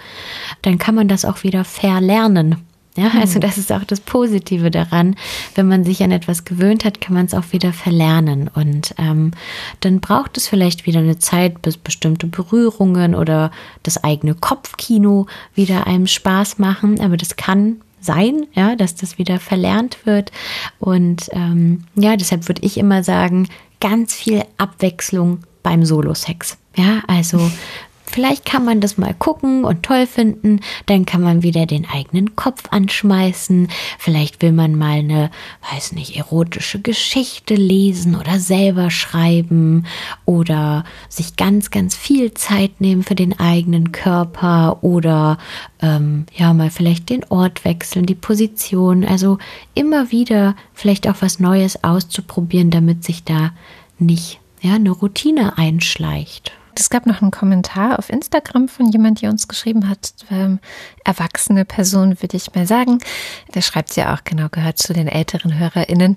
Dann 0.62 0.78
kann 0.78 0.96
man 0.96 1.08
das 1.08 1.26
auch 1.26 1.44
wieder 1.44 1.64
verlernen. 1.64 2.58
Ja, 2.96 3.10
also 3.20 3.40
das 3.40 3.58
ist 3.58 3.72
auch 3.72 3.84
das 3.84 4.00
Positive 4.00 4.70
daran. 4.70 5.16
Wenn 5.56 5.68
man 5.68 5.84
sich 5.84 6.04
an 6.04 6.12
etwas 6.12 6.46
gewöhnt 6.46 6.86
hat, 6.86 7.02
kann 7.02 7.16
man 7.16 7.26
es 7.26 7.34
auch 7.34 7.52
wieder 7.52 7.74
verlernen. 7.74 8.52
Und 8.54 8.94
ähm, 9.00 9.32
dann 9.80 10.00
braucht 10.00 10.38
es 10.38 10.48
vielleicht 10.48 10.86
wieder 10.86 11.00
eine 11.00 11.18
Zeit, 11.18 11.64
bis 11.64 11.78
bestimmte 11.78 12.28
Berührungen 12.28 13.16
oder 13.16 13.52
das 13.82 14.04
eigene 14.04 14.36
Kopfkino 14.36 15.26
wieder 15.56 15.88
einem 15.88 16.06
Spaß 16.06 16.60
machen. 16.60 17.00
Aber 17.00 17.18
das 17.18 17.36
kann 17.36 17.82
sein, 18.00 18.46
ja, 18.54 18.76
dass 18.76 18.94
das 18.94 19.18
wieder 19.18 19.40
verlernt 19.40 20.06
wird. 20.06 20.32
Und 20.80 21.30
ähm, 21.32 21.86
ja, 21.96 22.16
deshalb 22.16 22.48
würde 22.48 22.62
ich 22.64 22.78
immer 22.78 23.04
sagen, 23.04 23.48
ganz 23.80 24.14
viel 24.14 24.44
Abwechslung 24.58 25.40
beim 25.64 25.84
Solo-Sex. 25.84 26.58
Ja, 26.76 27.02
also 27.08 27.50
Vielleicht 28.14 28.46
kann 28.46 28.64
man 28.64 28.80
das 28.80 29.00
mal 29.00 29.16
gucken 29.16 29.66
und 29.66 29.82
toll 29.82 30.06
finden, 30.06 30.60
dann 30.86 31.08
kann 31.08 31.22
man 31.22 31.42
wieder 31.42 31.66
den 31.66 31.88
eigenen 31.90 32.36
Kopf 32.36 32.66
anschmeißen. 32.70 33.70
Vielleicht 33.98 34.44
will 34.44 34.52
man 34.52 34.76
mal 34.76 35.00
eine, 35.00 35.32
weiß 35.74 35.94
nicht, 35.94 36.16
erotische 36.16 36.80
Geschichte 36.80 37.56
lesen 37.56 38.16
oder 38.16 38.38
selber 38.38 38.92
schreiben 38.92 39.88
oder 40.26 40.84
sich 41.10 41.38
ganz, 41.38 41.72
ganz 41.72 41.96
viel 41.96 42.36
Zeit 42.36 42.82
nehmen 42.82 43.02
für 43.02 43.16
den 43.16 43.40
eigenen 43.40 43.92
Körper 43.92 44.84
oder 44.84 45.40
ähm, 45.82 46.28
ja, 46.36 46.54
mal 46.54 46.70
vielleicht 46.70 47.10
den 47.10 47.24
Ort 47.30 47.66
wechseln, 47.66 48.06
die 48.06 48.14
Position. 48.14 49.06
Also 49.06 49.40
immer 49.74 50.12
wieder 50.12 50.56
vielleicht 50.76 51.10
auch 51.10 51.16
was 51.22 51.40
Neues 51.40 51.84
auszuprobieren, 51.84 52.70
damit 52.70 53.04
sich 53.04 53.24
da 53.24 53.54
nicht 53.98 54.40
ja, 54.62 54.76
eine 54.76 54.92
Routine 54.92 55.58
einschleicht. 55.58 56.52
Es 56.80 56.90
gab 56.90 57.06
noch 57.06 57.22
einen 57.22 57.32
Kommentar 57.32 58.00
auf 58.00 58.10
Instagram 58.10 58.68
von 58.68 58.88
jemand, 58.90 59.22
die 59.22 59.28
uns 59.28 59.48
geschrieben 59.48 59.90
hat, 59.90 60.14
ähm, 60.32 60.60
erwachsene 61.04 61.66
Person, 61.66 62.22
würde 62.22 62.38
ich 62.38 62.54
mal 62.54 62.68
sagen. 62.68 63.00
Der 63.54 63.62
schreibt 63.62 63.96
ja 63.96 64.14
auch 64.14 64.24
genau, 64.24 64.48
gehört 64.50 64.78
zu 64.78 64.94
den 64.94 65.08
älteren 65.08 65.58
HörerInnen. 65.58 66.16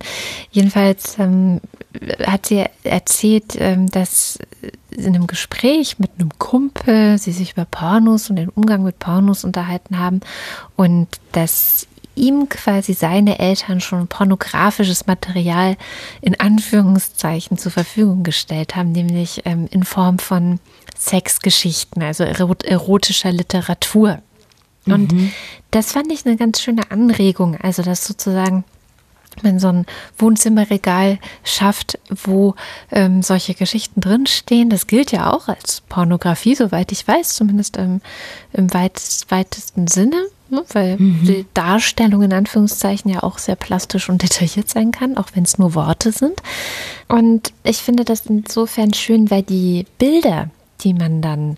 Jedenfalls 0.50 1.18
ähm, 1.18 1.60
hat 2.26 2.46
sie 2.46 2.64
erzählt, 2.84 3.56
ähm, 3.58 3.88
dass 3.88 4.38
in 4.90 5.14
einem 5.14 5.26
Gespräch 5.26 5.98
mit 5.98 6.10
einem 6.18 6.30
Kumpel 6.38 7.18
sie 7.18 7.32
sich 7.32 7.52
über 7.52 7.64
Pornos 7.64 8.30
und 8.30 8.36
den 8.36 8.48
Umgang 8.48 8.82
mit 8.82 8.98
Pornos 8.98 9.44
unterhalten 9.44 9.98
haben 9.98 10.20
und 10.76 11.08
dass 11.32 11.86
ihm 12.16 12.48
quasi 12.48 12.94
seine 12.94 13.38
Eltern 13.38 13.80
schon 13.80 14.08
pornografisches 14.08 15.06
Material 15.06 15.76
in 16.20 16.38
Anführungszeichen 16.40 17.58
zur 17.58 17.70
Verfügung 17.70 18.22
gestellt 18.22 18.74
haben, 18.74 18.92
nämlich 18.92 19.42
ähm, 19.44 19.68
in 19.70 19.84
Form 19.84 20.18
von 20.18 20.58
Sexgeschichten, 20.96 22.02
also 22.02 22.24
erot 22.24 22.64
erotischer 22.64 23.30
Literatur. 23.30 24.20
Und 24.86 25.12
das 25.72 25.92
fand 25.92 26.12
ich 26.12 26.24
eine 26.24 26.36
ganz 26.36 26.60
schöne 26.60 26.90
Anregung, 26.90 27.56
also 27.56 27.82
dass 27.82 28.06
sozusagen 28.06 28.64
man 29.42 29.58
so 29.58 29.68
ein 29.68 29.86
Wohnzimmerregal 30.18 31.18
schafft, 31.44 31.98
wo 32.08 32.54
ähm, 32.90 33.22
solche 33.22 33.54
Geschichten 33.54 34.00
drinstehen. 34.00 34.70
Das 34.70 34.86
gilt 34.86 35.12
ja 35.12 35.32
auch 35.32 35.48
als 35.48 35.82
Pornografie, 35.82 36.54
soweit 36.54 36.92
ich 36.92 37.06
weiß, 37.06 37.34
zumindest 37.34 37.76
im, 37.76 38.00
im 38.52 38.72
weit, 38.72 39.02
weitesten 39.28 39.88
Sinne, 39.88 40.26
ne? 40.50 40.64
weil 40.72 40.96
die 40.98 41.46
Darstellung 41.54 42.22
in 42.22 42.32
Anführungszeichen 42.32 43.10
ja 43.10 43.22
auch 43.22 43.38
sehr 43.38 43.56
plastisch 43.56 44.08
und 44.08 44.22
detailliert 44.22 44.68
sein 44.68 44.92
kann, 44.92 45.16
auch 45.16 45.28
wenn 45.34 45.44
es 45.44 45.58
nur 45.58 45.74
Worte 45.74 46.12
sind. 46.12 46.40
Und 47.08 47.52
ich 47.62 47.78
finde 47.78 48.04
das 48.04 48.26
insofern 48.26 48.92
schön, 48.92 49.30
weil 49.30 49.42
die 49.42 49.86
Bilder, 49.98 50.50
die 50.80 50.94
man 50.94 51.22
dann 51.22 51.56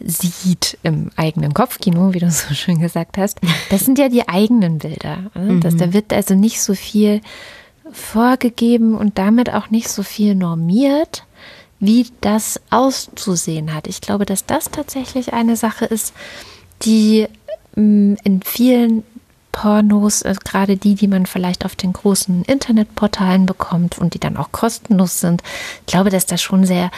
sieht 0.00 0.78
im 0.82 1.10
eigenen 1.16 1.54
Kopfkino, 1.54 2.14
wie 2.14 2.20
du 2.20 2.30
so 2.30 2.54
schön 2.54 2.80
gesagt 2.80 3.18
hast, 3.18 3.40
das 3.70 3.84
sind 3.84 3.98
ja 3.98 4.08
die 4.08 4.28
eigenen 4.28 4.78
Bilder. 4.78 5.30
ne? 5.34 5.60
Das, 5.60 5.76
da 5.76 5.92
wird 5.92 6.12
also 6.12 6.34
nicht 6.34 6.60
so 6.62 6.74
viel 6.74 7.20
vorgegeben 7.92 8.94
und 8.94 9.18
damit 9.18 9.52
auch 9.52 9.70
nicht 9.70 9.88
so 9.88 10.02
viel 10.02 10.34
normiert, 10.34 11.24
wie 11.78 12.06
das 12.20 12.60
auszusehen 12.70 13.74
hat. 13.74 13.86
Ich 13.86 14.00
glaube, 14.00 14.24
dass 14.24 14.46
das 14.46 14.70
tatsächlich 14.70 15.32
eine 15.32 15.56
Sache 15.56 15.84
ist, 15.84 16.14
die 16.82 17.26
in 17.74 18.40
vielen 18.44 19.02
Pornos, 19.52 20.22
äh, 20.22 20.34
gerade 20.42 20.76
die, 20.76 20.94
die 20.94 21.08
man 21.08 21.26
vielleicht 21.26 21.64
auf 21.64 21.76
den 21.76 21.92
großen 21.92 22.42
Internetportalen 22.44 23.46
bekommt 23.46 23.98
und 23.98 24.14
die 24.14 24.18
dann 24.18 24.36
auch 24.36 24.50
kostenlos 24.50 25.20
sind, 25.20 25.42
ich 25.80 25.86
glaube, 25.86 26.10
dass 26.10 26.26
das 26.26 26.42
schon 26.42 26.64
sehr, 26.64 26.90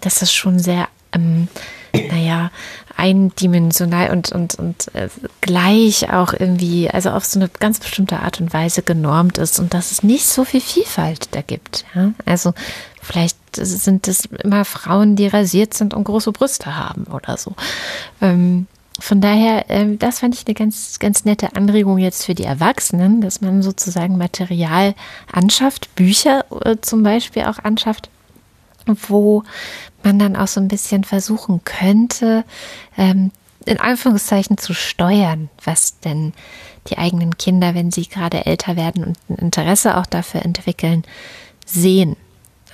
dass 0.00 0.20
das 0.20 0.32
schon 0.32 0.58
sehr, 0.58 0.88
ähm, 1.12 1.48
naja, 1.92 2.50
eindimensional 2.96 4.10
und, 4.10 4.30
und, 4.30 4.54
und 4.56 4.94
äh, 4.94 5.08
gleich 5.40 6.12
auch 6.12 6.32
irgendwie, 6.32 6.90
also 6.90 7.10
auf 7.10 7.24
so 7.24 7.38
eine 7.40 7.48
ganz 7.48 7.80
bestimmte 7.80 8.20
Art 8.20 8.40
und 8.40 8.52
Weise 8.52 8.82
genormt 8.82 9.38
ist 9.38 9.58
und 9.58 9.74
dass 9.74 9.90
es 9.90 10.02
nicht 10.02 10.26
so 10.26 10.44
viel 10.44 10.60
Vielfalt 10.60 11.28
da 11.32 11.42
gibt. 11.42 11.84
Ja? 11.94 12.12
Also 12.24 12.54
vielleicht 13.02 13.36
sind 13.56 14.06
es 14.06 14.26
immer 14.26 14.64
Frauen, 14.64 15.16
die 15.16 15.26
rasiert 15.26 15.74
sind 15.74 15.94
und 15.94 16.04
große 16.04 16.32
Brüste 16.32 16.76
haben 16.76 17.04
oder 17.04 17.36
so. 17.36 17.54
Ähm, 18.20 18.66
von 19.00 19.20
daher, 19.20 19.66
ähm, 19.70 19.98
das 19.98 20.20
fand 20.20 20.34
ich 20.34 20.46
eine 20.46 20.54
ganz, 20.54 20.98
ganz 20.98 21.24
nette 21.24 21.56
Anregung 21.56 21.98
jetzt 21.98 22.24
für 22.24 22.34
die 22.34 22.44
Erwachsenen, 22.44 23.20
dass 23.20 23.40
man 23.40 23.62
sozusagen 23.62 24.16
Material 24.16 24.94
anschafft, 25.30 25.94
Bücher 25.96 26.44
äh, 26.64 26.76
zum 26.80 27.02
Beispiel 27.02 27.44
auch 27.44 27.58
anschafft, 27.58 28.08
wo 28.86 29.42
man 30.02 30.18
dann 30.18 30.36
auch 30.36 30.46
so 30.46 30.60
ein 30.60 30.68
bisschen 30.68 31.02
versuchen 31.02 31.62
könnte, 31.64 32.44
ähm, 32.96 33.32
in 33.66 33.80
Anführungszeichen 33.80 34.58
zu 34.58 34.74
steuern, 34.74 35.48
was 35.64 35.98
denn 36.00 36.32
die 36.88 36.98
eigenen 36.98 37.38
Kinder, 37.38 37.74
wenn 37.74 37.90
sie 37.90 38.06
gerade 38.06 38.46
älter 38.46 38.76
werden 38.76 39.04
und 39.04 39.18
ein 39.28 39.36
Interesse 39.36 39.96
auch 39.96 40.06
dafür 40.06 40.44
entwickeln, 40.44 41.02
sehen. 41.66 42.16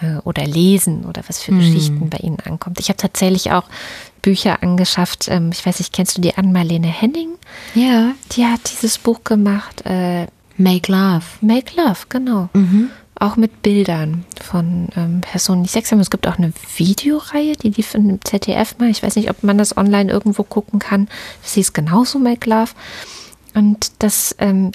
äh, 0.02 0.16
oder 0.24 0.46
lesen 0.46 1.04
oder 1.04 1.22
was 1.28 1.42
für 1.42 1.52
Geschichten 1.52 2.10
bei 2.10 2.18
ihnen 2.18 2.40
ankommt. 2.40 2.80
Ich 2.80 2.88
habe 2.88 2.96
tatsächlich 2.96 3.52
auch 3.52 3.64
Bücher 4.22 4.62
angeschafft. 4.62 5.28
Ähm, 5.28 5.50
ich 5.52 5.64
weiß 5.64 5.78
nicht, 5.78 5.92
kennst 5.92 6.16
du 6.16 6.20
die 6.20 6.36
Ann-Marlene 6.36 6.88
Henning? 6.88 7.30
Ja. 7.74 8.12
Die 8.32 8.46
hat 8.46 8.60
dieses 8.70 8.98
Buch 8.98 9.24
gemacht. 9.24 9.82
Äh, 9.84 10.26
Make 10.56 10.92
Love. 10.92 11.24
Make 11.40 11.72
Love, 11.76 12.00
genau. 12.08 12.48
Auch 13.14 13.36
mit 13.36 13.62
Bildern 13.62 14.24
von 14.42 14.88
ähm, 14.96 15.20
Personen, 15.20 15.62
die 15.62 15.68
Sex 15.68 15.90
haben. 15.90 16.00
Es 16.00 16.10
gibt 16.10 16.26
auch 16.26 16.38
eine 16.38 16.52
Videoreihe, 16.76 17.54
die 17.54 17.82
von 17.82 18.06
dem 18.06 18.24
ZDF 18.24 18.76
mal. 18.78 18.90
Ich 18.90 19.02
weiß 19.02 19.16
nicht, 19.16 19.30
ob 19.30 19.42
man 19.42 19.58
das 19.58 19.76
online 19.76 20.10
irgendwo 20.10 20.42
gucken 20.42 20.78
kann. 20.78 21.08
Sie 21.42 21.60
ist 21.60 21.72
genauso 21.72 22.18
Make 22.18 22.48
Love. 22.48 22.70
Und 23.54 23.92
das, 23.98 24.34
ähm, 24.38 24.72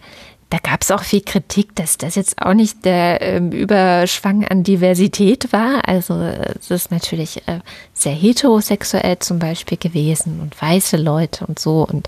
da 0.50 0.60
gab 0.60 0.84
es 0.84 0.92
auch 0.92 1.04
viel 1.04 1.22
Kritik, 1.22 1.76
dass 1.76 1.98
das 1.98 2.16
jetzt 2.16 2.42
auch 2.42 2.54
nicht 2.54 2.86
der 2.86 3.22
ähm, 3.22 3.52
Überschwang 3.52 4.46
an 4.46 4.64
Diversität 4.64 5.52
war. 5.52 5.88
Also 5.88 6.20
äh, 6.22 6.54
es 6.60 6.70
ist 6.70 6.92
natürlich 6.92 7.48
äh, 7.48 7.60
sehr 7.94 8.14
heterosexuell 8.14 9.20
zum 9.20 9.40
Beispiel 9.40 9.78
gewesen 9.78 10.40
und 10.40 10.60
weiße 10.62 10.98
Leute 10.98 11.48
und 11.48 11.58
so 11.58 11.86
und 11.86 12.08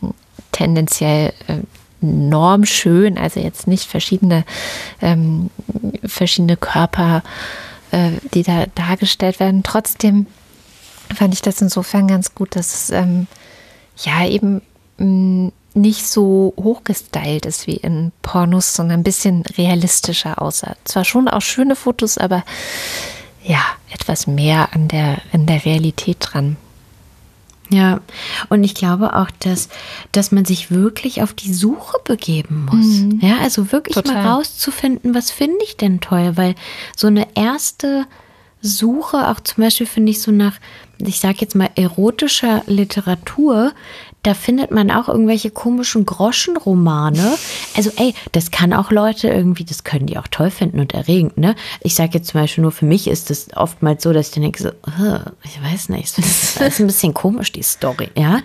mh, 0.00 0.12
tendenziell 0.52 1.34
äh, 1.46 1.58
normschön, 2.00 3.18
also 3.18 3.40
jetzt 3.40 3.66
nicht 3.66 3.84
verschiedene, 3.84 4.44
ähm, 5.00 5.50
verschiedene 6.04 6.56
Körper, 6.56 7.22
äh, 7.90 8.12
die 8.32 8.42
da 8.42 8.66
dargestellt 8.74 9.40
werden. 9.40 9.62
Trotzdem 9.62 10.26
fand 11.14 11.34
ich 11.34 11.42
das 11.42 11.60
insofern 11.60 12.08
ganz 12.08 12.34
gut, 12.34 12.56
dass 12.56 12.74
es 12.74 12.90
ähm, 12.90 13.26
ja 13.98 14.26
eben 14.26 14.62
mh, 14.98 15.52
nicht 15.74 16.06
so 16.06 16.54
hochgestylt 16.56 17.46
ist 17.46 17.66
wie 17.66 17.76
in 17.76 18.12
Pornos, 18.22 18.74
sondern 18.74 19.00
ein 19.00 19.04
bisschen 19.04 19.42
realistischer 19.58 20.40
aussah. 20.40 20.76
Zwar 20.84 21.04
schon 21.04 21.28
auch 21.28 21.42
schöne 21.42 21.76
Fotos, 21.76 22.16
aber 22.16 22.44
ja, 23.44 23.60
etwas 23.92 24.26
mehr 24.26 24.68
an 24.72 24.88
der, 24.88 25.18
in 25.32 25.46
der 25.46 25.64
Realität 25.64 26.18
dran. 26.20 26.56
Ja, 27.70 28.00
und 28.50 28.62
ich 28.62 28.74
glaube 28.74 29.16
auch, 29.16 29.30
dass, 29.40 29.68
dass 30.12 30.32
man 30.32 30.44
sich 30.44 30.70
wirklich 30.70 31.22
auf 31.22 31.32
die 31.32 31.52
Suche 31.52 31.98
begeben 32.04 32.68
muss. 32.70 33.22
Ja, 33.22 33.38
also 33.38 33.72
wirklich 33.72 33.94
Total. 33.94 34.14
mal 34.14 34.32
rauszufinden, 34.34 35.14
was 35.14 35.30
finde 35.30 35.64
ich 35.64 35.76
denn 35.76 36.00
toll, 36.00 36.36
weil 36.36 36.54
so 36.94 37.06
eine 37.06 37.26
erste 37.34 38.06
Suche, 38.60 39.28
auch 39.28 39.40
zum 39.40 39.64
Beispiel 39.64 39.86
finde 39.86 40.10
ich 40.10 40.22
so 40.22 40.30
nach, 40.30 40.58
ich 40.98 41.20
sage 41.20 41.38
jetzt 41.40 41.54
mal 41.54 41.70
erotischer 41.74 42.62
Literatur, 42.66 43.72
da 44.24 44.34
findet 44.34 44.70
man 44.70 44.90
auch 44.90 45.08
irgendwelche 45.08 45.50
komischen 45.50 46.04
Groschenromane. 46.06 47.36
Also 47.76 47.90
ey, 47.96 48.14
das 48.32 48.50
kann 48.50 48.72
auch 48.72 48.90
Leute 48.90 49.28
irgendwie, 49.28 49.64
das 49.64 49.84
können 49.84 50.06
die 50.06 50.18
auch 50.18 50.26
toll 50.28 50.50
finden 50.50 50.80
und 50.80 50.94
erregend, 50.94 51.38
ne? 51.38 51.54
Ich 51.80 51.94
sage 51.94 52.12
jetzt 52.14 52.28
zum 52.28 52.40
Beispiel 52.40 52.62
nur, 52.62 52.72
für 52.72 52.86
mich 52.86 53.06
ist 53.06 53.30
es 53.30 53.48
oftmals 53.54 54.02
so, 54.02 54.12
dass 54.12 54.28
ich 54.28 54.34
dann 54.34 54.42
denke 54.42 54.62
so, 54.62 54.68
"Äh, 54.70 55.20
ich 55.44 55.62
weiß 55.62 55.90
nicht, 55.90 56.16
das 56.18 56.56
ist 56.56 56.80
ein 56.80 56.86
bisschen 56.86 57.14
komisch, 57.14 57.52
die 57.52 57.62
Story, 57.62 58.08
ja? 58.16 58.40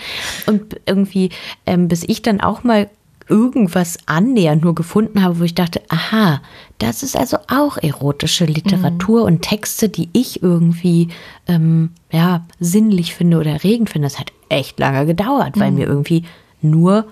Und 0.46 0.80
irgendwie, 0.86 1.30
ähm, 1.66 1.88
bis 1.88 2.04
ich 2.04 2.22
dann 2.22 2.42
auch 2.42 2.64
mal 2.64 2.90
irgendwas 3.30 3.98
annähernd 4.08 4.64
nur 4.64 4.76
gefunden 4.76 5.24
habe, 5.24 5.40
wo 5.40 5.44
ich 5.44 5.54
dachte, 5.56 5.82
aha, 5.88 6.42
das 6.80 7.04
ist 7.04 7.16
also 7.16 7.38
auch 7.48 7.78
erotische 7.78 8.46
Literatur 8.46 9.22
und 9.24 9.44
Texte, 9.44 9.88
die 9.88 10.10
ich 10.14 10.42
irgendwie 10.42 11.10
ähm, 11.48 11.92
ja 12.12 12.46
sinnlich 12.60 13.14
finde 13.14 13.38
oder 13.38 13.52
erregend 13.52 13.92
finde. 13.92 14.08
Das 14.08 14.20
hat 14.20 14.32
echt 14.50 14.80
lange 14.80 15.06
gedauert, 15.06 15.60
weil 15.60 15.72
mir 15.72 15.88
irgendwie 15.88 16.24
nur 16.62 17.06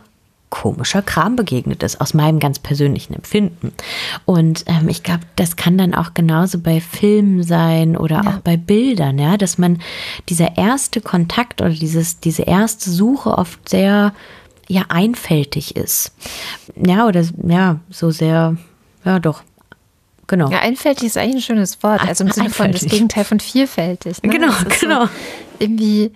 komischer 0.49 1.01
Kram 1.01 1.35
begegnet 1.35 1.83
ist, 1.83 1.99
aus 1.99 2.13
meinem 2.13 2.39
ganz 2.39 2.59
persönlichen 2.59 3.13
Empfinden. 3.13 3.73
Und 4.25 4.63
ähm, 4.67 4.88
ich 4.88 5.03
glaube, 5.03 5.21
das 5.35 5.57
kann 5.57 5.77
dann 5.77 5.93
auch 5.93 6.13
genauso 6.13 6.59
bei 6.59 6.79
Filmen 6.79 7.43
sein 7.43 7.97
oder 7.97 8.21
auch 8.21 8.39
bei 8.39 8.55
Bildern, 8.55 9.19
ja, 9.19 9.35
dass 9.35 9.57
man 9.57 9.79
dieser 10.29 10.57
erste 10.57 11.01
Kontakt 11.01 11.61
oder 11.61 11.71
dieses, 11.71 12.21
diese 12.21 12.43
erste 12.43 12.89
Suche 12.89 13.38
oft 13.38 13.67
sehr 13.67 14.13
ja 14.69 14.83
einfältig 14.89 15.75
ist. 15.75 16.13
Ja, 16.75 17.07
oder 17.07 17.23
ja, 17.45 17.79
so 17.89 18.11
sehr, 18.11 18.55
ja 19.03 19.19
doch, 19.19 19.43
genau. 20.27 20.49
Ja, 20.49 20.59
einfältig 20.59 21.07
ist 21.07 21.17
eigentlich 21.17 21.35
ein 21.35 21.41
schönes 21.41 21.83
Wort. 21.83 22.01
Also 22.07 22.23
im 22.23 22.31
Sinne 22.31 22.49
von 22.49 22.71
das. 22.71 22.85
Gegenteil 22.85 23.25
von 23.25 23.39
vielfältig. 23.39 24.21
Ne? 24.23 24.29
Genau, 24.29 24.53
genau. 24.79 25.05
So 25.05 25.11
irgendwie, 25.59 26.11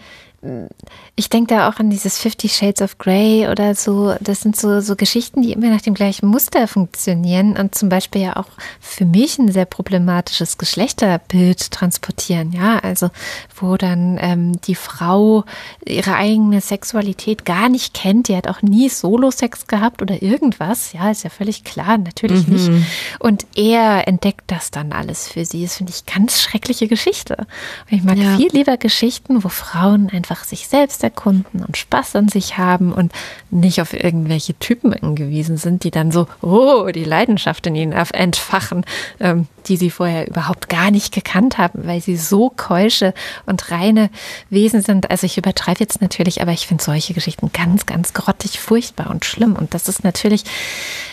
ich 1.16 1.30
denke 1.30 1.54
da 1.54 1.70
auch 1.70 1.78
an 1.80 1.92
dieses 1.92 2.18
Fifty 2.18 2.50
Shades 2.50 2.82
of 2.82 2.98
Grey 2.98 3.48
oder 3.48 3.76
so. 3.76 4.16
Das 4.22 4.42
sind 4.42 4.56
so, 4.56 4.82
so 4.82 4.96
Geschichten, 4.96 5.44
die 5.44 5.52
immer 5.52 5.70
nach 5.70 5.82
dem 5.82 5.94
gleichen 5.94 6.26
Muster 6.28 6.68
funktionieren 6.68 7.56
und 7.58 7.76
zum 7.76 7.90
Beispiel 7.90 8.22
ja 8.24 8.38
auch 8.38 8.48
für 8.80 9.06
mich 9.06 9.38
ein 9.38 9.52
sehr 9.52 9.66
problematisches 9.66 10.58
Geschlechterbild 10.58 11.70
transportieren. 11.72 12.54
Ja, 12.54 12.80
also 12.80 13.10
wo 13.56 13.78
dann 13.78 14.18
ähm, 14.20 14.60
die 14.62 14.74
Frau 14.74 15.46
ihre 15.86 16.16
eigene 16.16 16.60
Sexualität 16.62 17.46
gar 17.46 17.70
nicht 17.70 17.94
kennt. 17.94 18.28
Die 18.28 18.36
hat 18.36 18.48
auch 18.48 18.64
nie 18.64 18.90
Solo-Sex 18.90 19.68
gehabt 19.68 20.02
oder 20.02 20.24
irgendwas. 20.24 20.94
Ja, 20.94 21.12
ist 21.12 21.24
ja 21.24 21.30
völlig 21.30 21.64
klar, 21.64 22.00
natürlich 22.00 22.48
nicht. 22.48 22.72
Und 23.20 23.46
er 23.56 24.08
entdeckt 24.08 24.46
das 24.48 24.72
dann 24.72 24.92
alles 24.92 25.28
für 25.28 25.46
sie. 25.46 25.64
Das 25.64 25.76
finde 25.78 25.94
ich 25.96 26.08
ganz 26.08 26.42
schreckliche 26.42 26.88
Geschichte. 26.88 27.38
Und 27.38 27.98
ich 27.98 28.04
mag 28.04 28.18
Ja. 28.18 28.38
viel 28.38 28.50
lieber 28.52 28.78
Geschichten, 28.78 29.44
wo 29.44 29.50
Frauen 29.50 30.10
einfach 30.10 30.31
sich 30.38 30.68
selbst 30.68 31.04
erkunden 31.04 31.64
und 31.64 31.78
Spaß 31.78 32.16
an 32.16 32.30
sich 32.30 32.58
haben 32.58 32.94
und 32.94 33.12
nicht 33.50 33.82
auf 33.82 33.94
irgendwelche 33.94 34.54
Typen 34.56 34.94
angewiesen 34.94 35.58
sind, 35.58 35.84
die 35.84 35.92
dann 35.92 36.12
so, 36.12 36.28
oh, 36.42 36.90
die 36.94 37.04
Leidenschaft 37.04 37.68
in 37.68 37.76
ihnen 37.76 37.92
entfachen, 37.92 38.86
ähm, 39.20 39.48
die 39.68 39.78
sie 39.78 39.90
vorher 39.90 40.28
überhaupt 40.28 40.70
gar 40.70 40.92
nicht 40.92 41.14
gekannt 41.14 41.58
haben, 41.58 41.86
weil 41.86 42.02
sie 42.02 42.18
so 42.18 42.50
keusche 42.50 43.14
und 43.46 43.72
reine 43.72 44.10
Wesen 44.50 44.82
sind. 44.82 45.12
Also 45.12 45.26
ich 45.26 45.38
übertreibe 45.38 45.80
jetzt 45.80 46.02
natürlich, 46.02 46.42
aber 46.42 46.52
ich 46.52 46.68
finde 46.68 46.84
solche 46.84 47.14
Geschichten 47.14 47.52
ganz, 47.54 47.86
ganz 47.86 48.14
grottig, 48.14 48.60
furchtbar 48.60 49.10
und 49.10 49.26
schlimm. 49.26 49.56
Und 49.56 49.74
das 49.74 49.88
ist 49.88 50.04
natürlich 50.04 50.44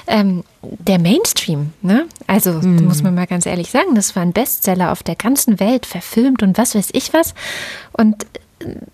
ähm, 0.07 0.45
der 0.63 0.99
Mainstream. 0.99 1.73
Ne? 1.83 2.07
Also 2.27 2.53
muss 2.53 3.03
man 3.03 3.15
mal 3.15 3.27
ganz 3.27 3.47
ehrlich 3.47 3.71
sagen, 3.71 3.95
das 3.95 4.17
war 4.17 4.23
ein 4.23 4.33
Bestseller 4.33 4.93
auf 4.93 5.03
der 5.03 5.17
ganzen 5.17 5.61
Welt, 5.61 5.87
verfilmt 5.87 6.43
und 6.43 6.59
was 6.59 6.75
weiß 6.75 6.91
ich 6.93 7.13
was. 7.13 7.35
Und 7.93 8.27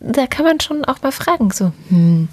da 0.01 0.27
kann 0.27 0.45
man 0.45 0.61
schon 0.61 0.85
auch 0.85 1.03
mal 1.03 1.13
fragen, 1.13 1.51
so, 1.51 1.73
hm, 1.89 2.29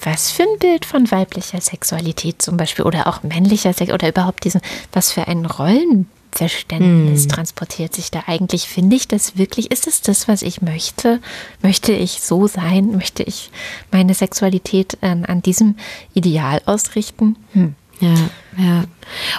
was 0.00 0.30
für 0.30 0.42
ein 0.42 0.58
Bild 0.58 0.84
von 0.84 1.10
weiblicher 1.10 1.60
Sexualität 1.60 2.42
zum 2.42 2.56
Beispiel 2.56 2.84
oder 2.84 3.06
auch 3.06 3.22
männlicher 3.22 3.72
Sex 3.72 3.92
oder 3.92 4.08
überhaupt 4.08 4.44
diesen, 4.44 4.60
was 4.92 5.12
für 5.12 5.28
ein 5.28 5.46
Rollenverständnis 5.46 7.26
transportiert 7.28 7.94
sich 7.94 8.10
da 8.10 8.24
eigentlich? 8.26 8.68
Finde 8.68 8.96
ich 8.96 9.08
das 9.08 9.38
wirklich, 9.38 9.70
ist 9.70 9.86
es 9.86 10.02
das, 10.02 10.28
was 10.28 10.42
ich 10.42 10.60
möchte? 10.60 11.20
Möchte 11.62 11.92
ich 11.92 12.20
so 12.20 12.46
sein? 12.46 12.92
Möchte 12.92 13.22
ich 13.22 13.50
meine 13.92 14.14
Sexualität 14.14 14.98
an, 15.00 15.24
an 15.24 15.40
diesem 15.42 15.76
Ideal 16.12 16.60
ausrichten? 16.66 17.36
Hm. 17.52 17.74
Ja, 18.00 18.14
ja. 18.58 18.84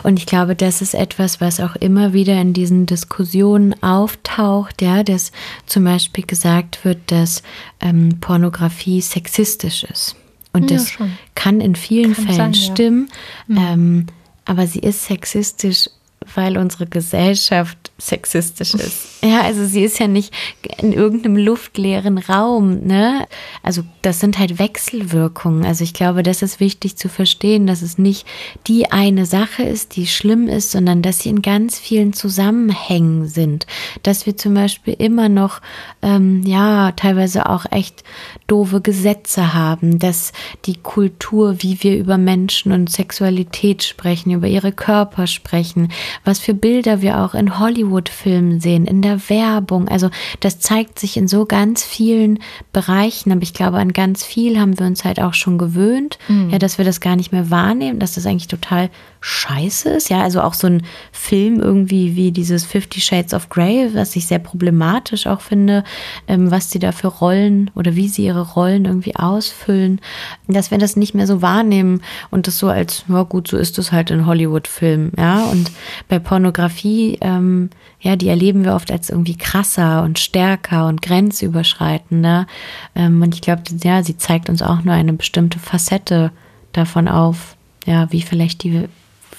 Und 0.04 0.18
ich 0.20 0.26
glaube, 0.26 0.56
das 0.56 0.82
ist 0.82 0.94
etwas, 0.94 1.42
was 1.42 1.60
auch 1.60 1.76
immer 1.76 2.14
wieder 2.14 2.40
in 2.40 2.54
diesen 2.54 2.86
Diskussionen 2.86 3.82
auftaucht, 3.84 4.82
ja, 4.82 5.04
dass 5.04 5.32
zum 5.66 5.84
Beispiel 5.84 6.26
gesagt 6.26 6.86
wird, 6.86 7.00
dass 7.12 7.44
ähm, 7.82 8.18
Pornografie 8.22 9.02
sexistisch 9.02 9.84
ist. 9.84 10.16
Und 10.54 10.72
Ja, 10.72 10.78
das 10.78 10.90
schon. 10.92 11.12
kann 11.36 11.60
in 11.62 11.76
vielen 11.76 12.14
Kann 12.14 12.26
Fällen 12.26 12.38
sein, 12.38 12.54
ja. 12.54 12.72
stimmen, 12.74 13.10
ähm, 13.50 14.06
aber 14.46 14.68
sie 14.68 14.80
ist 14.80 15.06
sexistisch, 15.06 15.90
weil 16.36 16.58
unsere 16.58 16.86
Gesellschaft 16.86 17.92
sexistisch 17.98 18.74
ist. 18.74 19.24
Ja, 19.24 19.42
also 19.42 19.66
sie 19.66 19.84
ist 19.84 20.00
ja 20.00 20.08
nicht 20.08 20.34
in 20.78 20.92
irgendeinem 20.92 21.38
luftleeren 21.38 22.18
Raum, 22.18 22.86
ne? 22.86 23.26
Also 23.64 23.84
das 24.02 24.20
sind 24.20 24.38
halt 24.38 24.60
Wechselwirkungen. 24.60 25.66
Also 25.66 25.84
ich 25.84 25.94
glaube, 25.94 26.22
das 26.22 26.42
ist 26.42 26.60
wichtig 26.60 26.98
zu 26.98 27.10
verstehen, 27.10 27.66
dass 27.66 27.82
es 27.82 27.98
nicht 27.98 28.28
die 28.68 28.92
eine 28.92 29.26
Sache 29.26 29.64
ist, 29.64 29.96
die 29.96 30.08
schlimm 30.08 30.48
ist, 30.48 30.72
sondern 30.72 31.02
dass 31.02 31.20
sie 31.20 31.30
in 31.30 31.42
ganz 31.42 31.80
vielen 31.80 32.14
Zusammenhängen 32.14 33.28
sind. 33.28 33.66
Dass 34.04 34.26
wir 34.26 34.36
zum 34.36 34.54
Beispiel 34.54 34.96
immer 34.98 35.30
noch, 35.30 35.62
ähm, 36.02 36.44
ja, 36.46 36.92
teilweise 36.92 37.50
auch 37.50 37.66
echt 37.72 38.04
doofe 38.48 38.82
Gesetze 38.82 39.54
haben, 39.54 40.00
dass 40.00 40.34
die 40.66 40.78
Kultur, 40.78 41.64
wie 41.64 41.82
wir 41.82 41.98
über 41.98 42.18
Menschen 42.18 42.72
und 42.72 42.92
Sexualität 42.92 43.84
sprechen, 43.84 44.32
über 44.32 44.48
ihre 44.48 44.72
Körper 44.72 45.28
sprechen, 45.28 45.92
was 46.26 46.40
für 46.40 46.54
Bilder 46.54 47.02
wir 47.02 47.20
auch 47.20 47.34
in 47.34 47.60
Hollywood-Filmen 47.60 48.60
sehen, 48.60 48.86
in 48.86 49.02
der 49.02 49.30
Werbung. 49.30 49.88
Also 49.88 50.10
das 50.40 50.60
zeigt 50.60 51.00
sich 51.00 51.16
in 51.18 51.28
so 51.28 51.46
ganz 51.46 51.84
vielen 51.84 52.40
Bereichen, 52.74 53.32
aber 53.32 53.44
ich 53.44 53.54
glaube, 53.54 53.78
an 53.78 53.94
ganz 53.94 54.24
viel 54.24 54.60
haben 54.60 54.78
wir 54.78 54.86
uns 54.86 55.06
halt 55.06 55.22
auch 55.22 55.34
schon 55.34 55.58
gewöhnt, 55.58 56.18
ja, 56.50 56.60
dass 56.60 56.78
wir 56.78 56.86
das 56.86 57.00
gar 57.00 57.16
nicht 57.16 57.32
mehr 57.32 57.50
wahrnehmen, 57.50 58.00
dass 58.00 58.16
das 58.16 58.26
eigentlich 58.26 58.48
total 58.48 58.90
scheiße 59.26 59.90
ist. 59.90 60.10
Ja, 60.10 60.22
also 60.22 60.42
auch 60.42 60.54
so 60.54 60.68
ein 60.68 60.84
Film 61.12 61.60
irgendwie 61.60 62.16
wie 62.16 62.32
dieses 62.32 62.64
Fifty 62.64 63.02
Shades 63.02 63.34
of 63.34 63.50
Grey, 63.50 63.90
was 63.96 64.16
ich 64.16 64.28
sehr 64.28 64.38
problematisch 64.38 65.26
auch 65.26 65.42
finde, 65.42 65.84
ähm, 66.28 66.52
was 66.52 66.70
sie 66.70 66.78
da 66.78 66.92
für 66.92 67.08
Rollen 67.08 67.72
oder 67.74 67.96
wie 67.96 68.08
sie 68.08 68.26
ihre 68.26 68.54
Rollen 68.54 68.86
irgendwie 68.86 69.16
ausfüllen, 69.16 70.00
dass 70.48 70.70
wir 70.70 70.78
das 70.78 70.96
nicht 70.96 71.16
mehr 71.16 71.26
so 71.26 71.42
wahrnehmen 71.42 72.02
und 72.30 72.46
das 72.46 72.60
so 72.60 72.68
als, 72.68 73.04
ja 73.08 73.24
gut, 73.24 73.48
so 73.48 73.58
ist 73.58 73.80
es 73.80 73.92
halt 73.92 74.12
in 74.12 74.28
Hollywood-Filmen. 74.28 75.14
Ja, 75.18 75.46
und 75.46 75.72
bei 76.08 76.20
Pornografie, 76.20 77.18
ähm, 77.22 77.72
ja, 78.02 78.16
die 78.16 78.28
erleben 78.28 78.64
wir 78.64 78.76
oft 78.76 78.92
als 78.92 79.10
irgendwie 79.10 79.38
krasser 79.38 80.04
und 80.04 80.20
stärker 80.20 80.86
und 80.86 81.02
grenzüberschreitender. 81.02 82.46
Ähm, 82.94 83.24
und 83.24 83.34
ich 83.34 83.42
glaube, 83.42 83.64
ja, 83.84 84.04
sie 84.04 84.18
zeigt 84.18 84.50
uns 84.50 84.62
auch 84.62 84.84
nur 84.84 84.94
eine 84.94 85.14
bestimmte 85.14 85.58
Facette 85.58 86.32
davon 86.74 87.08
auf, 87.08 87.56
ja, 87.88 88.12
wie 88.12 88.22
vielleicht 88.22 88.62
die 88.62 88.88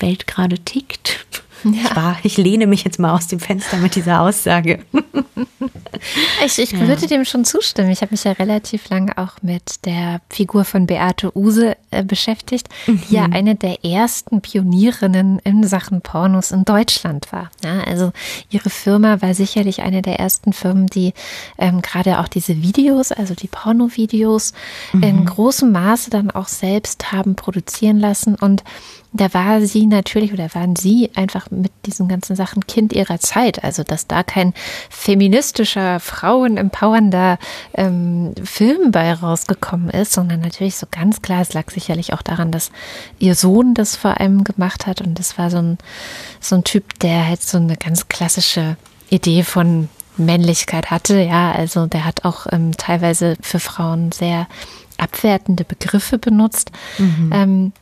Welt 0.00 0.26
gerade 0.26 0.58
tickt. 0.58 1.24
Ja. 1.64 1.70
Ich, 1.72 1.96
war, 1.96 2.16
ich 2.22 2.36
lehne 2.36 2.66
mich 2.66 2.84
jetzt 2.84 2.98
mal 2.98 3.14
aus 3.14 3.26
dem 3.26 3.40
Fenster 3.40 3.76
mit 3.78 3.94
dieser 3.94 4.20
Aussage. 4.20 4.80
Ich, 6.44 6.58
ich 6.58 6.72
ja. 6.72 6.86
würde 6.86 7.06
dem 7.06 7.24
schon 7.24 7.44
zustimmen. 7.44 7.90
Ich 7.90 8.02
habe 8.02 8.12
mich 8.12 8.24
ja 8.24 8.32
relativ 8.32 8.88
lange 8.90 9.16
auch 9.16 9.42
mit 9.42 9.84
der 9.86 10.20
Figur 10.28 10.64
von 10.64 10.86
Beate 10.86 11.36
Use 11.36 11.76
äh, 11.90 12.04
beschäftigt, 12.04 12.68
mhm. 12.86 13.00
die 13.08 13.14
ja 13.14 13.26
mhm. 13.26 13.32
eine 13.32 13.54
der 13.54 13.84
ersten 13.84 14.40
Pionierinnen 14.40 15.38
in 15.40 15.64
Sachen 15.64 16.02
Pornos 16.02 16.50
in 16.50 16.64
Deutschland 16.64 17.32
war. 17.32 17.50
Ja, 17.64 17.80
also 17.80 18.12
ihre 18.50 18.70
Firma 18.70 19.22
war 19.22 19.34
sicherlich 19.34 19.82
eine 19.82 20.02
der 20.02 20.18
ersten 20.18 20.52
Firmen, 20.52 20.86
die 20.86 21.12
ähm, 21.58 21.82
gerade 21.82 22.20
auch 22.20 22.28
diese 22.28 22.62
Videos, 22.62 23.12
also 23.12 23.34
die 23.34 23.48
Pornovideos, 23.48 24.52
mhm. 24.92 25.02
in 25.02 25.24
großem 25.24 25.72
Maße 25.72 26.10
dann 26.10 26.30
auch 26.30 26.48
selbst 26.48 27.12
haben 27.12 27.36
produzieren 27.36 27.98
lassen 27.98 28.34
und 28.34 28.62
da 29.16 29.32
war 29.34 29.60
sie 29.62 29.86
natürlich 29.86 30.32
oder 30.32 30.54
waren 30.54 30.76
sie 30.76 31.10
einfach 31.14 31.50
mit 31.50 31.72
diesen 31.84 32.08
ganzen 32.08 32.36
Sachen 32.36 32.66
Kind 32.66 32.92
ihrer 32.92 33.18
Zeit. 33.18 33.64
Also, 33.64 33.82
dass 33.82 34.06
da 34.06 34.22
kein 34.22 34.54
feministischer, 34.90 36.00
frauenempowernder 36.00 37.38
ähm, 37.74 38.34
Film 38.44 38.90
bei 38.90 39.12
rausgekommen 39.12 39.90
ist, 39.90 40.12
sondern 40.12 40.40
natürlich 40.40 40.76
so 40.76 40.86
ganz 40.90 41.22
klar, 41.22 41.42
es 41.42 41.54
lag 41.54 41.70
sicherlich 41.70 42.12
auch 42.12 42.22
daran, 42.22 42.50
dass 42.50 42.70
ihr 43.18 43.34
Sohn 43.34 43.74
das 43.74 43.96
vor 43.96 44.20
allem 44.20 44.44
gemacht 44.44 44.86
hat 44.86 45.00
und 45.00 45.18
das 45.18 45.38
war 45.38 45.50
so 45.50 45.58
ein, 45.58 45.78
so 46.40 46.56
ein 46.56 46.64
Typ, 46.64 46.98
der 47.00 47.26
halt 47.26 47.42
so 47.42 47.58
eine 47.58 47.76
ganz 47.76 48.08
klassische 48.08 48.76
Idee 49.10 49.42
von 49.42 49.88
Männlichkeit 50.16 50.90
hatte. 50.90 51.20
Ja, 51.20 51.52
also 51.52 51.86
der 51.86 52.04
hat 52.04 52.24
auch 52.24 52.46
ähm, 52.50 52.72
teilweise 52.76 53.36
für 53.40 53.60
Frauen 53.60 54.12
sehr 54.12 54.46
abwertende 54.98 55.64
Begriffe 55.64 56.18
benutzt. 56.18 56.70
Mhm. 56.98 57.30
Ähm, 57.32 57.72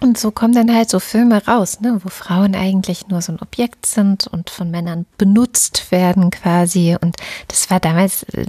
und 0.00 0.18
so 0.18 0.30
kommen 0.30 0.54
dann 0.54 0.74
halt 0.74 0.90
so 0.90 1.00
Filme 1.00 1.44
raus, 1.46 1.80
ne, 1.80 1.98
wo 2.02 2.08
Frauen 2.08 2.54
eigentlich 2.54 3.08
nur 3.08 3.22
so 3.22 3.32
ein 3.32 3.40
Objekt 3.40 3.86
sind 3.86 4.26
und 4.26 4.50
von 4.50 4.70
Männern 4.70 5.06
benutzt 5.16 5.90
werden 5.90 6.30
quasi. 6.30 6.96
Und 7.00 7.16
das 7.48 7.70
war 7.70 7.80
damals, 7.80 8.24
äh, 8.24 8.46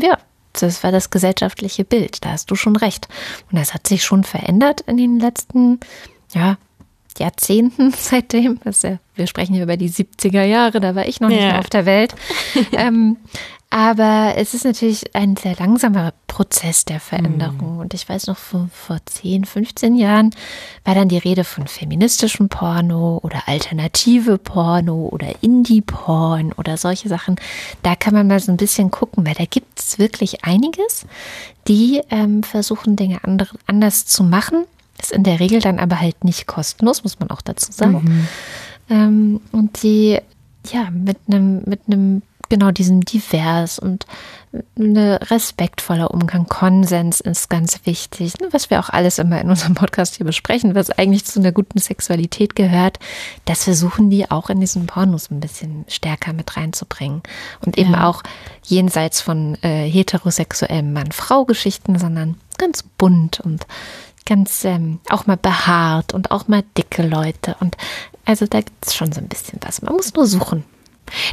ja, 0.00 0.18
das 0.52 0.82
war 0.82 0.92
das 0.92 1.10
gesellschaftliche 1.10 1.84
Bild. 1.84 2.24
Da 2.24 2.30
hast 2.30 2.50
du 2.50 2.56
schon 2.56 2.76
recht. 2.76 3.08
Und 3.50 3.58
das 3.58 3.74
hat 3.74 3.86
sich 3.86 4.04
schon 4.04 4.24
verändert 4.24 4.80
in 4.82 4.96
den 4.96 5.20
letzten, 5.20 5.80
ja, 6.34 6.56
Jahrzehnten 7.18 7.92
seitdem. 7.96 8.60
Ja, 8.64 8.98
wir 9.14 9.26
sprechen 9.26 9.54
hier 9.54 9.62
über 9.62 9.76
die 9.76 9.90
70er 9.90 10.44
Jahre, 10.44 10.80
da 10.80 10.94
war 10.94 11.06
ich 11.06 11.20
noch 11.20 11.28
nicht 11.28 11.40
ja. 11.40 11.48
mehr 11.48 11.58
auf 11.60 11.70
der 11.70 11.86
Welt. 11.86 12.14
ähm, 12.72 13.16
aber 13.76 14.32
es 14.38 14.54
ist 14.54 14.64
natürlich 14.64 15.14
ein 15.14 15.36
sehr 15.36 15.54
langsamer 15.54 16.14
Prozess 16.28 16.86
der 16.86 16.98
Veränderung. 16.98 17.74
Mhm. 17.74 17.80
Und 17.80 17.92
ich 17.92 18.08
weiß 18.08 18.26
noch, 18.26 18.38
vor, 18.38 18.70
vor 18.72 18.96
10, 19.04 19.44
15 19.44 19.96
Jahren 19.96 20.30
war 20.86 20.94
dann 20.94 21.10
die 21.10 21.18
Rede 21.18 21.44
von 21.44 21.66
feministischem 21.66 22.48
Porno 22.48 23.20
oder 23.22 23.42
alternative 23.44 24.38
Porno 24.38 25.10
oder 25.12 25.26
Indie-Porn 25.42 26.54
oder 26.56 26.78
solche 26.78 27.10
Sachen. 27.10 27.36
Da 27.82 27.96
kann 27.96 28.14
man 28.14 28.28
mal 28.28 28.40
so 28.40 28.50
ein 28.50 28.56
bisschen 28.56 28.90
gucken, 28.90 29.26
weil 29.26 29.34
da 29.34 29.44
gibt 29.44 29.78
es 29.78 29.98
wirklich 29.98 30.46
einiges, 30.46 31.04
die 31.68 32.00
ähm, 32.08 32.44
versuchen, 32.44 32.96
Dinge 32.96 33.24
andere, 33.24 33.58
anders 33.66 34.06
zu 34.06 34.24
machen. 34.24 34.64
Das 34.96 35.10
ist 35.10 35.16
in 35.16 35.22
der 35.22 35.38
Regel 35.38 35.60
dann 35.60 35.80
aber 35.80 36.00
halt 36.00 36.24
nicht 36.24 36.46
kostenlos, 36.46 37.02
muss 37.02 37.20
man 37.20 37.28
auch 37.28 37.42
dazu 37.42 37.72
sagen. 37.72 38.02
Mhm. 38.02 38.28
Ähm, 38.88 39.40
und 39.52 39.82
die 39.82 40.18
ja 40.72 40.88
mit 40.90 41.18
einem 41.28 41.62
mit 41.66 41.82
einem 41.86 42.22
genau 42.48 42.70
diesem 42.70 43.02
divers 43.02 43.78
und 43.78 44.06
eine 44.78 45.20
respektvoller 45.30 46.12
Umgang, 46.12 46.46
Konsens 46.46 47.20
ist 47.20 47.50
ganz 47.50 47.80
wichtig, 47.84 48.38
ne, 48.40 48.48
was 48.52 48.70
wir 48.70 48.80
auch 48.80 48.88
alles 48.88 49.18
immer 49.18 49.40
in 49.40 49.50
unserem 49.50 49.74
Podcast 49.74 50.16
hier 50.16 50.26
besprechen, 50.26 50.74
was 50.74 50.90
eigentlich 50.90 51.24
zu 51.24 51.40
einer 51.40 51.52
guten 51.52 51.78
Sexualität 51.78 52.56
gehört, 52.56 52.98
das 53.44 53.64
versuchen 53.64 54.10
die 54.10 54.30
auch 54.30 54.48
in 54.50 54.60
diesen 54.60 54.86
Pornos 54.86 55.30
ein 55.30 55.40
bisschen 55.40 55.84
stärker 55.88 56.32
mit 56.32 56.56
reinzubringen 56.56 57.22
und 57.64 57.78
eben 57.78 57.92
ja. 57.92 58.08
auch 58.08 58.22
jenseits 58.64 59.20
von 59.20 59.56
äh, 59.62 59.88
heterosexuellen 59.88 60.92
Mann-Frau-Geschichten, 60.92 61.98
sondern 61.98 62.36
ganz 62.58 62.82
bunt 62.82 63.40
und 63.40 63.66
ganz 64.24 64.64
ähm, 64.64 65.00
auch 65.08 65.26
mal 65.26 65.36
behaart 65.36 66.14
und 66.14 66.30
auch 66.30 66.48
mal 66.48 66.64
dicke 66.76 67.06
Leute 67.06 67.56
und 67.60 67.76
also 68.24 68.44
da 68.46 68.60
gibt 68.60 68.84
es 68.84 68.94
schon 68.94 69.12
so 69.12 69.20
ein 69.20 69.28
bisschen 69.28 69.60
was. 69.62 69.82
Man 69.82 69.94
muss 69.94 70.12
nur 70.14 70.26
suchen. 70.26 70.64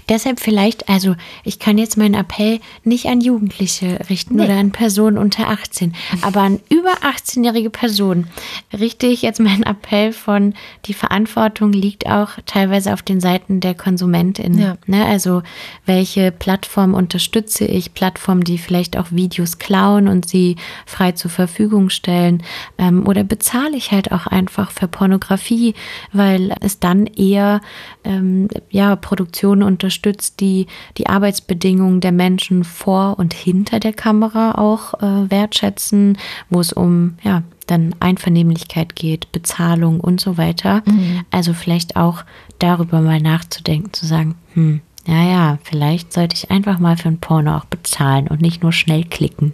Deshalb 0.09 0.39
vielleicht, 0.39 0.89
also 0.89 1.15
ich 1.43 1.59
kann 1.59 1.77
jetzt 1.77 1.97
meinen 1.97 2.15
Appell 2.15 2.59
nicht 2.83 3.07
an 3.07 3.21
Jugendliche 3.21 3.99
richten 4.09 4.35
nee. 4.35 4.45
oder 4.45 4.57
an 4.57 4.71
Personen 4.71 5.17
unter 5.17 5.49
18, 5.49 5.93
aber 6.21 6.41
an 6.41 6.59
über 6.69 6.93
18-jährige 7.01 7.69
Personen 7.69 8.27
richte 8.71 9.07
ich 9.07 9.21
jetzt 9.21 9.39
meinen 9.39 9.63
Appell 9.63 10.13
von, 10.13 10.53
die 10.85 10.93
Verantwortung 10.93 11.73
liegt 11.73 12.07
auch 12.07 12.29
teilweise 12.45 12.93
auf 12.93 13.01
den 13.01 13.19
Seiten 13.19 13.59
der 13.59 13.73
KonsumentInnen. 13.73 14.59
Ja. 14.59 14.77
Ne? 14.85 15.05
Also 15.05 15.43
welche 15.85 16.31
Plattform 16.31 16.93
unterstütze 16.93 17.65
ich? 17.65 17.93
Plattformen, 17.93 18.43
die 18.43 18.57
vielleicht 18.57 18.97
auch 18.97 19.07
Videos 19.11 19.59
klauen 19.59 20.07
und 20.07 20.27
sie 20.27 20.57
frei 20.85 21.13
zur 21.13 21.31
Verfügung 21.31 21.89
stellen. 21.89 22.43
Ähm, 22.77 23.07
oder 23.07 23.23
bezahle 23.23 23.75
ich 23.75 23.91
halt 23.91 24.11
auch 24.11 24.27
einfach 24.27 24.71
für 24.71 24.87
Pornografie, 24.87 25.73
weil 26.11 26.55
es 26.61 26.79
dann 26.79 27.07
eher 27.07 27.61
ähm, 28.03 28.47
ja, 28.69 28.95
Produktionen 28.95 29.62
unterstützt, 29.63 30.39
die 30.39 30.67
die 30.97 31.07
Arbeitsbedingungen 31.07 32.01
der 32.01 32.11
Menschen 32.11 32.63
vor 32.63 33.17
und 33.17 33.33
hinter 33.33 33.79
der 33.79 33.93
Kamera 33.93 34.55
auch 34.55 34.95
äh, 34.95 35.29
wertschätzen, 35.29 36.17
wo 36.49 36.59
es 36.59 36.73
um 36.73 37.15
ja 37.23 37.43
dann 37.67 37.95
Einvernehmlichkeit 37.99 38.95
geht, 38.95 39.31
Bezahlung 39.31 39.99
und 39.99 40.19
so 40.19 40.37
weiter. 40.37 40.83
Mhm. 40.85 41.21
Also 41.31 41.53
vielleicht 41.53 41.95
auch 41.95 42.23
darüber 42.59 43.01
mal 43.01 43.19
nachzudenken, 43.19 43.93
zu 43.93 44.05
sagen, 44.05 44.35
hm, 44.53 44.81
ja, 45.05 45.23
ja, 45.23 45.59
vielleicht 45.63 46.13
sollte 46.13 46.35
ich 46.35 46.51
einfach 46.51 46.79
mal 46.79 46.97
für 46.97 47.09
ein 47.09 47.19
Porno 47.19 47.57
auch 47.57 47.65
bezahlen 47.65 48.27
und 48.27 48.41
nicht 48.41 48.63
nur 48.63 48.71
schnell 48.71 49.03
klicken. 49.03 49.53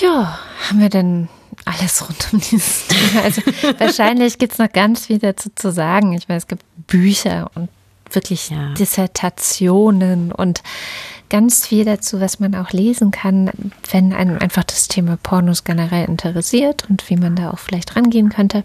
Ja, 0.00 0.38
haben 0.68 0.80
wir 0.80 0.88
denn 0.90 1.28
alles 1.64 2.08
rund 2.08 2.28
um 2.32 2.40
dieses 2.40 2.88
Thema? 2.88 3.22
Also 3.22 3.42
wahrscheinlich 3.78 4.38
gibt 4.38 4.52
es 4.52 4.58
noch 4.58 4.70
ganz 4.70 5.06
viel 5.06 5.18
dazu 5.18 5.50
zu 5.54 5.72
sagen. 5.72 6.12
Ich 6.12 6.28
meine, 6.28 6.38
es 6.38 6.48
gibt 6.48 6.64
Bücher 6.86 7.50
und 7.54 7.68
wirklich 8.10 8.50
ja. 8.50 8.72
Dissertationen 8.74 10.32
und 10.32 10.62
ganz 11.28 11.66
viel 11.66 11.84
dazu, 11.84 12.20
was 12.20 12.38
man 12.38 12.54
auch 12.54 12.70
lesen 12.70 13.10
kann, 13.10 13.50
wenn 13.90 14.12
einem 14.12 14.38
einfach 14.38 14.64
das 14.64 14.88
Thema 14.88 15.16
Pornos 15.22 15.64
generell 15.64 16.06
interessiert 16.06 16.86
und 16.88 17.08
wie 17.10 17.16
man 17.16 17.36
da 17.36 17.50
auch 17.50 17.58
vielleicht 17.58 17.96
rangehen 17.96 18.28
könnte. 18.28 18.64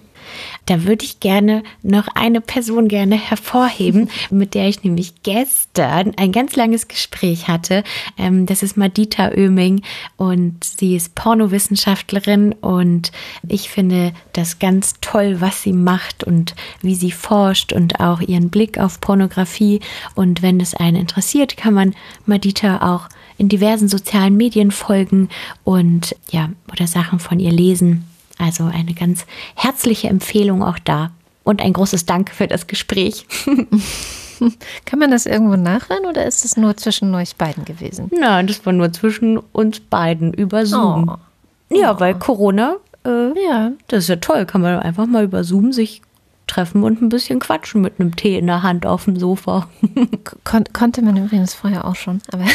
Da 0.66 0.84
würde 0.84 1.06
ich 1.06 1.20
gerne 1.20 1.64
noch 1.84 2.08
eine 2.16 2.42
Person 2.42 2.88
gerne 2.88 3.16
hervorheben, 3.16 4.10
mit 4.30 4.54
der 4.54 4.68
ich 4.68 4.84
nämlich 4.84 5.24
gestern 5.24 6.14
ein 6.18 6.32
ganz 6.32 6.56
langes 6.56 6.88
Gespräch 6.88 7.48
hatte. 7.48 7.84
Ähm, 8.18 8.46
das 8.46 8.64
ist 8.64 8.78
Madita 8.78 9.32
Oeming 9.36 9.82
und 10.18 10.64
sie 10.64 10.96
ist 10.96 11.16
Pornowissenschaftlerin 11.16 12.54
und 12.54 13.12
ich 13.48 13.70
finde 13.70 14.14
das 14.34 14.60
ganz 14.60 14.96
toll, 15.02 15.38
was 15.40 15.62
sie 15.64 15.74
macht 15.74 16.24
und 16.24 16.56
wie 16.82 16.96
sie 16.96 17.12
forscht 17.12 17.74
und 17.74 18.00
auch 18.00 18.22
ihren 18.22 18.50
Blick 18.50 18.78
auf 18.78 19.02
Pornografie. 19.02 19.80
Und 20.16 20.42
wenn 20.42 20.60
es 20.60 20.74
einen 20.74 20.98
interessiert, 20.98 21.58
kann 21.58 21.74
man 21.74 21.96
Madita 22.26 22.94
auch 22.94 23.10
in 23.38 23.50
diversen 23.50 23.88
sozialen 23.88 24.38
Medien 24.38 24.72
folgen 24.72 25.30
und 25.64 26.16
ja, 26.30 26.50
oder 26.72 26.88
Sachen 26.88 27.20
von 27.20 27.40
ihr 27.40 27.52
lesen. 27.52 28.06
Also 28.42 28.66
eine 28.66 28.94
ganz 28.94 29.26
herzliche 29.56 30.08
Empfehlung 30.10 30.64
auch 30.64 30.80
da. 30.80 31.12
Und 31.44 31.62
ein 31.62 31.74
großes 31.74 32.06
Dank 32.06 32.32
für 32.32 32.48
das 32.48 32.68
Gespräch. 32.68 33.26
Kann 34.86 35.00
man 35.00 35.12
das 35.12 35.28
irgendwo 35.28 35.56
nachhören 35.56 36.06
oder 36.06 36.26
ist 36.26 36.44
es 36.46 36.58
nur 36.58 36.76
zwischen 36.78 37.14
euch 37.14 37.36
beiden 37.36 37.66
gewesen? 37.66 38.10
Nein, 38.12 38.48
das 38.48 38.66
war 38.66 38.74
nur 38.74 38.92
zwischen 38.92 39.38
uns 39.38 39.80
beiden 39.80 40.34
über 40.34 40.66
Zoom. 40.66 41.10
Oh. 41.10 41.76
Ja, 41.76 41.96
oh. 41.96 42.00
weil 42.00 42.16
Corona, 42.16 42.78
äh, 43.06 43.40
ja, 43.44 43.72
das 43.88 44.06
ist 44.06 44.10
ja 44.10 44.16
toll. 44.16 44.46
Kann 44.46 44.62
man 44.62 44.80
einfach 44.80 45.06
mal 45.06 45.24
über 45.24 45.44
Zoom 45.44 45.72
sich 45.72 46.02
treffen 46.48 46.84
und 46.84 47.02
ein 47.02 47.10
bisschen 47.10 47.40
quatschen 47.40 47.82
mit 47.82 48.00
einem 48.00 48.16
Tee 48.16 48.38
in 48.38 48.48
der 48.48 48.64
Hand 48.64 48.86
auf 48.86 49.06
dem 49.06 49.18
Sofa. 49.18 49.68
Kon 50.44 50.64
konnte 50.74 51.02
man 51.02 51.18
übrigens 51.18 51.54
vorher 51.54 51.86
auch 51.86 51.96
schon, 51.96 52.22
aber. 52.32 52.46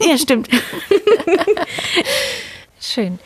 ja, 0.00 0.18
stimmt. 0.18 0.48
Schön. 2.80 3.18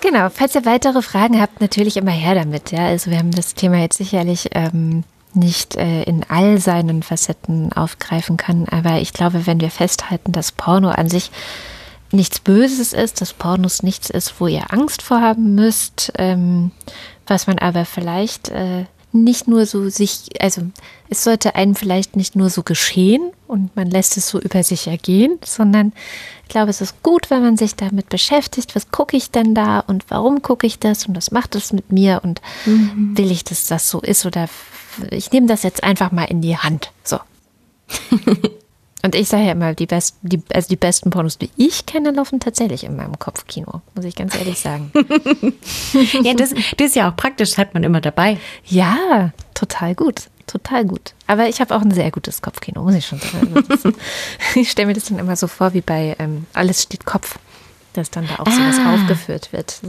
Genau, 0.00 0.30
falls 0.30 0.54
ihr 0.54 0.64
weitere 0.64 1.02
Fragen 1.02 1.40
habt, 1.40 1.60
natürlich 1.60 1.96
immer 1.96 2.10
her 2.10 2.34
damit. 2.34 2.72
Ja, 2.72 2.86
also 2.86 3.10
wir 3.10 3.18
haben 3.18 3.32
das 3.32 3.54
Thema 3.54 3.78
jetzt 3.78 3.98
sicherlich 3.98 4.48
ähm, 4.52 5.04
nicht 5.34 5.76
äh, 5.76 6.02
in 6.04 6.24
all 6.28 6.58
seinen 6.58 7.02
Facetten 7.02 7.72
aufgreifen 7.72 8.36
können, 8.36 8.66
aber 8.68 9.00
ich 9.00 9.12
glaube, 9.12 9.46
wenn 9.46 9.60
wir 9.60 9.70
festhalten, 9.70 10.32
dass 10.32 10.52
Porno 10.52 10.88
an 10.88 11.08
sich 11.08 11.30
nichts 12.12 12.40
Böses 12.40 12.92
ist, 12.92 13.20
dass 13.20 13.32
Pornos 13.32 13.82
nichts 13.82 14.10
ist, 14.10 14.40
wo 14.40 14.46
ihr 14.46 14.72
Angst 14.72 15.02
vorhaben 15.02 15.54
müsst, 15.54 16.12
ähm, 16.18 16.72
was 17.26 17.46
man 17.46 17.58
aber 17.58 17.84
vielleicht 17.84 18.48
äh, 18.48 18.86
nicht 19.12 19.48
nur 19.48 19.66
so 19.66 19.88
sich, 19.88 20.28
also 20.40 20.62
es 21.08 21.24
sollte 21.24 21.54
einem 21.54 21.74
vielleicht 21.74 22.16
nicht 22.16 22.36
nur 22.36 22.50
so 22.50 22.62
geschehen 22.62 23.32
und 23.46 23.74
man 23.74 23.90
lässt 23.90 24.16
es 24.16 24.28
so 24.28 24.40
über 24.40 24.62
sich 24.62 24.86
ergehen, 24.86 25.38
sondern 25.44 25.92
ich 26.42 26.48
glaube, 26.48 26.70
es 26.70 26.80
ist 26.80 27.02
gut, 27.02 27.30
wenn 27.30 27.42
man 27.42 27.56
sich 27.56 27.74
damit 27.74 28.08
beschäftigt, 28.08 28.74
was 28.76 28.90
gucke 28.90 29.16
ich 29.16 29.30
denn 29.30 29.54
da 29.54 29.80
und 29.80 30.04
warum 30.08 30.42
gucke 30.42 30.66
ich 30.66 30.78
das 30.78 31.06
und 31.06 31.16
was 31.16 31.30
macht 31.30 31.54
es 31.54 31.72
mit 31.72 31.90
mir 31.92 32.20
und 32.22 32.40
mhm. 32.66 33.16
will 33.16 33.30
ich, 33.30 33.44
dass 33.44 33.66
das 33.66 33.88
so 33.88 34.00
ist 34.00 34.26
oder 34.26 34.48
ich 35.10 35.30
nehme 35.32 35.46
das 35.46 35.62
jetzt 35.62 35.82
einfach 35.82 36.12
mal 36.12 36.24
in 36.24 36.40
die 36.40 36.56
Hand. 36.56 36.92
So. 37.04 37.18
Und 39.02 39.14
ich 39.14 39.28
sage 39.28 39.44
ja 39.44 39.52
immer, 39.52 39.74
die 39.74 39.86
besten, 39.86 40.28
die, 40.28 40.42
also 40.52 40.68
die 40.68 40.76
besten 40.76 41.10
Pornos, 41.10 41.38
die 41.38 41.50
ich 41.56 41.86
kenne, 41.86 42.10
laufen 42.10 42.38
tatsächlich 42.38 42.84
in 42.84 42.96
meinem 42.96 43.18
Kopfkino, 43.18 43.80
muss 43.94 44.04
ich 44.04 44.14
ganz 44.14 44.36
ehrlich 44.36 44.58
sagen. 44.58 44.92
ja, 46.22 46.34
das, 46.34 46.50
das 46.76 46.88
ist 46.88 46.96
ja 46.96 47.10
auch 47.10 47.16
praktisch, 47.16 47.56
hat 47.56 47.72
man 47.72 47.82
immer 47.82 48.00
dabei. 48.00 48.38
Ja, 48.66 49.32
total 49.54 49.94
gut. 49.94 50.28
Total 50.46 50.84
gut. 50.84 51.14
Aber 51.28 51.48
ich 51.48 51.60
habe 51.60 51.76
auch 51.76 51.80
ein 51.80 51.92
sehr 51.92 52.10
gutes 52.10 52.42
Kopfkino, 52.42 52.82
muss 52.82 52.96
ich 52.96 53.06
schon 53.06 53.20
sagen. 53.20 53.54
Also 53.70 53.92
ich 54.56 54.70
stelle 54.70 54.88
mir 54.88 54.94
das 54.94 55.04
dann 55.04 55.20
immer 55.20 55.36
so 55.36 55.46
vor, 55.46 55.74
wie 55.74 55.80
bei 55.80 56.16
ähm, 56.18 56.46
Alles 56.54 56.82
steht 56.82 57.04
Kopf, 57.04 57.38
dass 57.92 58.10
dann 58.10 58.26
da 58.26 58.42
auch 58.42 58.46
ah. 58.46 58.50
sowas 58.50 58.80
aufgeführt 58.84 59.52
wird. 59.52 59.80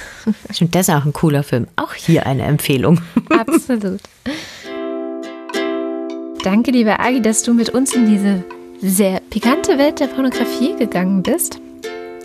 Stimmt, 0.50 0.74
das 0.74 0.88
ist 0.88 0.94
auch 0.94 1.06
ein 1.06 1.14
cooler 1.14 1.42
Film. 1.42 1.68
Auch 1.76 1.94
hier 1.94 2.26
eine 2.26 2.42
Empfehlung. 2.42 3.00
Absolut. 3.30 4.02
Danke, 6.44 6.70
liebe 6.70 7.00
Agi, 7.00 7.22
dass 7.22 7.42
du 7.42 7.54
mit 7.54 7.70
uns 7.70 7.94
in 7.94 8.06
diese 8.06 8.44
sehr 8.80 9.20
pikante 9.30 9.78
Welt 9.78 10.00
der 10.00 10.06
Pornografie 10.06 10.76
gegangen 10.76 11.22
bist. 11.22 11.60